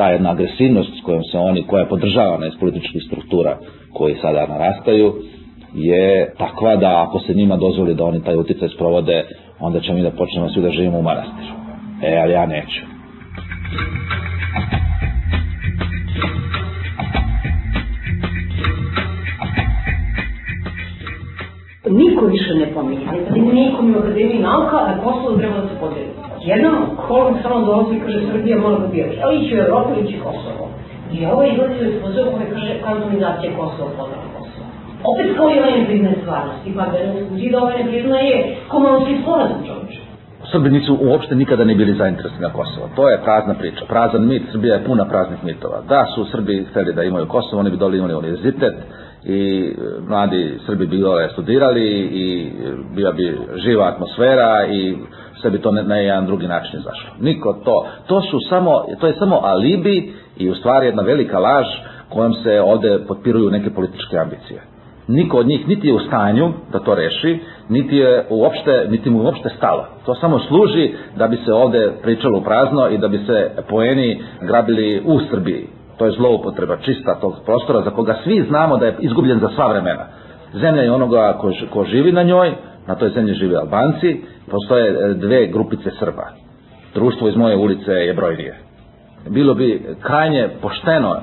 Ta 0.00 0.08
jedna 0.08 0.30
agresivnost 0.30 0.90
s 0.98 1.04
kojom 1.04 1.24
se 1.24 1.38
oni, 1.38 1.62
koja 1.62 1.80
je 1.80 1.88
podržavana 1.88 2.46
iz 2.46 2.52
političkih 2.60 3.02
struktura 3.06 3.58
koji 3.92 4.14
sada 4.14 4.46
narastaju, 4.46 5.14
je 5.74 6.34
takva 6.38 6.76
da 6.76 7.04
ako 7.08 7.18
se 7.18 7.34
njima 7.34 7.56
dozvoli 7.56 7.94
da 7.94 8.04
oni 8.04 8.24
taj 8.24 8.36
uticaj 8.36 8.68
sprovode, 8.68 9.24
onda 9.58 9.80
ćemo 9.80 9.96
mi 9.96 10.02
da 10.02 10.10
počnemo 10.10 10.48
svi 10.48 10.62
da 10.62 10.70
živimo 10.70 10.98
u 10.98 11.02
manastiru. 11.02 11.54
E, 12.02 12.18
ali 12.22 12.32
ja 12.32 12.46
neću. 12.46 12.80
Niko 21.90 22.26
više 22.26 22.54
ne 22.54 22.74
pominje, 22.74 23.06
ali 23.30 23.40
nikom 23.40 23.94
u 23.94 23.98
Akademiji 23.98 24.38
nauka, 24.38 24.76
a 24.76 25.00
Kosovo 25.04 25.38
treba 25.38 25.60
da 25.60 25.68
se 25.68 25.74
podeli. 25.80 26.19
Jednom 26.44 26.76
kolom 27.08 27.34
samo 27.42 27.66
dolazi 27.66 27.96
i 27.96 28.00
kaže 28.00 28.20
Srbija 28.32 28.58
mora 28.58 28.78
da 28.78 28.86
biraš, 28.86 29.14
ali 29.22 29.36
ići 29.36 29.54
u 29.54 29.58
Evropu 29.58 29.90
ići 30.00 30.18
Kosovo. 30.24 30.68
I 31.12 31.26
ovo 31.26 31.42
je 31.42 31.52
izlazio 31.52 31.88
iz 31.88 32.02
pozeo 32.02 32.24
koje 32.24 32.50
kaže 32.54 32.74
kantonizacija 32.84 33.52
Kosova 33.58 33.90
podela 33.98 34.26
Kosova. 34.36 34.68
Opet 35.04 35.36
kao 35.36 35.50
i 35.50 35.58
ovaj 35.58 35.80
ne 35.80 35.86
priznaje 35.86 36.16
stvarnosti, 36.22 36.74
pa 36.76 36.84
da 36.92 36.98
ne 36.98 37.24
skuđi 37.26 37.50
da 37.50 37.58
ovaj 37.62 37.78
ne 37.82 37.90
priznaje 37.90 38.56
komonski 38.68 39.12
sporazum 39.22 39.60
čovječe. 39.66 40.00
Srbi 40.52 40.70
nisu 40.70 40.98
uopšte 41.00 41.34
nikada 41.34 41.64
ne 41.64 41.74
bili 41.74 41.94
zainteresni 41.94 42.40
na 42.40 42.52
Kosovo. 42.52 42.88
To 42.96 43.08
je 43.10 43.22
prazna 43.24 43.54
priča. 43.54 43.84
Prazan 43.88 44.26
mit, 44.26 44.42
Srbija 44.52 44.74
je 44.74 44.84
puna 44.84 45.04
praznih 45.04 45.44
mitova. 45.44 45.82
Da 45.88 46.06
su 46.14 46.24
Srbi 46.24 46.66
hteli 46.70 46.92
da 46.94 47.02
imaju 47.02 47.26
Kosovo, 47.26 47.60
oni 47.60 47.70
bi 47.70 47.76
doli 47.76 47.98
imali 47.98 48.14
univerzitet 48.14 48.74
i 49.24 49.72
mladi 50.08 50.58
Srbi 50.66 50.86
bi 50.86 50.98
dole 50.98 51.28
studirali 51.32 51.88
i 52.12 52.52
bila 52.94 53.12
bi 53.12 53.38
živa 53.56 53.84
atmosfera 53.88 54.66
i 54.66 54.96
sve 55.40 55.50
bi 55.50 55.58
to 55.58 55.70
na 55.70 55.96
jedan 55.96 56.26
drugi 56.26 56.46
način 56.46 56.80
izašlo. 56.80 57.10
Niko 57.20 57.52
to. 57.64 57.86
To 58.06 58.20
su 58.20 58.38
samo, 58.48 58.84
to 59.00 59.06
je 59.06 59.14
samo 59.18 59.40
alibi 59.42 60.12
i 60.36 60.50
u 60.50 60.54
stvari 60.54 60.86
jedna 60.86 61.02
velika 61.02 61.38
laž 61.38 61.66
kojom 62.08 62.34
se 62.34 62.60
ovde 62.60 62.98
potpiruju 63.08 63.50
neke 63.50 63.70
političke 63.70 64.18
ambicije. 64.18 64.60
Niko 65.08 65.38
od 65.38 65.46
njih 65.46 65.68
niti 65.68 65.86
je 65.86 65.94
u 65.94 65.98
stanju 65.98 66.52
da 66.72 66.78
to 66.78 66.94
reši, 66.94 67.38
niti 67.68 67.96
je 67.96 68.26
uopšte, 68.30 68.86
niti 68.90 69.10
mu 69.10 69.22
uopšte 69.22 69.48
stalo. 69.56 69.86
To 70.06 70.14
samo 70.14 70.38
služi 70.38 70.92
da 71.16 71.28
bi 71.28 71.36
se 71.36 71.52
ovde 71.52 71.92
pričalo 72.02 72.40
prazno 72.40 72.88
i 72.88 72.98
da 72.98 73.08
bi 73.08 73.18
se 73.18 73.50
poeni 73.68 74.22
grabili 74.40 75.02
u 75.06 75.20
Srbiji. 75.30 75.66
To 75.98 76.06
je 76.06 76.12
zloupotreba 76.12 76.76
čista 76.76 77.14
tog 77.20 77.34
prostora 77.46 77.82
za 77.82 77.90
koga 77.90 78.16
svi 78.24 78.44
znamo 78.48 78.76
da 78.76 78.86
je 78.86 78.96
izgubljen 79.00 79.40
za 79.40 79.48
sva 79.54 79.68
vremena. 79.68 80.06
Zemlja 80.52 80.82
je 80.82 80.92
onoga 80.92 81.36
ko, 81.40 81.52
ko 81.72 81.84
živi 81.84 82.12
na 82.12 82.22
njoj, 82.22 82.52
na 82.86 82.94
toj 82.94 83.10
zemlji 83.10 83.34
žive 83.34 83.56
Albanci, 83.56 84.20
postoje 84.50 85.14
dve 85.14 85.46
grupice 85.46 85.90
Srba. 85.98 86.26
Društvo 86.94 87.28
iz 87.28 87.36
moje 87.36 87.56
ulice 87.56 87.92
je 87.92 88.14
brojnije. 88.14 88.58
Bilo 89.28 89.54
bi 89.54 89.96
krajnje 90.00 90.48
pošteno 90.62 91.16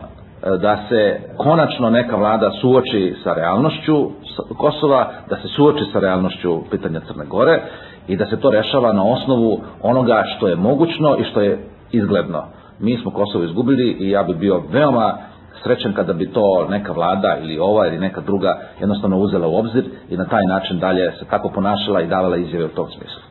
da 0.61 0.85
se 0.89 1.19
konačno 1.37 1.89
neka 1.89 2.15
vlada 2.15 2.51
suoči 2.61 3.15
sa 3.23 3.33
realnošću 3.33 4.11
Kosova, 4.57 5.11
da 5.29 5.35
se 5.35 5.47
suoči 5.47 5.83
sa 5.93 5.99
realnošću 5.99 6.61
pitanja 6.71 6.99
Crne 6.99 7.25
Gore 7.25 7.61
i 8.07 8.17
da 8.17 8.25
se 8.25 8.39
to 8.39 8.49
rešava 8.49 8.93
na 8.93 9.03
osnovu 9.03 9.61
onoga 9.81 10.23
što 10.37 10.47
je 10.47 10.55
mogućno 10.55 11.17
i 11.19 11.23
što 11.23 11.41
je 11.41 11.59
izgledno. 11.91 12.43
Mi 12.79 12.97
smo 12.97 13.11
Kosovo 13.11 13.43
izgubili 13.43 13.97
i 13.99 14.09
ja 14.09 14.23
bih 14.23 14.35
bio 14.35 14.63
veoma 14.71 15.17
srećan 15.63 15.93
kada 15.93 16.13
bi 16.13 16.31
to 16.31 16.67
neka 16.69 16.91
vlada 16.91 17.37
ili 17.41 17.59
ova 17.59 17.87
ili 17.87 17.99
neka 17.99 18.21
druga 18.21 18.59
jednostavno 18.79 19.17
uzela 19.17 19.47
u 19.47 19.55
obzir 19.55 19.85
i 20.09 20.17
na 20.17 20.25
taj 20.25 20.43
način 20.47 20.79
dalje 20.79 21.11
se 21.11 21.25
tako 21.29 21.49
ponašala 21.49 22.01
i 22.01 22.07
davala 22.07 22.37
izjave 22.37 22.65
u 22.65 22.75
tom 22.75 22.87
smislu. 22.87 23.21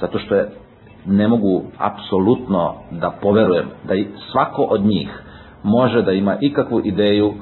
Zato 0.00 0.18
što 0.18 0.34
je 0.34 0.48
ne 1.06 1.28
mogu 1.28 1.62
apsolutno 1.78 2.74
da 2.90 3.10
poverujem 3.22 3.66
da 3.88 3.94
i 3.94 4.06
svako 4.32 4.62
od 4.62 4.84
njih 4.84 5.22
može 5.62 6.02
da 6.02 6.12
ima 6.12 6.36
ikakvu 6.40 6.80
ideju 6.84 7.34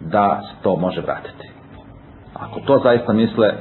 da 0.00 0.40
se 0.42 0.62
to 0.62 0.76
može 0.76 1.00
vratiti. 1.00 1.48
Ako 2.34 2.60
to 2.60 2.80
zaista 2.82 3.12
misle, 3.12 3.52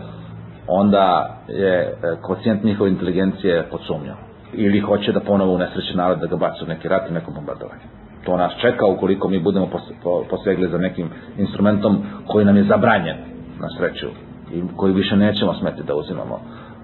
onda 0.67 1.38
je 1.47 1.97
kocijent 2.21 2.63
njihove 2.63 2.89
inteligencije 2.89 3.67
pod 3.71 3.79
sumnjom. 3.88 4.15
Ili 4.53 4.79
hoće 4.79 5.11
da 5.11 5.19
ponovo 5.19 5.53
unesreće 5.53 5.95
narod 5.95 6.19
da 6.19 6.27
ga 6.27 6.35
baci 6.35 6.63
u 6.63 6.67
neki 6.67 6.88
rat 6.88 7.09
i 7.09 7.13
neko 7.13 7.31
bombardovanje. 7.31 7.81
To 8.28 8.38
nas 8.38 8.51
čeka 8.61 8.86
ukoliko 8.86 9.30
mi 9.30 9.39
budemo 9.39 9.69
posegli 10.30 10.69
za 10.69 10.78
nekim 10.78 11.09
instrumentom 11.38 11.97
koji 12.28 12.45
nam 12.45 12.57
je 12.57 12.63
zabranjen 12.63 13.17
na 13.59 13.67
sreću 13.78 14.07
i 14.53 14.63
koji 14.75 14.93
više 14.93 15.15
nećemo 15.15 15.53
smeti 15.53 15.84
da 15.84 15.95
uzimamo 15.95 16.39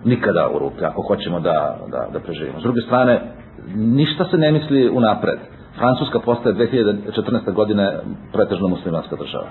nikada 0.06 0.50
u 0.56 0.60
ruke 0.60 0.86
ako 0.86 1.02
hoćemo 1.02 1.40
da, 1.40 1.78
da, 1.92 2.08
da 2.14 2.20
preživimo. 2.20 2.60
S 2.60 2.64
druge 2.64 2.82
strane, 2.82 3.22
ništa 3.76 4.26
se 4.26 4.38
ne 4.38 4.52
misli 4.52 4.90
unapred. 4.90 5.40
Francuska 5.78 6.20
postaje 6.20 6.56
2014. 6.56 7.54
godine 7.54 8.00
pretežno 8.34 8.68
muslimanska 8.68 9.16
država. 9.16 9.48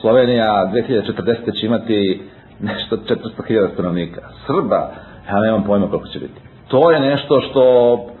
Slovenija 0.00 0.70
2040. 0.74 1.60
će 1.60 1.66
imati 1.66 2.22
nešto 2.60 2.96
400.000 2.96 3.72
stanovnika. 3.74 4.20
Srba, 4.46 4.90
ja 5.28 5.40
nemam 5.40 5.64
pojma 5.64 5.88
koliko 5.88 6.08
će 6.08 6.18
biti. 6.18 6.40
To 6.68 6.90
je 6.90 7.00
nešto 7.00 7.40
što 7.40 8.13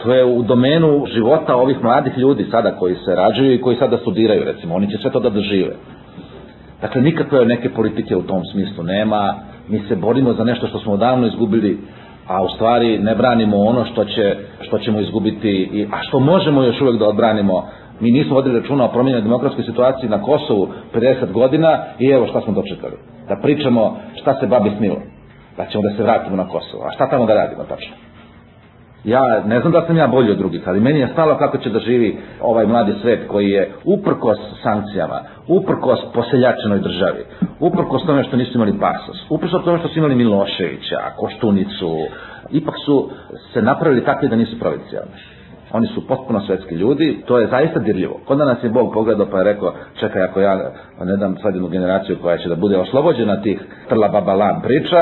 što 0.00 0.14
je 0.14 0.24
u 0.24 0.42
domenu 0.42 1.06
života 1.14 1.56
ovih 1.56 1.82
mladih 1.82 2.18
ljudi 2.18 2.46
sada 2.50 2.76
koji 2.76 2.94
se 2.94 3.14
rađaju 3.14 3.54
i 3.54 3.60
koji 3.60 3.76
sada 3.76 3.98
studiraju, 3.98 4.44
recimo. 4.44 4.74
Oni 4.74 4.90
će 4.90 4.98
sve 4.98 5.10
to 5.10 5.20
da 5.20 5.30
dožive. 5.30 5.74
Dakle, 6.80 7.02
nikakve 7.02 7.44
neke 7.44 7.70
politike 7.70 8.16
u 8.16 8.22
tom 8.22 8.44
smislu 8.52 8.84
nema. 8.84 9.34
Mi 9.68 9.80
se 9.88 9.96
borimo 9.96 10.32
za 10.32 10.44
nešto 10.44 10.66
što 10.66 10.78
smo 10.78 10.92
odavno 10.92 11.26
izgubili, 11.26 11.78
a 12.26 12.42
u 12.42 12.48
stvari 12.48 12.98
ne 12.98 13.14
branimo 13.14 13.56
ono 13.56 13.84
što, 13.84 14.04
će, 14.04 14.36
što 14.60 14.78
ćemo 14.78 15.00
izgubiti, 15.00 15.50
i, 15.72 15.86
a 15.92 16.02
što 16.02 16.20
možemo 16.20 16.62
još 16.62 16.80
uvek 16.80 16.98
da 16.98 17.08
odbranimo. 17.08 17.68
Mi 18.00 18.10
nismo 18.10 18.34
vodili 18.34 18.60
računa 18.60 18.84
o 18.84 18.92
promijenjenoj 18.92 19.28
demokratskoj 19.28 19.64
situaciji 19.64 20.10
na 20.10 20.22
Kosovu 20.22 20.68
50 20.94 21.32
godina 21.32 21.78
i 21.98 22.06
evo 22.06 22.26
šta 22.26 22.40
smo 22.40 22.52
dočekali. 22.52 22.96
Da 23.28 23.36
pričamo 23.42 23.96
šta 24.20 24.34
se 24.40 24.46
babi 24.46 24.70
snilo. 24.78 24.96
Da 25.56 25.66
ćemo 25.66 25.82
da 25.82 25.96
se 25.96 26.02
vratimo 26.02 26.36
na 26.36 26.48
Kosovo. 26.48 26.84
A 26.84 26.90
šta 26.94 27.10
tamo 27.10 27.26
da 27.26 27.34
radimo 27.34 27.64
tačno? 27.64 28.09
Ja 29.04 29.42
ne 29.46 29.60
znam 29.60 29.72
da 29.72 29.86
sam 29.86 29.96
ja 29.96 30.06
bolji 30.06 30.30
od 30.30 30.38
drugih, 30.38 30.68
ali 30.68 30.80
meni 30.80 31.00
je 31.00 31.08
stalo 31.08 31.38
kako 31.38 31.58
će 31.58 31.70
da 31.70 31.78
živi 31.78 32.18
ovaj 32.40 32.66
mladi 32.66 32.94
svet 33.02 33.28
koji 33.28 33.50
je 33.50 33.72
uprkos 33.84 34.38
sankcijama, 34.62 35.20
uprkos 35.48 35.98
poseljačenoj 36.14 36.78
državi, 36.78 37.24
uprkos 37.60 38.06
tome 38.06 38.24
što 38.24 38.36
nisu 38.36 38.54
imali 38.54 38.78
pasos, 38.80 39.16
uprkos 39.30 39.64
tome 39.64 39.78
što 39.78 39.88
su 39.88 39.98
imali 39.98 40.14
Miloševića, 40.14 40.98
Koštunicu, 41.16 41.96
ipak 42.50 42.74
su 42.84 43.10
se 43.52 43.62
napravili 43.62 44.04
takvi 44.04 44.28
da 44.28 44.36
nisu 44.36 44.58
provincijalni. 44.58 45.12
Oni 45.72 45.86
su 45.86 46.06
potpuno 46.06 46.40
svetski 46.40 46.74
ljudi, 46.74 47.22
to 47.26 47.38
je 47.38 47.46
zaista 47.46 47.78
dirljivo. 47.78 48.20
Kod 48.26 48.38
nas 48.38 48.64
je 48.64 48.70
Bog 48.70 48.92
pogledao 48.92 49.26
pa 49.30 49.38
je 49.38 49.44
rekao, 49.44 49.74
čekaj 50.00 50.22
ako 50.22 50.40
ja 50.40 50.56
ne 51.04 51.16
dam 51.16 51.36
sad 51.42 51.54
jednu 51.54 51.68
generaciju 51.68 52.16
koja 52.22 52.38
će 52.38 52.48
da 52.48 52.54
bude 52.56 52.78
oslobođena 52.78 53.42
tih 53.42 53.60
trla 53.88 54.08
babalan 54.08 54.62
priča, 54.62 54.96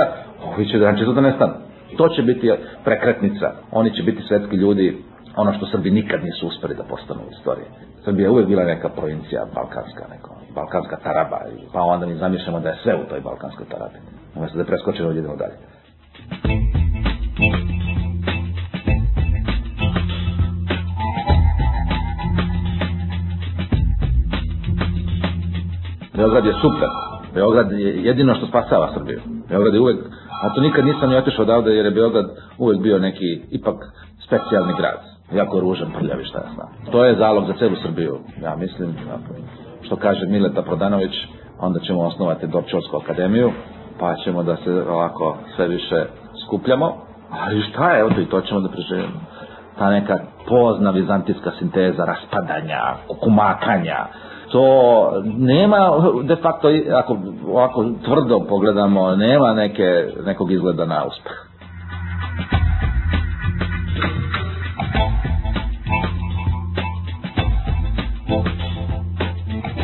ovi 0.55 0.69
će 0.69 0.79
da 0.79 0.93
da 0.93 1.21
nestanu. 1.21 1.68
To 1.97 2.09
će 2.09 2.23
biti 2.23 2.53
prekretnica. 2.85 3.53
Oni 3.73 3.91
će 3.97 4.03
biti 4.03 4.23
svetski 4.29 4.57
ljudi, 4.57 5.05
ono 5.37 5.53
što 5.53 5.67
Srbi 5.67 5.91
nikad 5.91 6.25
nisu 6.25 6.47
uspeli 6.47 6.75
da 6.75 6.83
postanu 6.83 7.21
u 7.21 7.31
istoriji. 7.39 7.67
Srbija 8.05 8.25
je 8.27 8.31
uvek 8.31 8.47
bila 8.47 8.65
neka 8.65 8.89
provincija 8.89 9.47
balkanska, 9.55 10.05
neko, 10.11 10.35
balkanska 10.55 10.97
taraba, 10.97 11.39
pa 11.73 11.81
onda 11.81 12.07
mi 12.07 12.15
zamišljamo 12.15 12.61
da 12.61 12.69
je 12.69 12.79
sve 12.83 12.95
u 12.95 13.09
toj 13.09 13.21
balkanskoj 13.21 13.67
tarabi. 13.71 13.99
Umesto 14.37 14.59
da 14.59 14.65
preskočimo, 14.65 15.11
idemo 15.11 15.37
dalje. 15.37 15.57
Beograd 26.17 26.45
je 26.45 26.53
super. 26.53 26.89
Beograd 27.35 27.73
je 27.73 28.05
jedino 28.05 28.35
što 28.35 28.47
spasava 28.47 28.93
Srbiju. 28.95 29.21
Beograd 29.49 29.75
je 29.75 29.81
uvek 29.81 29.99
A 30.43 30.55
to 30.55 30.61
nikad 30.61 30.85
nisam 30.85 31.11
ni 31.11 31.17
otišao 31.17 31.43
odavde 31.43 31.75
jer 31.75 31.85
je 31.85 31.91
Beograd 31.91 32.27
uvek 32.59 32.81
bio 32.81 32.99
neki 32.99 33.43
ipak 33.51 33.77
specijalni 34.27 34.75
grad. 34.79 35.01
Jako 35.33 35.61
ružan, 35.61 35.91
prljavi, 35.99 36.25
šta 36.25 36.39
ja 36.39 36.55
znam. 36.55 36.69
To 36.93 37.05
je 37.05 37.17
zalog 37.19 37.47
za 37.47 37.53
celu 37.59 37.77
Srbiju, 37.83 38.19
ja 38.43 38.57
mislim. 38.57 38.95
Što 39.83 39.97
kaže 39.97 40.27
Mileta 40.27 40.63
Prodanović, 40.63 41.13
onda 41.59 41.81
ćemo 41.81 42.01
osnovati 42.01 42.47
Dorčovsku 42.47 42.97
akademiju, 42.97 43.53
pa 44.01 44.15
ćemo 44.25 44.43
da 44.43 44.57
se 44.57 44.71
ovako 44.91 45.37
sve 45.57 45.69
više 45.69 46.05
skupljamo. 46.47 46.97
Ali 47.31 47.63
šta 47.63 47.93
je, 47.93 48.01
evo 48.01 48.11
to 48.11 48.21
i 48.21 48.27
to 48.27 48.41
ćemo 48.41 48.61
da 48.61 48.69
preživimo. 48.69 49.21
Ta 49.79 49.91
neka 49.91 50.19
pozna 50.49 50.91
vizantijska 50.91 51.51
sinteza 51.59 52.05
raspadanja, 52.05 52.81
kukumakanja, 53.09 54.07
to 54.53 55.23
nema 55.25 55.79
de 56.23 56.37
facto, 56.37 56.69
ako 56.95 57.19
ovako 57.49 57.85
tvrdo 58.05 58.41
pogledamo, 58.49 59.17
nema 59.17 59.55
neke, 59.55 60.07
nekog 60.27 60.53
izgleda 60.53 60.87
na 60.87 61.05
uspeh. 61.05 61.33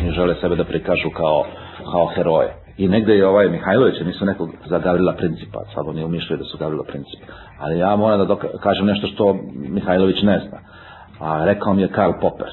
I 0.09 0.11
žele 0.11 0.35
sebe 0.41 0.57
da 0.57 0.65
prikažu 0.65 1.11
kao, 1.17 1.45
kao 1.93 2.07
heroje. 2.07 2.55
I 2.77 2.89
negde 2.89 3.15
je 3.15 3.27
ovaj 3.27 3.49
Mihajlović, 3.49 3.95
nisu 4.07 4.25
nekog 4.25 4.51
za 4.67 4.79
Gavrila 4.79 5.13
Principa, 5.13 5.61
slabo 5.75 5.93
nije 5.93 6.05
umišljaju 6.05 6.39
da 6.39 6.45
su 6.45 6.59
Gavrila 6.59 6.85
Principa. 6.85 7.33
Ali 7.61 7.79
ja 7.79 7.97
moram 7.97 8.27
da 8.27 8.37
kažem 8.63 8.87
nešto 8.87 9.07
što 9.07 9.37
Mihajlović 9.55 10.23
ne 10.23 10.41
zna. 10.49 10.59
A 11.21 11.45
rekao 11.45 11.75
mi 11.75 11.83
je 11.83 11.89
Karl 11.89 12.13
Popper, 12.21 12.49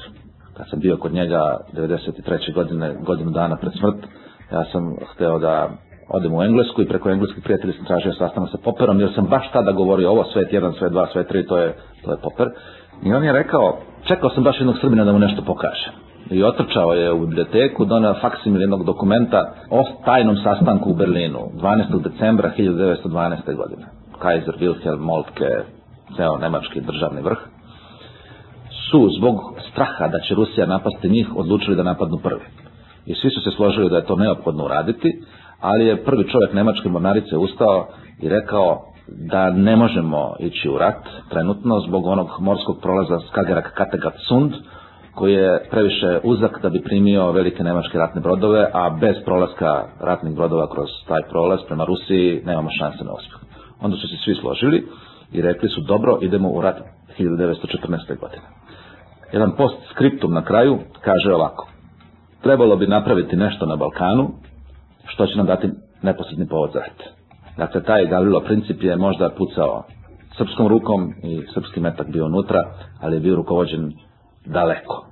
kad 0.56 0.66
sam 0.70 0.80
bio 0.80 0.96
kod 0.96 1.12
njega 1.12 1.58
93. 1.72 2.54
godine, 2.54 2.94
godinu 3.00 3.30
dana 3.30 3.56
pred 3.56 3.72
smrt, 3.72 3.96
ja 4.52 4.64
sam 4.72 4.96
hteo 5.14 5.38
da 5.38 5.70
odem 6.08 6.34
u 6.34 6.42
Englesku 6.42 6.82
i 6.82 6.88
preko 6.88 7.10
engleskih 7.10 7.44
prijatelja 7.44 7.72
sam 7.72 7.84
tražio 7.84 8.12
sastanak 8.12 8.50
sa 8.50 8.58
Popperom, 8.64 9.00
jer 9.00 9.10
sam 9.14 9.26
baš 9.26 9.52
tada 9.52 9.72
govorio 9.72 10.10
ovo 10.10 10.24
svet 10.24 10.52
1, 10.52 10.78
svet 10.78 10.92
2, 10.92 11.12
svet 11.12 11.30
3, 11.30 11.48
to 11.48 11.56
je, 11.56 11.74
to 12.04 12.10
je 12.10 12.16
Popper. 12.22 12.48
I 13.02 13.12
on 13.14 13.24
je 13.24 13.32
rekao, 13.32 13.78
čekao 14.04 14.30
sam 14.30 14.44
baš 14.44 14.60
jednog 14.60 14.76
Srbina 14.80 15.04
da 15.04 15.12
mu 15.12 15.18
nešto 15.18 15.42
pokaže. 15.42 15.90
I 16.30 16.44
otrčao 16.44 16.92
je 16.92 17.12
u 17.12 17.20
biblioteku, 17.20 17.84
donao 17.84 18.14
faksimil 18.20 18.60
jednog 18.60 18.84
dokumenta 18.84 19.54
o 19.70 19.84
tajnom 20.04 20.36
sastanku 20.36 20.90
u 20.90 20.94
Berlinu, 20.94 21.38
12. 21.54 22.02
decembra 22.02 22.52
1912. 22.58 23.56
godine. 23.56 23.86
Kaiser 24.18 24.54
Wilhelm 24.60 24.98
Moltke, 24.98 25.48
ceo 26.16 26.36
nemački 26.38 26.80
državni 26.80 27.22
vrh 27.22 27.38
su 28.92 29.08
zbog 29.18 29.36
straha 29.70 30.08
da 30.08 30.18
će 30.18 30.34
Rusija 30.34 30.66
napasti 30.66 31.08
njih 31.08 31.36
odlučili 31.36 31.76
da 31.76 31.82
napadnu 31.82 32.18
prvi. 32.22 32.46
I 33.06 33.14
svi 33.14 33.30
su 33.30 33.40
se 33.40 33.50
složili 33.56 33.90
da 33.90 33.96
je 33.96 34.06
to 34.06 34.16
neophodno 34.16 34.64
uraditi, 34.64 35.08
ali 35.60 35.86
je 35.86 36.04
prvi 36.04 36.28
čovjek 36.28 36.52
Nemačke 36.54 36.88
mornarice 36.88 37.36
ustao 37.36 37.86
i 38.22 38.28
rekao 38.28 38.80
da 39.08 39.50
ne 39.50 39.76
možemo 39.76 40.34
ići 40.40 40.68
u 40.68 40.78
rat 40.78 41.02
trenutno 41.30 41.80
zbog 41.80 42.06
onog 42.06 42.28
morskog 42.40 42.76
prolaza 42.82 43.18
Skagerrak 43.28 43.74
Kattegat 43.74 44.14
Sund, 44.28 44.52
koji 45.14 45.34
je 45.34 45.64
previše 45.70 46.20
uzak 46.24 46.62
da 46.62 46.68
bi 46.68 46.82
primio 46.82 47.32
velike 47.32 47.64
nemačke 47.64 47.98
ratne 47.98 48.20
brodove, 48.20 48.70
a 48.72 48.90
bez 49.00 49.16
prolaska 49.24 49.84
ratnih 50.00 50.34
brodova 50.34 50.70
kroz 50.70 50.88
taj 51.08 51.22
prolaz 51.30 51.60
prema 51.66 51.84
Rusiji 51.84 52.42
nemamo 52.46 52.70
šanse 52.78 53.04
na 53.04 53.12
uspjeh. 53.12 53.40
Onda 53.80 53.96
su 53.96 54.08
se 54.08 54.16
svi 54.24 54.34
složili 54.34 54.86
i 55.32 55.42
rekli 55.42 55.68
su 55.68 55.80
dobro, 55.80 56.18
idemo 56.22 56.48
u 56.48 56.60
rat 56.60 56.76
1914. 57.18 58.20
godine 58.20 58.61
jedan 59.32 59.56
post 59.56 59.76
skriptum 59.90 60.34
na 60.34 60.44
kraju 60.44 60.78
kaže 61.00 61.34
ovako. 61.34 61.68
Trebalo 62.42 62.76
bi 62.76 62.86
napraviti 62.86 63.36
nešto 63.36 63.66
na 63.66 63.76
Balkanu 63.76 64.30
što 65.06 65.26
će 65.26 65.36
nam 65.36 65.46
dati 65.46 65.70
neposredni 66.02 66.48
povod 66.48 66.70
za 66.72 66.78
rat. 66.78 67.02
Dakle, 67.56 67.82
taj 67.82 68.06
Gavrilo 68.06 68.40
princip 68.40 68.82
je 68.82 68.96
možda 68.96 69.30
pucao 69.30 69.84
srpskom 70.36 70.68
rukom 70.68 71.14
i 71.22 71.42
srpski 71.54 71.80
metak 71.80 72.10
bio 72.10 72.26
unutra, 72.26 72.60
ali 73.00 73.16
je 73.16 73.20
bio 73.20 73.36
rukovođen 73.36 73.92
daleko, 74.46 75.06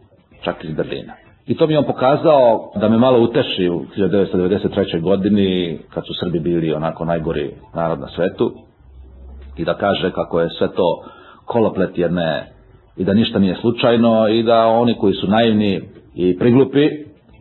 čak 0.45 0.65
iz 0.65 0.77
Berlina. 0.77 1.13
I 1.47 1.57
to 1.57 1.67
mi 1.67 1.77
on 1.77 1.85
pokazao 1.85 2.73
da 2.77 2.89
me 2.89 2.99
malo 2.99 3.21
uteši 3.21 3.69
u 3.69 3.85
1993. 3.97 5.01
godini, 5.01 5.79
kad 5.91 6.07
su 6.07 6.13
Srbi 6.21 6.41
bili 6.41 6.73
onako 6.73 7.05
najgori 7.05 7.55
narod 7.75 8.01
na 8.01 8.09
svetu, 8.09 8.53
i 9.57 9.65
da 9.65 9.75
kaže 9.75 10.13
kako 10.13 10.41
je 10.41 10.49
sve 10.59 10.69
to 10.69 11.03
koloplet 11.45 11.99
jedne 11.99 12.53
i 12.97 13.05
da 13.05 13.15
ništa 13.15 13.39
nije 13.39 13.55
slučajno 13.55 14.29
i 14.29 14.43
da 14.43 14.67
oni 14.67 14.95
koji 14.95 15.15
su 15.15 15.27
naivni 15.27 15.81
i 16.15 16.39
priglupi 16.39 16.89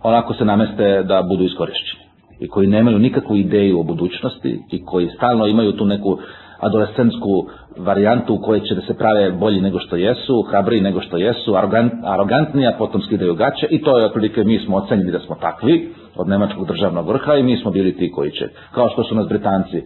onako 0.04 0.34
se 0.34 0.46
nameste 0.46 1.04
da 1.04 1.22
budu 1.22 1.44
iskorišćeni 1.44 2.10
i 2.40 2.48
koji 2.48 2.68
nemaju 2.68 3.00
nikakvu 3.00 3.36
ideju 3.36 3.80
o 3.80 3.84
budućnosti 3.84 4.60
i 4.72 4.86
koji 4.86 5.10
stalno 5.18 5.48
imaju 5.48 5.72
tu 5.72 5.86
neku 5.86 6.18
adolescentsku 6.60 7.48
varijantu 7.78 8.34
u 8.34 8.38
kojoj 8.38 8.62
će 8.62 8.76
da 8.76 8.82
se 8.82 8.98
prave 8.98 9.32
bolji 9.32 9.62
nego 9.62 9.80
što 9.80 9.96
jesu, 9.96 10.42
hrabriji 10.42 10.82
nego 10.82 11.02
što 11.02 11.18
jesu, 11.18 11.56
arogant, 11.56 11.94
arogantniji, 12.04 12.68
a 12.68 12.76
potom 12.78 13.02
skidaju 13.02 13.36
gaće 13.36 13.68
i 13.70 13.82
to 13.82 13.98
je 13.98 14.06
otprilike 14.06 14.44
mi 14.44 14.60
smo 14.60 14.78
ocenjeni 14.78 15.12
da 15.12 15.20
smo 15.20 15.36
takvi 15.36 15.90
od 16.16 16.28
nemačkog 16.28 16.68
državnog 16.68 17.08
vrha 17.08 17.36
i 17.36 17.44
mi 17.44 17.58
smo 17.58 17.72
bili 17.72 17.98
ti 17.98 18.12
koji 18.12 18.32
će, 18.32 18.50
kao 18.74 18.90
što 18.90 19.04
su 19.04 19.16
nas 19.16 19.28
Britanci 19.28 19.82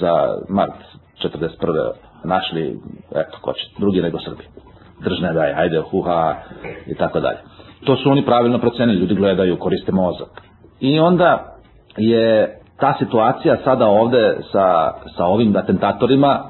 za 0.00 0.36
mart 0.48 0.74
41. 1.22 1.48
našli, 2.24 2.78
eto, 3.10 3.38
ko 3.40 3.52
će, 3.52 3.60
drugi 3.78 4.02
nego 4.02 4.18
Srbi 4.18 4.71
držne 5.04 5.32
daje, 5.32 5.54
ajde, 5.54 5.82
huha 5.90 6.34
i 6.86 6.94
tako 6.94 7.20
dalje. 7.20 7.38
To 7.84 7.96
su 7.96 8.10
oni 8.10 8.24
pravilno 8.24 8.58
procenili, 8.58 8.98
ljudi 8.98 9.14
gledaju, 9.14 9.56
koriste 9.56 9.92
mozak. 9.92 10.42
I 10.80 11.00
onda 11.00 11.56
je 11.96 12.58
ta 12.80 12.94
situacija 12.98 13.56
sada 13.64 13.86
ovde 13.86 14.36
sa, 14.52 14.92
sa 15.16 15.24
ovim 15.24 15.56
atentatorima 15.56 16.40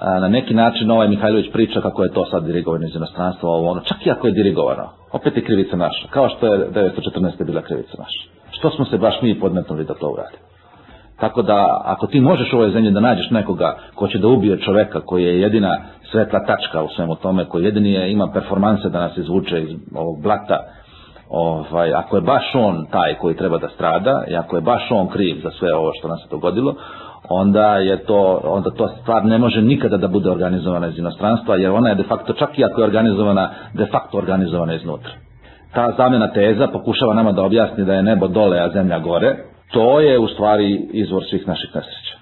na 0.00 0.28
neki 0.28 0.54
način 0.54 0.90
ovaj 0.90 1.08
Mihajlović 1.08 1.52
priča 1.52 1.80
kako 1.80 2.02
je 2.02 2.12
to 2.12 2.24
sad 2.24 2.44
dirigovano 2.44 2.86
iz 2.86 2.96
inostranstva, 2.96 3.48
ovo 3.48 3.70
ono, 3.70 3.80
čak 3.80 4.06
i 4.06 4.10
ako 4.10 4.26
je 4.26 4.32
dirigovano, 4.32 4.88
opet 5.12 5.36
je 5.36 5.44
krivica 5.44 5.76
naša, 5.76 6.08
kao 6.10 6.28
što 6.28 6.54
je 6.54 6.70
914. 6.70 7.44
bila 7.44 7.62
krivica 7.62 7.94
naša. 7.98 8.30
Što 8.50 8.70
smo 8.70 8.84
se 8.84 8.98
baš 8.98 9.22
mi 9.22 9.40
podmetnuli 9.40 9.84
da 9.84 9.94
to 9.94 10.08
uradimo? 10.08 10.49
Tako 11.20 11.42
da, 11.42 11.82
ako 11.84 12.06
ti 12.06 12.20
možeš 12.20 12.52
u 12.52 12.56
ovoj 12.56 12.70
zemlji 12.70 12.90
da 12.90 13.00
nađeš 13.00 13.30
nekoga 13.30 13.76
ko 13.94 14.08
će 14.08 14.18
da 14.18 14.28
ubije 14.28 14.60
čoveka 14.60 15.00
koji 15.00 15.24
je 15.24 15.40
jedina 15.40 15.78
svetla 16.10 16.40
tačka 16.46 16.82
u 16.82 16.88
svemu 16.88 17.14
tome, 17.14 17.44
koji 17.44 17.64
jedini 17.64 17.92
je, 17.92 18.12
ima 18.12 18.28
performanse 18.32 18.88
da 18.88 19.00
nas 19.00 19.16
izvuče 19.16 19.62
iz 19.62 19.68
ovog 19.94 20.22
blata, 20.22 20.58
ovaj, 21.28 21.94
ako 21.94 22.16
je 22.16 22.22
baš 22.22 22.54
on 22.54 22.86
taj 22.90 23.14
koji 23.14 23.36
treba 23.36 23.58
da 23.58 23.68
strada 23.68 24.24
i 24.28 24.36
ako 24.36 24.56
je 24.56 24.62
baš 24.62 24.90
on 24.90 25.08
kriv 25.08 25.40
za 25.42 25.50
sve 25.50 25.74
ovo 25.74 25.90
što 25.98 26.08
nas 26.08 26.20
se 26.22 26.28
dogodilo, 26.30 26.74
onda 27.28 27.76
je 27.76 28.04
to, 28.04 28.40
onda 28.44 28.70
to 28.70 28.88
stvar 28.88 29.24
ne 29.24 29.38
može 29.38 29.62
nikada 29.62 29.96
da 29.96 30.08
bude 30.08 30.30
organizovana 30.30 30.86
iz 30.86 30.98
inostranstva, 30.98 31.56
jer 31.56 31.70
ona 31.70 31.88
je 31.88 31.94
de 31.94 32.02
facto, 32.02 32.32
čak 32.32 32.58
i 32.58 32.64
ako 32.64 32.80
je 32.80 32.84
organizovana, 32.84 33.50
de 33.74 33.86
facto 33.86 34.18
organizovana 34.18 34.74
iznutra. 34.74 35.12
Ta 35.74 35.92
zamjena 35.96 36.32
teza 36.32 36.68
pokušava 36.68 37.14
nama 37.14 37.32
da 37.32 37.42
objasni 37.42 37.84
da 37.84 37.94
je 37.94 38.02
nebo 38.02 38.28
dole, 38.28 38.58
a 38.58 38.70
zemlja 38.70 38.98
gore, 38.98 39.36
to 39.70 40.00
je 40.00 40.18
u 40.18 40.28
stvari 40.28 40.88
izvor 40.92 41.24
svih 41.30 41.48
naših 41.48 41.70
nesreća. 41.74 42.18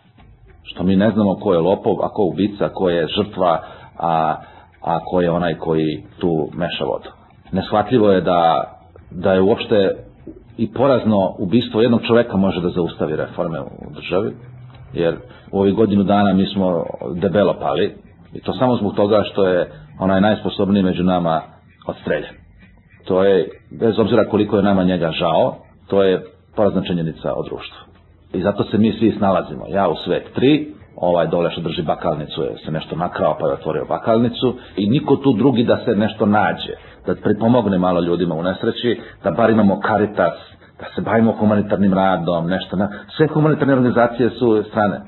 Što 0.62 0.82
mi 0.82 0.96
ne 0.96 1.10
znamo 1.10 1.34
ko 1.34 1.52
je 1.52 1.58
lopov, 1.58 2.04
a 2.04 2.08
ko 2.08 2.22
ubica, 2.24 2.68
ko 2.68 2.90
je 2.90 3.06
žrtva, 3.16 3.62
a, 3.98 4.36
a 4.82 4.98
ko 5.04 5.20
je 5.20 5.30
onaj 5.30 5.54
koji 5.54 6.04
tu 6.20 6.48
meša 6.54 6.84
vodu. 6.84 7.10
Neshvatljivo 7.52 8.10
je 8.10 8.20
da, 8.20 8.64
da 9.10 9.32
je 9.32 9.40
uopšte 9.40 9.90
i 10.56 10.72
porazno 10.72 11.34
ubistvo 11.38 11.82
jednog 11.82 12.00
čoveka 12.06 12.36
može 12.36 12.60
da 12.60 12.68
zaustavi 12.68 13.16
reforme 13.16 13.60
u 13.60 13.92
državi, 13.94 14.32
jer 14.92 15.16
u 15.52 15.60
ovih 15.60 15.74
godinu 15.74 16.02
dana 16.02 16.32
mi 16.32 16.46
smo 16.46 16.84
debelo 17.14 17.54
pali, 17.60 17.94
i 18.34 18.40
to 18.40 18.52
samo 18.52 18.76
zbog 18.76 18.94
toga 18.94 19.22
što 19.32 19.46
je 19.46 19.70
onaj 20.00 20.20
najsposobniji 20.20 20.82
među 20.82 21.02
nama 21.02 21.42
odstreljen. 21.86 22.34
To 23.04 23.24
je, 23.24 23.48
bez 23.80 23.98
obzira 23.98 24.24
koliko 24.24 24.56
je 24.56 24.62
nama 24.62 24.82
njega 24.82 25.10
žao, 25.10 25.56
to 25.86 26.02
je 26.02 26.22
porazna 26.58 26.82
činjenica 26.82 27.28
o 27.34 27.42
društvu. 27.42 27.80
I 28.32 28.42
zato 28.42 28.64
se 28.64 28.78
mi 28.78 28.92
svi 28.92 29.14
snalazimo. 29.18 29.64
Ja 29.68 29.88
u 29.88 29.94
svet 30.04 30.24
tri, 30.34 30.52
ovaj 30.96 31.26
dole 31.26 31.50
što 31.50 31.60
drži 31.60 31.82
bakalnicu 31.82 32.42
je 32.42 32.56
se 32.64 32.70
nešto 32.70 32.96
nakrao 32.96 33.36
pa 33.40 33.46
je 33.46 33.52
otvorio 33.52 33.84
bakalnicu 33.88 34.54
i 34.76 34.90
niko 34.90 35.16
tu 35.16 35.32
drugi 35.32 35.64
da 35.64 35.76
se 35.84 35.96
nešto 35.96 36.26
nađe, 36.26 36.74
da 37.06 37.14
pripomogne 37.14 37.78
malo 37.78 38.00
ljudima 38.00 38.34
u 38.34 38.42
nesreći, 38.42 39.00
da 39.24 39.30
bar 39.30 39.50
imamo 39.50 39.80
karitas, 39.80 40.36
da 40.80 40.86
se 40.94 41.00
bavimo 41.00 41.32
humanitarnim 41.32 41.94
radom, 41.94 42.46
nešto 42.46 42.76
na... 42.76 42.88
Sve 43.16 43.26
humanitarne 43.26 43.74
organizacije 43.74 44.30
su 44.30 44.64
strane. 44.70 45.00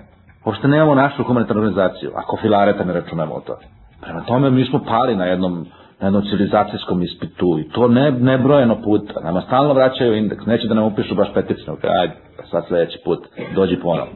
Pošto 0.44 0.68
nemamo 0.68 0.94
našu 0.94 1.24
humanitarnu 1.24 1.62
organizaciju, 1.62 2.10
ako 2.14 2.36
filareta 2.36 2.84
ne 2.84 2.92
računamo 2.92 3.34
o 3.34 3.40
to. 3.40 3.56
Prema 4.00 4.20
tome 4.20 4.50
mi 4.50 4.64
smo 4.64 4.78
pali 4.84 5.16
na 5.16 5.24
jednom 5.24 5.66
jednom 6.06 6.22
civilizacijskom 6.22 7.02
ispitu 7.02 7.58
i 7.58 7.68
to 7.72 7.88
ne, 7.88 8.10
nebrojeno 8.10 8.82
puta. 8.82 9.20
Nama 9.20 9.40
stalno 9.40 9.74
vraćaju 9.74 10.16
indeks, 10.16 10.46
neće 10.46 10.68
da 10.68 10.74
nam 10.74 10.84
upišu 10.84 11.14
baš 11.14 11.34
peticinu, 11.34 11.76
ajde, 12.00 12.14
sad 12.50 12.64
sledeći 12.68 12.98
put, 13.04 13.26
dođi 13.54 13.76
ponovno. 13.76 14.12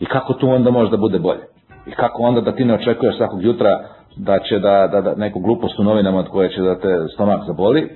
I 0.00 0.04
kako 0.04 0.32
tu 0.32 0.48
onda 0.48 0.70
može 0.70 0.90
da 0.90 0.96
bude 0.96 1.18
bolje? 1.18 1.40
I 1.86 1.90
kako 1.90 2.22
onda 2.22 2.40
da 2.40 2.52
ti 2.52 2.64
ne 2.64 2.74
očekuješ 2.74 3.16
svakog 3.16 3.42
jutra 3.42 3.80
da 4.16 4.38
će 4.38 4.58
da, 4.58 4.88
da, 4.92 5.00
da 5.00 5.14
neku 5.14 5.40
glupost 5.40 5.78
u 5.78 5.84
novinama 5.84 6.18
od 6.18 6.28
koje 6.28 6.48
će 6.48 6.62
da 6.62 6.80
te 6.80 6.98
stomak 7.14 7.40
zaboli 7.46 7.88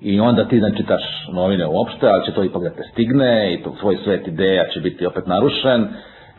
i 0.00 0.20
onda 0.20 0.48
ti 0.48 0.60
ne 0.60 0.76
čitaš 0.76 1.02
novine 1.32 1.66
uopšte, 1.66 2.06
ali 2.08 2.24
će 2.26 2.32
to 2.32 2.44
ipak 2.44 2.62
da 2.62 2.70
te 2.70 2.82
stigne 2.92 3.54
i 3.54 3.62
to, 3.62 3.74
tvoj 3.80 3.98
svet 4.04 4.28
ideja 4.28 4.64
će 4.74 4.80
biti 4.80 5.06
opet 5.06 5.26
narušen 5.26 5.88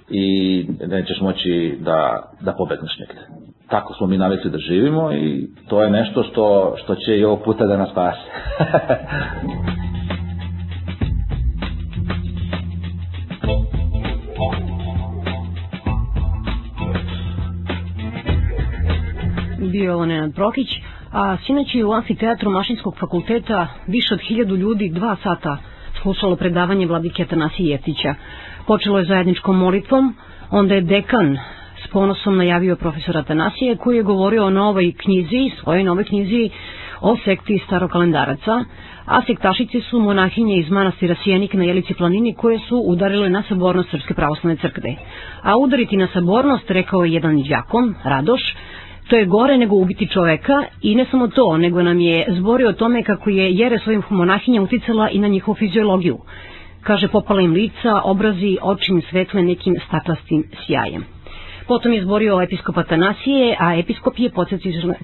i 0.09 0.67
nećeš 0.87 1.21
moći 1.21 1.77
da, 1.81 2.23
da 2.41 2.53
pobegneš 2.57 2.99
negde. 2.99 3.42
Tako 3.69 3.93
smo 3.93 4.07
mi 4.07 4.17
navikli 4.17 4.51
da 4.51 4.57
živimo 4.59 5.11
i 5.13 5.47
to 5.67 5.83
je 5.83 5.89
nešto 5.89 6.23
što, 6.23 6.45
što 6.77 6.95
će 6.95 7.17
i 7.17 7.23
ovog 7.23 7.43
puta 7.43 7.65
da 7.65 7.77
nas 7.77 7.89
spase. 7.89 8.19
bio 19.73 19.83
je 19.83 19.93
ovo 19.93 20.05
Nenad 20.05 20.33
Prokić, 20.33 20.67
a 21.11 21.37
sinoć 21.37 21.75
je 21.75 21.85
u 21.85 21.93
amfiteatru 21.93 22.51
Mašinskog 22.51 22.95
fakulteta 22.97 23.67
više 23.87 24.13
od 24.13 24.19
hiljadu 24.21 24.55
ljudi 24.55 24.89
dva 24.89 25.15
sata 25.23 25.57
slušalo 26.01 26.35
predavanje 26.35 26.87
vladike 26.87 27.23
Atanasije 27.23 27.69
Jeftića. 27.69 28.15
Počelo 28.67 28.99
je 28.99 29.05
zajedničkom 29.05 29.57
molitvom, 29.57 30.15
onda 30.51 30.75
je 30.75 30.81
dekan 30.83 31.37
ponosom 31.93 32.37
najavio 32.37 32.75
profesora 32.75 33.19
Atanasije 33.19 33.75
koji 33.77 33.97
je 33.97 34.03
govorio 34.03 34.45
o 34.45 34.49
novoj 34.49 34.93
knjizi, 34.97 35.51
svojoj 35.59 35.83
novoj 35.83 36.03
knjizi 36.03 36.49
o 37.01 37.17
sekti 37.25 37.59
starokalendaraca, 37.65 38.63
a 39.05 39.21
sektašice 39.21 39.81
su 39.81 39.99
monahinje 39.99 40.57
iz 40.57 40.69
manastira 40.69 41.15
Sijenik 41.23 41.53
na 41.53 41.63
Jelici 41.63 41.93
planini 41.93 42.33
koje 42.33 42.59
su 42.59 42.83
udarile 42.87 43.29
na 43.29 43.43
sabornost 43.49 43.89
Srpske 43.89 44.13
pravoslavne 44.13 44.55
crkve. 44.57 44.95
A 45.43 45.57
udariti 45.57 45.97
na 45.97 46.07
sabornost, 46.13 46.71
rekao 46.71 47.03
je 47.03 47.13
jedan 47.13 47.43
džakon, 47.43 47.93
Radoš, 48.03 48.41
To 49.09 49.15
je 49.15 49.25
gore 49.25 49.57
nego 49.57 49.75
ubiti 49.75 50.07
čoveka 50.07 50.53
i 50.81 50.95
ne 50.95 51.05
samo 51.11 51.27
to, 51.27 51.57
nego 51.57 51.83
nam 51.83 51.99
je 51.99 52.25
zborio 52.29 52.69
o 52.69 52.73
tome 52.73 53.03
kako 53.03 53.29
je 53.29 53.53
Jere 53.53 53.79
svojim 53.79 54.03
monahinja 54.09 54.61
uticala 54.61 55.09
i 55.09 55.19
na 55.19 55.27
njihovu 55.27 55.55
fiziologiju. 55.55 56.17
Kaže, 56.81 57.07
popala 57.07 57.41
im 57.41 57.51
lica, 57.53 58.01
obrazi, 58.03 58.57
očim 58.61 59.01
svetle 59.09 59.43
nekim 59.43 59.75
staklastim 59.87 60.43
sjajem. 60.65 61.12
Potom 61.67 61.93
je 61.93 62.03
zborio 62.03 62.41
episkop 62.41 62.77
Atanasije, 62.77 63.55
a 63.59 63.75
episkop 63.75 64.19
je, 64.19 64.29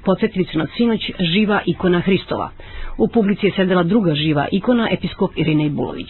podsjetili 0.05 0.47
nas 0.53 0.69
sinoć, 0.77 1.11
živa 1.19 1.61
ikona 1.65 1.99
Hristova. 1.99 2.49
U 2.97 3.07
publici 3.07 3.45
je 3.45 3.51
sedela 3.51 3.83
druga 3.83 4.13
živa 4.15 4.47
ikona, 4.51 4.87
episkop 4.91 5.31
Irina 5.35 5.69
Bulović. 5.69 6.09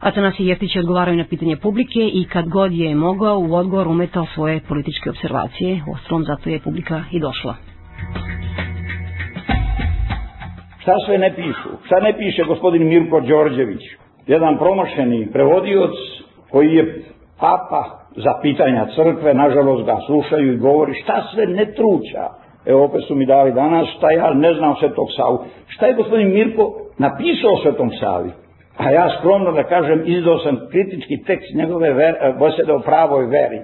Atanasij 0.00 0.46
Jeftić 0.48 0.76
je 0.76 0.80
odgovarao 0.80 1.14
na 1.14 1.24
pitanje 1.24 1.56
publike 1.56 2.00
i 2.12 2.26
kad 2.32 2.48
god 2.48 2.72
je 2.72 2.94
mogao 2.94 3.38
u 3.38 3.54
odgovor 3.54 3.88
umetao 3.88 4.26
svoje 4.34 4.60
političke 4.68 5.10
observacije. 5.10 5.82
Ostrom 5.92 6.24
zato 6.24 6.50
je 6.50 6.60
publika 6.60 7.04
i 7.12 7.20
došla. 7.20 7.54
Šta 10.80 10.92
sve 11.06 11.18
ne 11.18 11.34
pišu? 11.36 11.68
Šta 11.86 12.00
ne 12.00 12.12
piše 12.18 12.44
gospodin 12.44 12.88
Mirko 12.88 13.20
Đorđević? 13.20 13.82
Jedan 14.26 14.58
promašeni 14.58 15.28
prevodioc 15.32 15.90
koji 16.50 16.68
je 16.74 17.02
papa 17.40 17.82
za 18.16 18.32
pitanja 18.42 18.86
crkve, 18.94 19.34
nažalost 19.34 19.86
ga 19.86 19.96
slušaju 20.06 20.52
i 20.52 20.56
govori 20.56 20.94
šta 21.02 21.22
sve 21.34 21.46
ne 21.46 21.64
truća. 21.74 22.24
Evo 22.66 22.84
opet 22.84 23.00
su 23.08 23.14
mi 23.14 23.26
dali 23.26 23.52
danas 23.52 23.88
šta 23.96 24.10
ja 24.10 24.34
ne 24.34 24.54
znam 24.54 24.74
Svetog 24.76 25.08
Savu. 25.16 25.44
Šta 25.66 25.86
je 25.86 25.94
gospodin 25.94 26.28
Mirko 26.28 26.72
napisao 26.98 27.56
Svetom 27.62 27.90
Savi? 28.00 28.30
A 28.76 28.90
ja 28.90 29.08
skromno 29.18 29.52
da 29.52 29.62
kažem, 29.62 30.02
izdao 30.06 30.38
sam 30.38 30.58
kritički 30.70 31.22
tekst 31.26 31.54
njegove 31.54 31.92
ver, 31.92 32.14
bosede 32.38 32.72
o 32.72 32.80
pravoj 32.80 33.26
veri. 33.26 33.60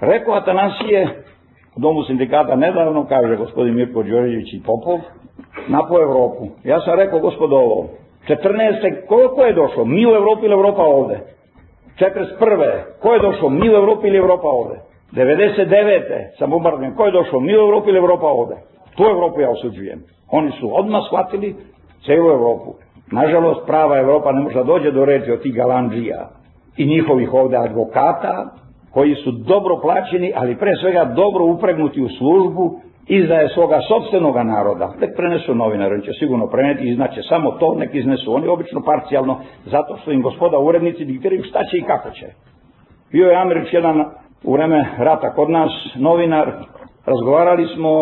Rekao 0.00 0.34
Atanasije, 0.34 1.08
u 1.76 1.80
domu 1.80 2.02
sindikata 2.02 2.56
nedavno, 2.56 3.06
kaže 3.08 3.36
gospodin 3.36 3.74
Mirko 3.74 4.02
Đorđević 4.02 4.52
i 4.52 4.62
Popov, 4.66 4.98
napo 5.68 6.00
Evropu. 6.02 6.46
Ja 6.64 6.80
sam 6.80 6.98
rekao, 6.98 7.20
gospodo, 7.20 7.56
ovo, 7.56 7.88
14. 8.28 9.06
koliko 9.08 9.44
je 9.44 9.52
došlo? 9.52 9.84
Mi 9.84 10.06
u 10.06 10.14
Evropi 10.14 10.44
ili 10.44 10.54
Evropa 10.54 10.82
ovde? 10.82 11.20
41. 11.98 12.82
Ko 13.02 13.12
je 13.12 13.20
došlo? 13.20 13.48
Mi 13.48 13.70
u 13.70 13.72
Evropi 13.72 14.08
ili 14.08 14.18
Evropa 14.18 14.48
ovde? 14.48 14.74
99. 15.12 16.38
sa 16.38 16.46
bombardijem. 16.46 16.94
Ko 16.94 17.04
je 17.06 17.12
došlo? 17.12 17.40
Mi 17.40 17.56
u 17.56 17.60
Evropi 17.60 17.88
ili 17.88 17.98
Evropa 17.98 18.26
ovde? 18.26 18.54
Tu 18.96 19.02
Evropu 19.02 19.40
ja 19.40 19.50
osuđujem. 19.50 20.02
Oni 20.30 20.50
su 20.60 20.78
odmah 20.78 21.02
shvatili 21.06 21.54
celu 22.06 22.30
Evropu. 22.30 22.74
Nažalost, 23.12 23.66
prava 23.66 23.98
Evropa 23.98 24.32
ne 24.32 24.40
može 24.40 24.54
da 24.54 24.62
dođe 24.62 24.90
do 24.90 25.04
reči 25.04 25.32
od 25.32 25.42
tih 25.42 25.54
galandžija 25.54 26.28
i 26.76 26.86
njihovih 26.86 27.34
ovde 27.34 27.56
advokata, 27.56 28.50
koji 28.90 29.14
su 29.14 29.30
dobro 29.30 29.80
plaćeni, 29.82 30.32
ali 30.36 30.58
pre 30.58 30.76
svega 30.80 31.04
dobro 31.04 31.44
upregnuti 31.44 32.02
u 32.02 32.08
službu 32.08 32.80
izdaje 33.10 33.48
svoga 33.48 33.80
sobstvenog 33.88 34.36
naroda. 34.36 34.92
Nek 35.00 35.10
prenesu 35.16 35.54
novinari, 35.54 35.94
on 35.94 36.00
će 36.00 36.12
sigurno 36.12 36.46
preneti 36.46 36.88
i 36.88 36.94
znaće 36.94 37.22
samo 37.22 37.50
to, 37.50 37.74
nek 37.78 37.94
iznesu. 37.94 38.34
Oni 38.34 38.48
obično 38.48 38.82
parcijalno, 38.82 39.40
zato 39.64 39.96
što 39.96 40.12
im 40.12 40.22
gospoda 40.22 40.58
urednici 40.58 41.04
diktiraju 41.04 41.42
šta 41.42 41.64
će 41.64 41.76
i 41.78 41.82
kako 41.82 42.10
će. 42.10 42.26
Bio 43.12 43.28
je 43.28 43.36
Američ 43.36 43.72
jedan 43.72 44.04
u 44.44 44.52
vreme 44.52 44.88
rata 44.98 45.34
kod 45.34 45.50
nas, 45.50 45.70
novinar, 45.94 46.52
razgovarali 47.06 47.66
smo 47.74 47.92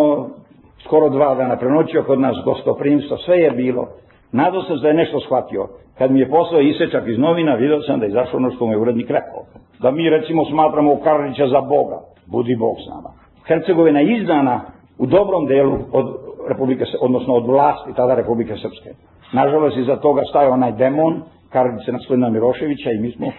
skoro 0.85 1.09
dva 1.09 1.35
dana, 1.35 1.57
prenoćio 1.57 2.03
kod 2.03 2.21
nas 2.21 2.37
gostoprimstvo, 2.45 3.17
sve 3.17 3.39
je 3.39 3.51
bilo. 3.51 3.89
Nadao 4.33 4.63
sam 4.63 4.81
da 4.83 4.89
je 4.89 4.95
nešto 4.95 5.21
shvatio. 5.21 5.69
Kad 5.99 6.11
mi 6.11 6.21
je 6.21 6.31
poslao 6.31 6.61
isečak 6.61 7.05
iz 7.07 7.19
novina, 7.19 7.55
vidio 7.55 7.81
sam 7.81 7.99
da 7.99 8.07
je 8.07 8.09
izašlo 8.09 8.37
ono 8.37 8.51
što 8.51 8.67
mu 8.67 8.73
je 8.73 8.79
urednik 8.79 9.11
rekao. 9.11 9.43
Da 9.83 9.91
mi 9.91 10.11
recimo 10.11 10.45
smatramo 10.45 11.01
Karlića 11.05 11.47
za 11.47 11.61
Boga. 11.61 11.99
Budi 12.27 12.57
Bog 12.57 12.77
s 12.85 12.89
nama. 12.95 13.11
Hercegovina 13.47 14.01
je 14.01 14.17
izdana 14.17 14.61
u 14.99 15.07
dobrom 15.07 15.47
delu 15.47 15.79
od 15.93 16.07
Republike, 16.49 16.85
odnosno 17.01 17.35
od 17.35 17.47
vlasti 17.47 17.91
tada 17.97 18.15
Republike 18.15 18.55
Srpske. 18.57 18.91
Nažalost, 19.33 19.77
iza 19.77 19.97
toga 19.97 20.23
staje 20.31 20.49
onaj 20.49 20.73
demon, 20.73 21.23
Karlića 21.53 21.93
gospodina 21.93 22.31
Miloševića 22.31 22.91
i 22.91 22.99
mi 22.99 23.11
smo 23.11 23.33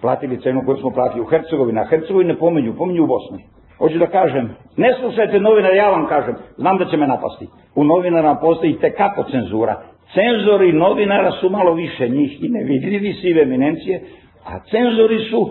platili 0.00 0.40
cenu 0.40 0.62
koju 0.66 0.76
smo 0.76 0.90
platili 0.90 1.20
u 1.20 1.24
Hercegovini. 1.24 1.80
A 1.80 1.84
Hercegovine 1.84 2.36
pomenju, 2.36 2.74
pomenju 2.78 3.04
u 3.04 3.06
Bosni. 3.06 3.44
Hoću 3.78 3.98
da 3.98 4.06
kažem, 4.06 4.50
ne 4.76 4.94
slušajte 5.00 5.40
novinara, 5.40 5.74
ja 5.74 5.90
vam 5.90 6.06
kažem, 6.06 6.34
znam 6.56 6.78
da 6.78 6.84
će 6.84 6.96
me 6.96 7.06
napasti. 7.06 7.46
U 7.74 7.84
novinarama 7.84 8.40
postoji 8.40 8.78
tekako 8.80 9.24
cenzura. 9.30 9.82
Cenzori 10.14 10.72
novinara 10.72 11.30
su 11.30 11.50
malo 11.50 11.74
više 11.74 12.08
njih 12.08 12.44
i 12.44 12.48
nevidljivi 12.48 13.12
sive 13.12 13.42
eminencije, 13.42 14.00
a 14.46 14.58
cenzori 14.70 15.18
su 15.30 15.50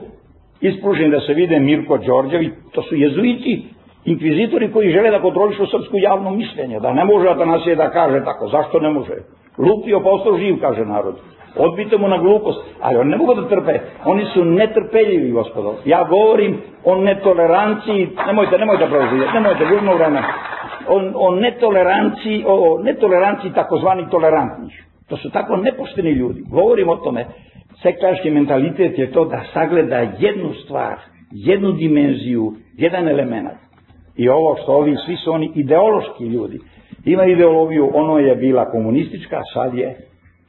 ispruženi 0.61 1.11
da 1.11 1.19
se 1.19 1.33
vide 1.33 1.59
Mirko 1.59 1.97
Đorđevi, 1.97 2.51
to 2.71 2.81
su 2.81 2.95
jezuiti, 2.95 3.65
inkvizitori 4.09 4.71
koji 4.71 4.91
žele 4.91 5.11
da 5.11 5.21
kontrolišu 5.21 5.65
srpsku 5.65 5.97
javno 5.97 6.31
mišljenje, 6.31 6.79
da 6.79 6.93
ne 6.93 7.05
može 7.05 7.29
Atanasije 7.29 7.75
da 7.75 7.91
kaže 7.91 8.23
tako, 8.25 8.47
zašto 8.47 8.79
ne 8.79 8.89
može? 8.89 9.15
Lupio 9.57 9.99
postao 9.99 10.37
živ, 10.37 10.55
kaže 10.61 10.85
narod. 10.85 11.15
Odbite 11.57 11.97
mu 11.97 12.07
na 12.07 12.17
glupost, 12.17 12.59
ali 12.81 12.97
oni 12.97 13.09
ne 13.09 13.17
mogu 13.17 13.33
da 13.33 13.47
trpe. 13.47 13.79
Oni 14.05 14.25
su 14.25 14.45
netrpeljivi, 14.45 15.31
gospodo. 15.31 15.75
Ja 15.85 16.03
govorim 16.09 16.61
o 16.85 16.95
netoleranciji, 16.95 18.09
nemojte, 18.27 18.57
nemojte 18.57 18.85
prozivati, 18.85 19.33
nemojte, 19.33 19.65
gubimo 19.65 19.95
vremena 19.95 20.27
o, 20.87 21.27
o 21.27 21.35
netoleranciji, 21.35 22.43
o 22.47 22.79
netoleranciji 22.83 23.53
takozvanih 23.53 24.07
tolerantnih. 24.11 24.85
To 25.09 25.17
su 25.17 25.29
tako 25.29 25.57
nepošteni 25.57 26.09
ljudi. 26.09 26.41
Govorim 26.49 26.89
o 26.89 26.95
tome, 26.95 27.25
sektaški 27.81 28.31
mentalitet 28.31 28.99
je 28.99 29.11
to 29.11 29.25
da 29.25 29.41
sagleda 29.53 29.97
jednu 30.19 30.53
stvar 30.53 30.97
jednu 31.31 31.71
dimenziju, 31.71 32.53
jedan 32.77 33.07
element. 33.07 33.49
I 34.19 34.29
ovo 34.29 34.55
što 34.55 34.71
ovi, 34.71 34.95
svi 35.05 35.15
su 35.15 35.31
oni 35.31 35.51
ideološki 35.55 36.23
ljudi. 36.23 36.59
Ima 37.05 37.25
ideologiju, 37.25 37.89
ono 37.93 38.17
je 38.17 38.35
bila 38.35 38.71
komunistička, 38.71 39.41
sad 39.53 39.73
je 39.73 39.95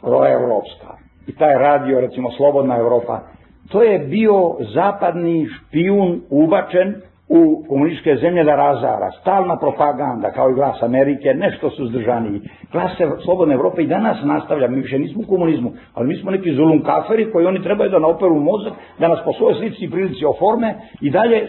proevropska. 0.00 0.96
I 1.26 1.32
taj 1.36 1.54
radio, 1.54 2.00
recimo, 2.00 2.30
Slobodna 2.30 2.76
Evropa, 2.76 3.20
to 3.68 3.82
je 3.82 3.98
bio 3.98 4.56
zapadni 4.74 5.46
špijun 5.46 6.20
ubačen 6.30 6.94
u 7.28 7.64
komunističke 7.68 8.16
zemlje 8.16 8.44
da 8.44 8.56
razara. 8.56 9.10
Stalna 9.20 9.56
propaganda, 9.58 10.30
kao 10.30 10.50
i 10.50 10.54
glas 10.54 10.82
Amerike, 10.82 11.34
nešto 11.34 11.70
su 11.70 11.86
zdržaniji. 11.86 12.40
Glas 12.72 12.92
Slobodne 13.24 13.54
Evrope 13.54 13.82
i 13.82 13.86
danas 13.86 14.16
nastavlja, 14.24 14.68
mi 14.68 14.80
više 14.80 14.98
nismo 14.98 15.22
u 15.22 15.30
komunizmu, 15.30 15.72
ali 15.94 16.08
mi 16.08 16.16
smo 16.16 16.30
neki 16.30 16.54
zulum 16.54 16.82
kaferi 16.82 17.32
koji 17.32 17.46
oni 17.46 17.62
trebaju 17.62 17.90
da 17.90 17.98
naoperu 17.98 18.34
mozak, 18.34 18.72
da 18.98 19.08
nas 19.08 19.18
po 19.24 19.32
svojoj 19.32 19.54
slici 19.54 19.84
i 19.84 19.90
prilici 19.90 20.24
oforme 20.24 20.74
i 21.00 21.10
dalje 21.10 21.46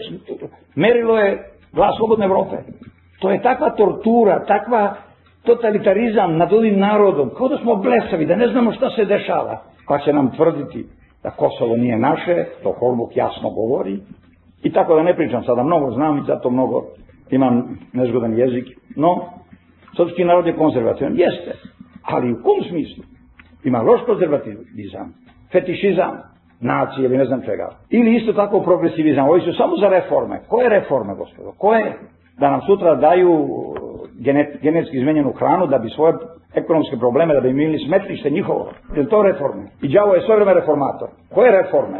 merilo 0.74 1.18
je 1.18 1.51
glas 1.72 1.94
Slobodne 1.96 2.24
Evrope. 2.24 2.56
To 3.20 3.30
je 3.30 3.42
takva 3.42 3.70
tortura, 3.70 4.44
takva 4.46 4.94
totalitarizam 5.42 6.36
nad 6.36 6.52
ovim 6.52 6.78
narodom, 6.78 7.30
kao 7.36 7.48
da 7.48 7.58
smo 7.58 7.76
blesavi, 7.76 8.26
da 8.26 8.36
ne 8.36 8.48
znamo 8.48 8.72
šta 8.72 8.90
se 8.90 9.04
dešava, 9.04 9.62
pa 9.88 9.98
će 9.98 10.12
nam 10.12 10.30
tvrditi 10.30 10.86
da 11.22 11.30
Kosovo 11.30 11.76
nije 11.76 11.98
naše, 11.98 12.44
to 12.62 12.72
Holbuk 12.78 13.16
jasno 13.16 13.50
govori, 13.50 13.98
i 14.62 14.72
tako 14.72 14.94
da 14.94 15.02
ne 15.02 15.16
pričam 15.16 15.44
sada, 15.44 15.62
mnogo 15.62 15.90
znam 15.90 16.18
i 16.18 16.22
zato 16.26 16.50
mnogo 16.50 16.82
imam 17.30 17.78
nezgodan 17.92 18.38
jezik, 18.38 18.64
no, 18.96 19.24
srpski 19.96 20.24
narod 20.24 20.46
je 20.46 20.56
konzervativan, 20.56 21.12
jeste, 21.16 21.52
ali 22.02 22.32
u 22.32 22.42
kom 22.42 22.68
smislu? 22.68 23.04
Ima 23.64 23.82
loš 23.82 24.00
konzervativizam, 24.06 25.14
fetišizam, 25.52 26.31
nacije 26.62 27.04
ili 27.04 27.18
ne 27.18 27.24
znam 27.24 27.42
čega. 27.42 27.68
Ili 27.90 28.16
isto 28.16 28.32
tako 28.32 28.60
progresivizam, 28.60 29.28
ovi 29.28 29.40
su 29.40 29.52
samo 29.52 29.76
za 29.76 29.88
reforme. 29.88 30.40
Koje 30.48 30.68
reforme, 30.68 31.14
gospodo? 31.14 31.52
Koje? 31.58 31.92
Da 32.38 32.50
nam 32.50 32.60
sutra 32.60 32.94
daju 32.94 33.48
genet, 34.20 34.62
genetski 34.62 34.96
izmenjenu 34.96 35.32
hranu 35.32 35.66
da 35.66 35.78
bi 35.78 35.90
svoje 35.90 36.14
ekonomske 36.54 36.96
probleme, 36.96 37.34
da 37.34 37.40
bi 37.40 37.48
imali 37.50 37.78
smetlište 37.86 38.30
njihovo. 38.30 38.70
Je 38.96 39.08
to 39.08 39.22
reforme? 39.22 39.62
I 39.82 39.88
đavo 39.88 40.14
je 40.14 40.20
sve 40.20 40.36
vreme 40.36 40.54
reformator. 40.54 41.08
Koje 41.34 41.62
reforme? 41.62 41.98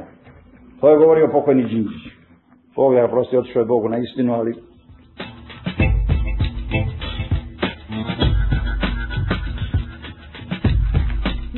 To 0.80 0.90
je 0.90 0.98
govorio 0.98 1.28
pokojni 1.32 1.62
Đinđić. 1.62 2.04
Da 3.00 3.08
prosti 3.08 3.36
otišao 3.36 3.60
je 3.60 3.66
Bogu 3.66 3.88
na 3.88 3.98
istinu, 3.98 4.34
ali 4.34 4.54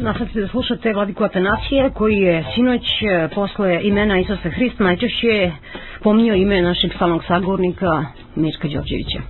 Nastavite 0.05 0.41
da 0.41 0.49
slušate 0.49 0.93
Vladiku 0.93 1.25
Atanasije 1.25 1.91
koji 1.91 2.17
je 2.17 2.45
sinoć 2.55 2.83
e, 3.03 3.29
posle 3.35 3.81
imena 3.83 4.21
Isusa 4.21 4.51
Hrista 4.51 4.85
najčešće 4.85 5.53
pominjao 6.03 6.37
ime 6.37 6.63
našeg 6.63 6.91
stalnog 6.97 7.25
sagovornika 7.25 8.05
Mirka 8.37 8.69
Đorđevića. 8.69 9.21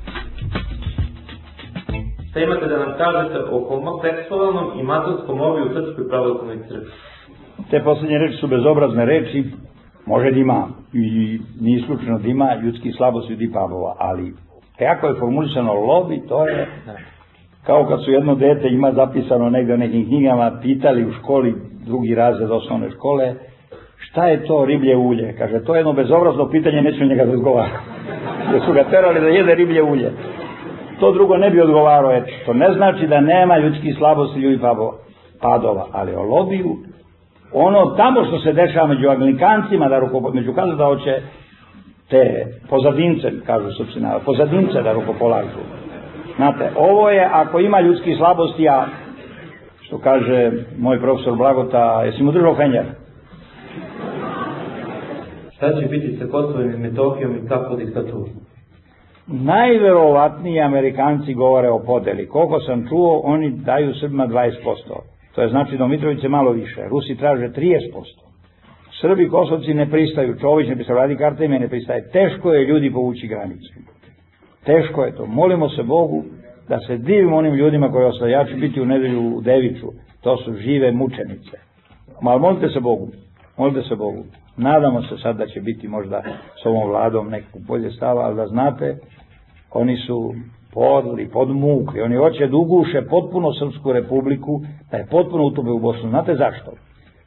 Šta 2.31 2.41
imate 2.41 2.67
da 2.67 2.79
nam 2.79 2.93
kažete 2.99 3.39
o 3.51 3.59
homoseksualnom 3.69 4.81
i 4.81 4.83
masonskom 4.83 5.41
lobiju 5.41 5.65
u 5.67 5.75
Srpskoj 5.75 6.09
pravoslavnoj 6.09 6.59
crkvi? 6.69 6.93
Te 7.71 7.85
poslednje 7.85 8.19
reči 8.19 8.37
su 8.37 8.47
bezobrazne 8.47 9.05
reči, 9.05 9.45
može 10.07 10.31
da 10.31 10.39
ima 10.39 10.69
i 10.93 11.39
nije 11.61 11.81
isključeno 11.81 12.19
da 12.19 12.29
ima 12.29 12.55
ljudski 12.63 12.93
slabosti 12.93 13.33
i 13.33 13.37
dipavova, 13.37 13.97
ali 13.99 14.35
kako 14.79 15.07
je 15.07 15.21
formulisano 15.21 15.73
lobi, 15.73 16.23
to 16.29 16.49
je 16.49 16.69
kao 17.67 17.87
kad 17.87 18.05
su 18.05 18.11
jedno 18.11 18.35
dete 18.35 18.69
ima 18.69 18.93
zapisano 18.93 19.51
negde 19.51 19.75
u 19.75 19.77
nekim 19.77 20.07
knjigama, 20.07 20.59
pitali 20.63 21.07
u 21.07 21.13
školi 21.13 21.55
drugi 21.87 22.15
razred 22.15 22.51
osnovne 22.51 22.91
škole, 22.91 23.35
šta 23.97 24.27
je 24.27 24.45
to 24.47 24.65
riblje 24.65 24.97
ulje? 24.97 25.35
Kaže, 25.39 25.65
to 25.65 25.75
je 25.75 25.79
jedno 25.79 25.93
bezobrazno 25.93 26.51
pitanje, 26.51 26.83
neću 26.83 27.05
njega 27.05 27.25
da 27.25 27.33
odgovara. 27.33 27.81
Jer 28.53 28.63
su 28.67 28.73
ga 28.73 28.85
terali 28.85 29.21
da 29.21 29.27
jede 29.27 29.55
riblje 29.55 29.83
ulje. 29.83 30.13
To 31.01 31.13
drugo 31.13 31.37
ne 31.37 31.51
bi 31.51 31.61
odgovarao, 31.61 32.13
eto. 32.13 32.31
To 32.47 32.53
ne 32.53 32.73
znači 32.73 33.07
da 33.07 33.21
nema 33.21 33.59
ljudskih 33.59 33.95
slabosti 33.99 34.41
ljudi 34.41 34.61
padova, 35.41 35.87
ali 35.93 36.15
o 36.15 36.23
lobiju, 36.23 36.77
ono 37.53 37.87
tamo 37.87 38.25
što 38.25 38.39
se 38.39 38.53
dešava 38.53 38.87
među 38.87 39.09
anglikancima, 39.09 39.89
da 39.89 39.99
ruko, 39.99 40.31
među 40.35 40.53
kažu 40.53 40.77
da 40.77 40.85
hoće 40.85 41.21
te 42.11 42.47
pozadince, 42.69 43.31
kažu 43.47 43.71
srpski 43.79 44.01
narod, 44.01 44.23
pozadince 44.25 44.83
da 44.83 44.93
rukopolažu. 44.93 45.84
Znate, 46.37 46.71
ovo 46.77 47.11
je, 47.11 47.29
ako 47.33 47.61
ima 47.61 47.81
ljudski 47.81 48.15
slabosti, 48.17 48.69
a 48.69 48.87
što 49.81 49.99
kaže 49.99 50.53
moj 50.79 51.01
profesor 51.01 51.37
Blagota, 51.37 52.03
jesi 52.05 52.23
mu 52.23 52.33
držao 52.33 52.55
fenjer? 52.55 52.85
Šta 55.57 55.81
će 55.81 55.87
biti 55.87 56.17
sa 56.17 56.25
Kosovom 56.27 56.75
i 56.75 56.79
Metohijom 56.79 57.37
i 57.37 57.49
kako 57.49 57.77
diktaturu? 57.77 58.27
Najverovatniji 59.27 60.61
Amerikanci 60.61 61.35
govore 61.35 61.69
o 61.71 61.79
podeli. 61.79 62.29
Koliko 62.29 62.61
sam 62.61 62.89
čuo, 62.89 63.21
oni 63.25 63.51
daju 63.51 63.95
Srbima 63.95 64.27
20%. 64.27 64.51
To 65.35 65.43
je 65.43 65.49
znači 65.49 65.77
da 65.77 65.87
Mitrovice 65.87 66.29
malo 66.29 66.53
više. 66.53 66.83
Rusi 66.89 67.17
traže 67.17 67.49
30%. 67.49 67.81
Srbi 69.01 69.29
Kosovci 69.29 69.75
ne 69.75 69.91
pristaju, 69.91 70.37
Čović 70.41 70.69
ne 70.69 70.75
pristaju, 70.75 70.99
radi 70.99 71.17
karta 71.17 71.45
ime 71.45 71.59
ne 71.59 71.69
pristaje. 71.69 72.11
Teško 72.13 72.53
je 72.53 72.67
ljudi 72.67 72.93
povući 72.93 73.27
granicu. 73.27 73.73
Teško 74.65 75.05
je 75.05 75.17
to. 75.17 75.27
Molimo 75.27 75.69
se 75.69 75.83
Bogu 75.83 76.25
da 76.69 76.79
se 76.87 76.97
divimo 76.97 77.37
onim 77.37 77.55
ljudima 77.55 77.93
koji 77.93 78.05
ostaju. 78.05 78.31
Ja 78.31 78.45
ću 78.45 78.57
biti 78.57 78.81
u 78.81 78.87
nedelju 78.87 79.37
u 79.37 79.41
Deviću. 79.41 79.87
To 80.21 80.37
su 80.37 80.55
žive 80.55 80.93
mučenice. 80.93 81.59
Mal 82.23 82.39
molite 82.39 82.69
se 82.69 82.81
Bogu. 82.81 83.09
Molite 83.57 83.89
se 83.89 83.97
Bogu. 83.97 84.25
Nadamo 84.57 85.03
se 85.03 85.17
sad 85.23 85.37
da 85.37 85.47
će 85.47 85.61
biti 85.61 85.89
možda 85.89 86.23
s 86.63 86.67
ovom 86.67 86.89
vladom 86.89 87.29
nekog 87.29 87.63
bolje 87.67 87.91
stava, 87.91 88.23
ali 88.23 88.37
da 88.37 88.47
znate, 88.47 88.99
oni 89.73 89.97
su 89.97 90.35
podli, 90.73 91.29
podmukli, 91.29 92.03
oni 92.03 92.17
hoće 92.17 92.47
da 92.47 92.57
uguše 92.57 93.03
potpuno 93.11 93.53
Srpsku 93.53 93.93
republiku, 93.93 94.61
da 94.91 94.97
je 94.97 95.07
potpuno 95.11 95.45
utobe 95.45 95.71
u 95.71 95.79
Bosnu. 95.79 96.09
Znate 96.09 96.35
zašto? 96.35 96.73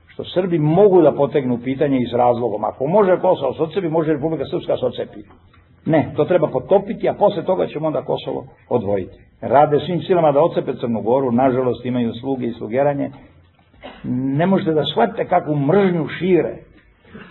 Što 0.07 0.23
Srbi 0.23 0.59
mogu 0.59 1.01
da 1.01 1.11
potegnu 1.11 1.59
pitanje 1.63 1.97
iz 1.97 2.13
razlogom. 2.13 2.63
Ako 2.63 2.87
može 2.87 3.19
Kosovo 3.19 3.53
se 3.53 3.63
odcepi, 3.63 3.89
može 3.89 4.13
Republika 4.13 4.45
Srpska 4.45 4.77
se 4.77 4.85
odcepi. 4.85 5.19
Ne, 5.87 6.11
to 6.15 6.25
treba 6.25 6.47
potopiti, 6.47 7.09
a 7.09 7.13
posle 7.13 7.43
toga 7.43 7.67
ćemo 7.67 7.87
onda 7.87 8.01
Kosovo 8.01 8.45
odvojiti. 8.69 9.17
Rade 9.41 9.79
svim 9.79 10.01
silama 10.01 10.31
da 10.31 10.43
ocepe 10.43 10.73
Crnu 10.73 11.01
Goru, 11.01 11.31
nažalost 11.31 11.85
imaju 11.85 12.13
sluge 12.13 12.45
i 12.45 12.53
slugeranje. 12.53 13.11
Ne 14.03 14.45
možete 14.45 14.71
da 14.71 14.85
shvatite 14.85 15.25
kakvu 15.25 15.55
mržnju 15.55 16.07
šire, 16.19 16.55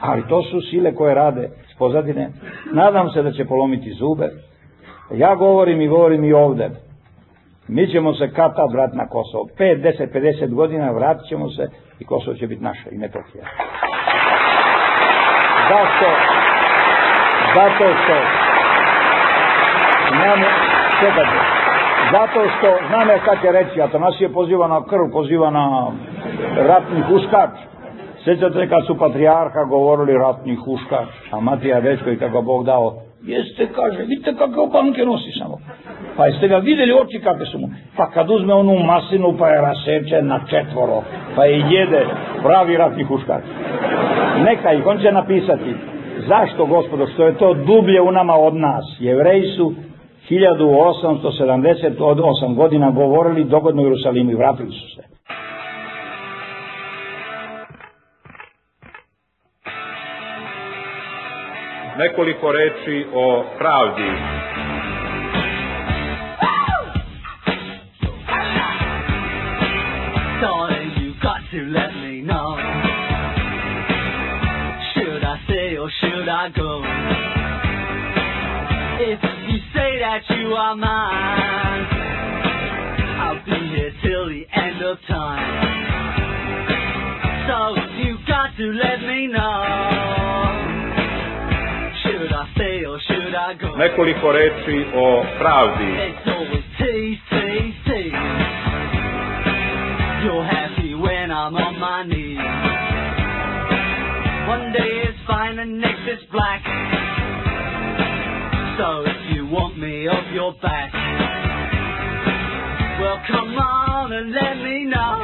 ali 0.00 0.28
to 0.28 0.42
su 0.42 0.60
sile 0.60 0.94
koje 0.94 1.14
rade 1.14 1.48
s 1.74 1.78
pozadine. 1.78 2.30
Nadam 2.72 3.10
se 3.10 3.22
da 3.22 3.32
će 3.32 3.44
polomiti 3.44 3.92
zube. 3.92 4.28
Ja 5.14 5.34
govorim 5.34 5.80
i 5.80 5.88
govorim 5.88 6.24
i 6.24 6.32
ovde. 6.32 6.70
Mi 7.68 7.86
ćemo 7.86 8.14
se 8.14 8.30
kad 8.32 8.56
tad 8.56 8.72
vratiti 8.72 8.98
na 8.98 9.06
Kosovo. 9.06 9.48
5, 9.58 9.82
10, 9.82 10.12
50 10.14 10.54
godina 10.54 10.90
vratit 10.90 11.28
ćemo 11.28 11.50
se 11.50 11.68
i 11.98 12.04
Kosovo 12.04 12.36
će 12.36 12.46
biti 12.46 12.62
naša 12.62 12.90
i 12.90 12.98
Metohija. 12.98 13.44
Zašto? 15.70 16.06
Zato 17.54 17.94
što 18.04 18.45
nam, 20.10 20.40
čekajte, 21.00 21.38
zato 22.12 22.40
što, 22.58 22.68
znam 22.88 23.08
ja 23.08 23.18
šta 23.18 23.36
će 23.42 23.52
reći, 23.52 23.82
Atanasije 23.82 24.28
poziva 24.28 24.68
na 24.68 24.84
krv, 24.84 25.12
poziva 25.12 25.50
na 25.50 25.90
ratni 26.56 27.00
huškač. 27.08 27.50
Sjećate 28.24 28.68
kad 28.68 28.86
su 28.86 28.98
patrijarha 28.98 29.64
govorili 29.64 30.18
ratni 30.18 30.54
huškač, 30.56 31.08
a 31.30 31.40
Matija 31.40 31.78
Večković 31.78 32.18
kako 32.18 32.42
Bog 32.42 32.64
dao, 32.64 32.94
jeste, 33.22 33.68
kaže, 33.74 34.02
vidite 34.02 34.34
kakve 34.38 34.66
banke 34.72 35.04
nosi 35.04 35.30
samo. 35.38 35.58
Pa 36.16 36.26
jeste 36.26 36.48
ga 36.48 36.56
videli 36.56 36.92
oči 36.92 37.20
kakve 37.24 37.46
su 37.46 37.58
mu. 37.58 37.68
Pa 37.96 38.10
kad 38.10 38.30
uzme 38.30 38.54
onu 38.54 38.78
masinu 38.78 39.34
pa 39.38 39.48
je 39.48 39.60
raseče 39.60 40.22
na 40.22 40.40
četvoro, 40.50 41.02
pa 41.36 41.44
je 41.44 41.58
jede 41.70 42.06
pravi 42.42 42.76
ratni 42.76 43.04
huškač. 43.04 43.42
Neka 44.44 44.72
ih, 44.72 44.86
on 44.86 44.98
će 44.98 45.12
napisati. 45.12 45.74
Zašto, 46.28 46.66
gospodo, 46.66 47.06
što 47.06 47.26
je 47.26 47.34
to 47.34 47.54
dublje 47.54 48.00
u 48.00 48.12
nama 48.12 48.34
od 48.34 48.54
nas? 48.54 48.84
Jevreji 48.98 49.42
su 49.56 49.74
1878 50.30 52.54
godina 52.54 52.90
govorili 52.90 53.44
dogodno 53.44 53.82
u 53.82 53.84
Jerusalimu 53.84 54.30
i 54.30 54.34
vratili 54.34 54.70
su 54.70 54.94
se. 54.94 55.02
Nekoliko 61.98 62.52
reči 62.52 63.06
o 63.14 63.44
pravdi. 63.58 64.10
Darling, 70.40 70.90
you 71.00 71.14
got 71.22 71.40
to 71.50 71.56
let 71.56 71.94
me 71.94 72.20
know. 72.22 72.56
Should 74.92 75.24
I 75.24 75.40
stay 75.44 75.76
or 75.78 75.90
should 76.00 76.28
I 76.28 76.50
go? 76.50 77.15
Are 80.56 80.76
mine, 80.76 81.86
I'll 83.20 83.44
be 83.44 83.58
here 83.74 83.92
till 84.02 84.28
the 84.28 84.44
end 84.52 84.82
of 84.82 84.98
time. 85.08 85.46
So 87.48 87.76
you 88.02 88.18
got 88.26 88.56
to 88.56 88.72
let 88.72 89.00
me 89.02 89.26
know. 89.28 90.06
I 93.36 93.54
go? 93.54 93.76
Nekoliko 93.76 94.32
reči 94.32 94.86
o 94.94 95.22
pravdi. 95.38 95.90
It's 96.08 96.26
always. 96.26 96.66
You're 100.26 100.44
happy 100.44 100.94
when 100.94 101.30
I'm 101.30 101.54
on 101.54 101.78
my 101.78 102.02
knees. 102.02 102.38
One 104.48 104.72
day 104.72 105.06
it's 105.06 105.18
fine 105.26 105.58
and 105.58 105.80
next 105.80 106.02
it's 106.06 106.24
black. 106.32 106.62
So 108.78 109.06
you 109.06 109.25
want 109.56 109.78
me 109.78 110.06
off 110.06 110.26
your 110.34 110.52
back, 110.60 110.92
well 113.00 113.20
come 113.26 113.56
on 113.56 114.12
and 114.12 114.30
let 114.32 114.56
me 114.60 114.84
know. 114.84 115.16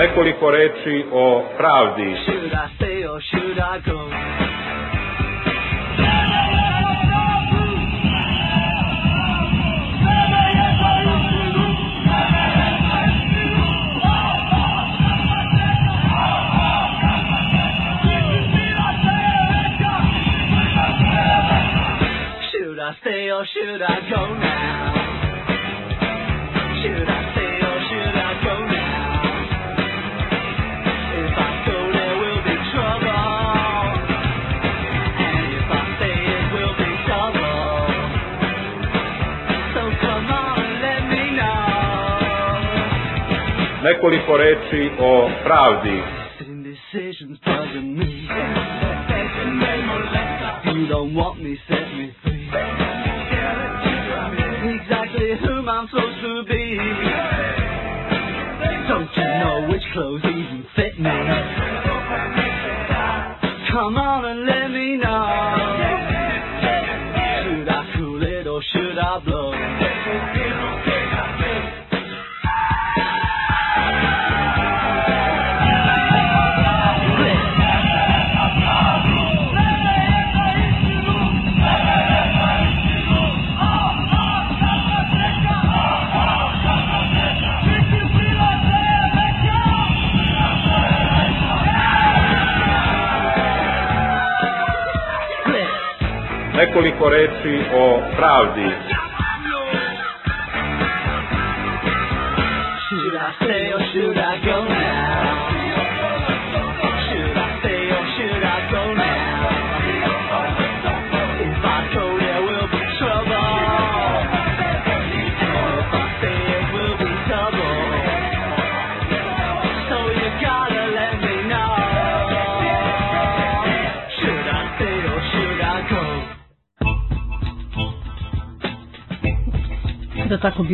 Nekoliko 0.00 0.48
reči 0.50 1.04
o 1.12 1.44
pravdi. 1.58 2.08
Should 2.24 2.54
I 2.54 2.66
stay 2.76 3.04
or 3.04 3.20
should 3.20 3.58
I 3.58 3.80
go? 3.84 4.59
Nekoliko 44.70 44.72
reči 44.72 44.90
o 44.98 45.30
pravdi. 45.44 46.02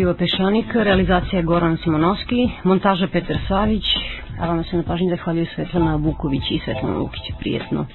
Biva 0.06 0.18
Pešanik, 0.18 0.74
realizacija 0.74 1.42
Goran 1.42 1.76
Simonovski, 1.82 2.44
montaža 2.64 3.08
Petar 3.12 3.38
Savić, 3.48 3.84
a 4.40 4.46
vama 4.46 4.62
se 4.62 4.76
na 4.76 4.82
pažnji 4.82 5.10
zahvaljuju 5.10 5.46
Svetlana 5.54 5.96
Vuković 5.96 6.50
i 6.50 6.58
Svetlana 6.64 6.98
Lukić. 6.98 7.22
Prijetno. 7.40 7.86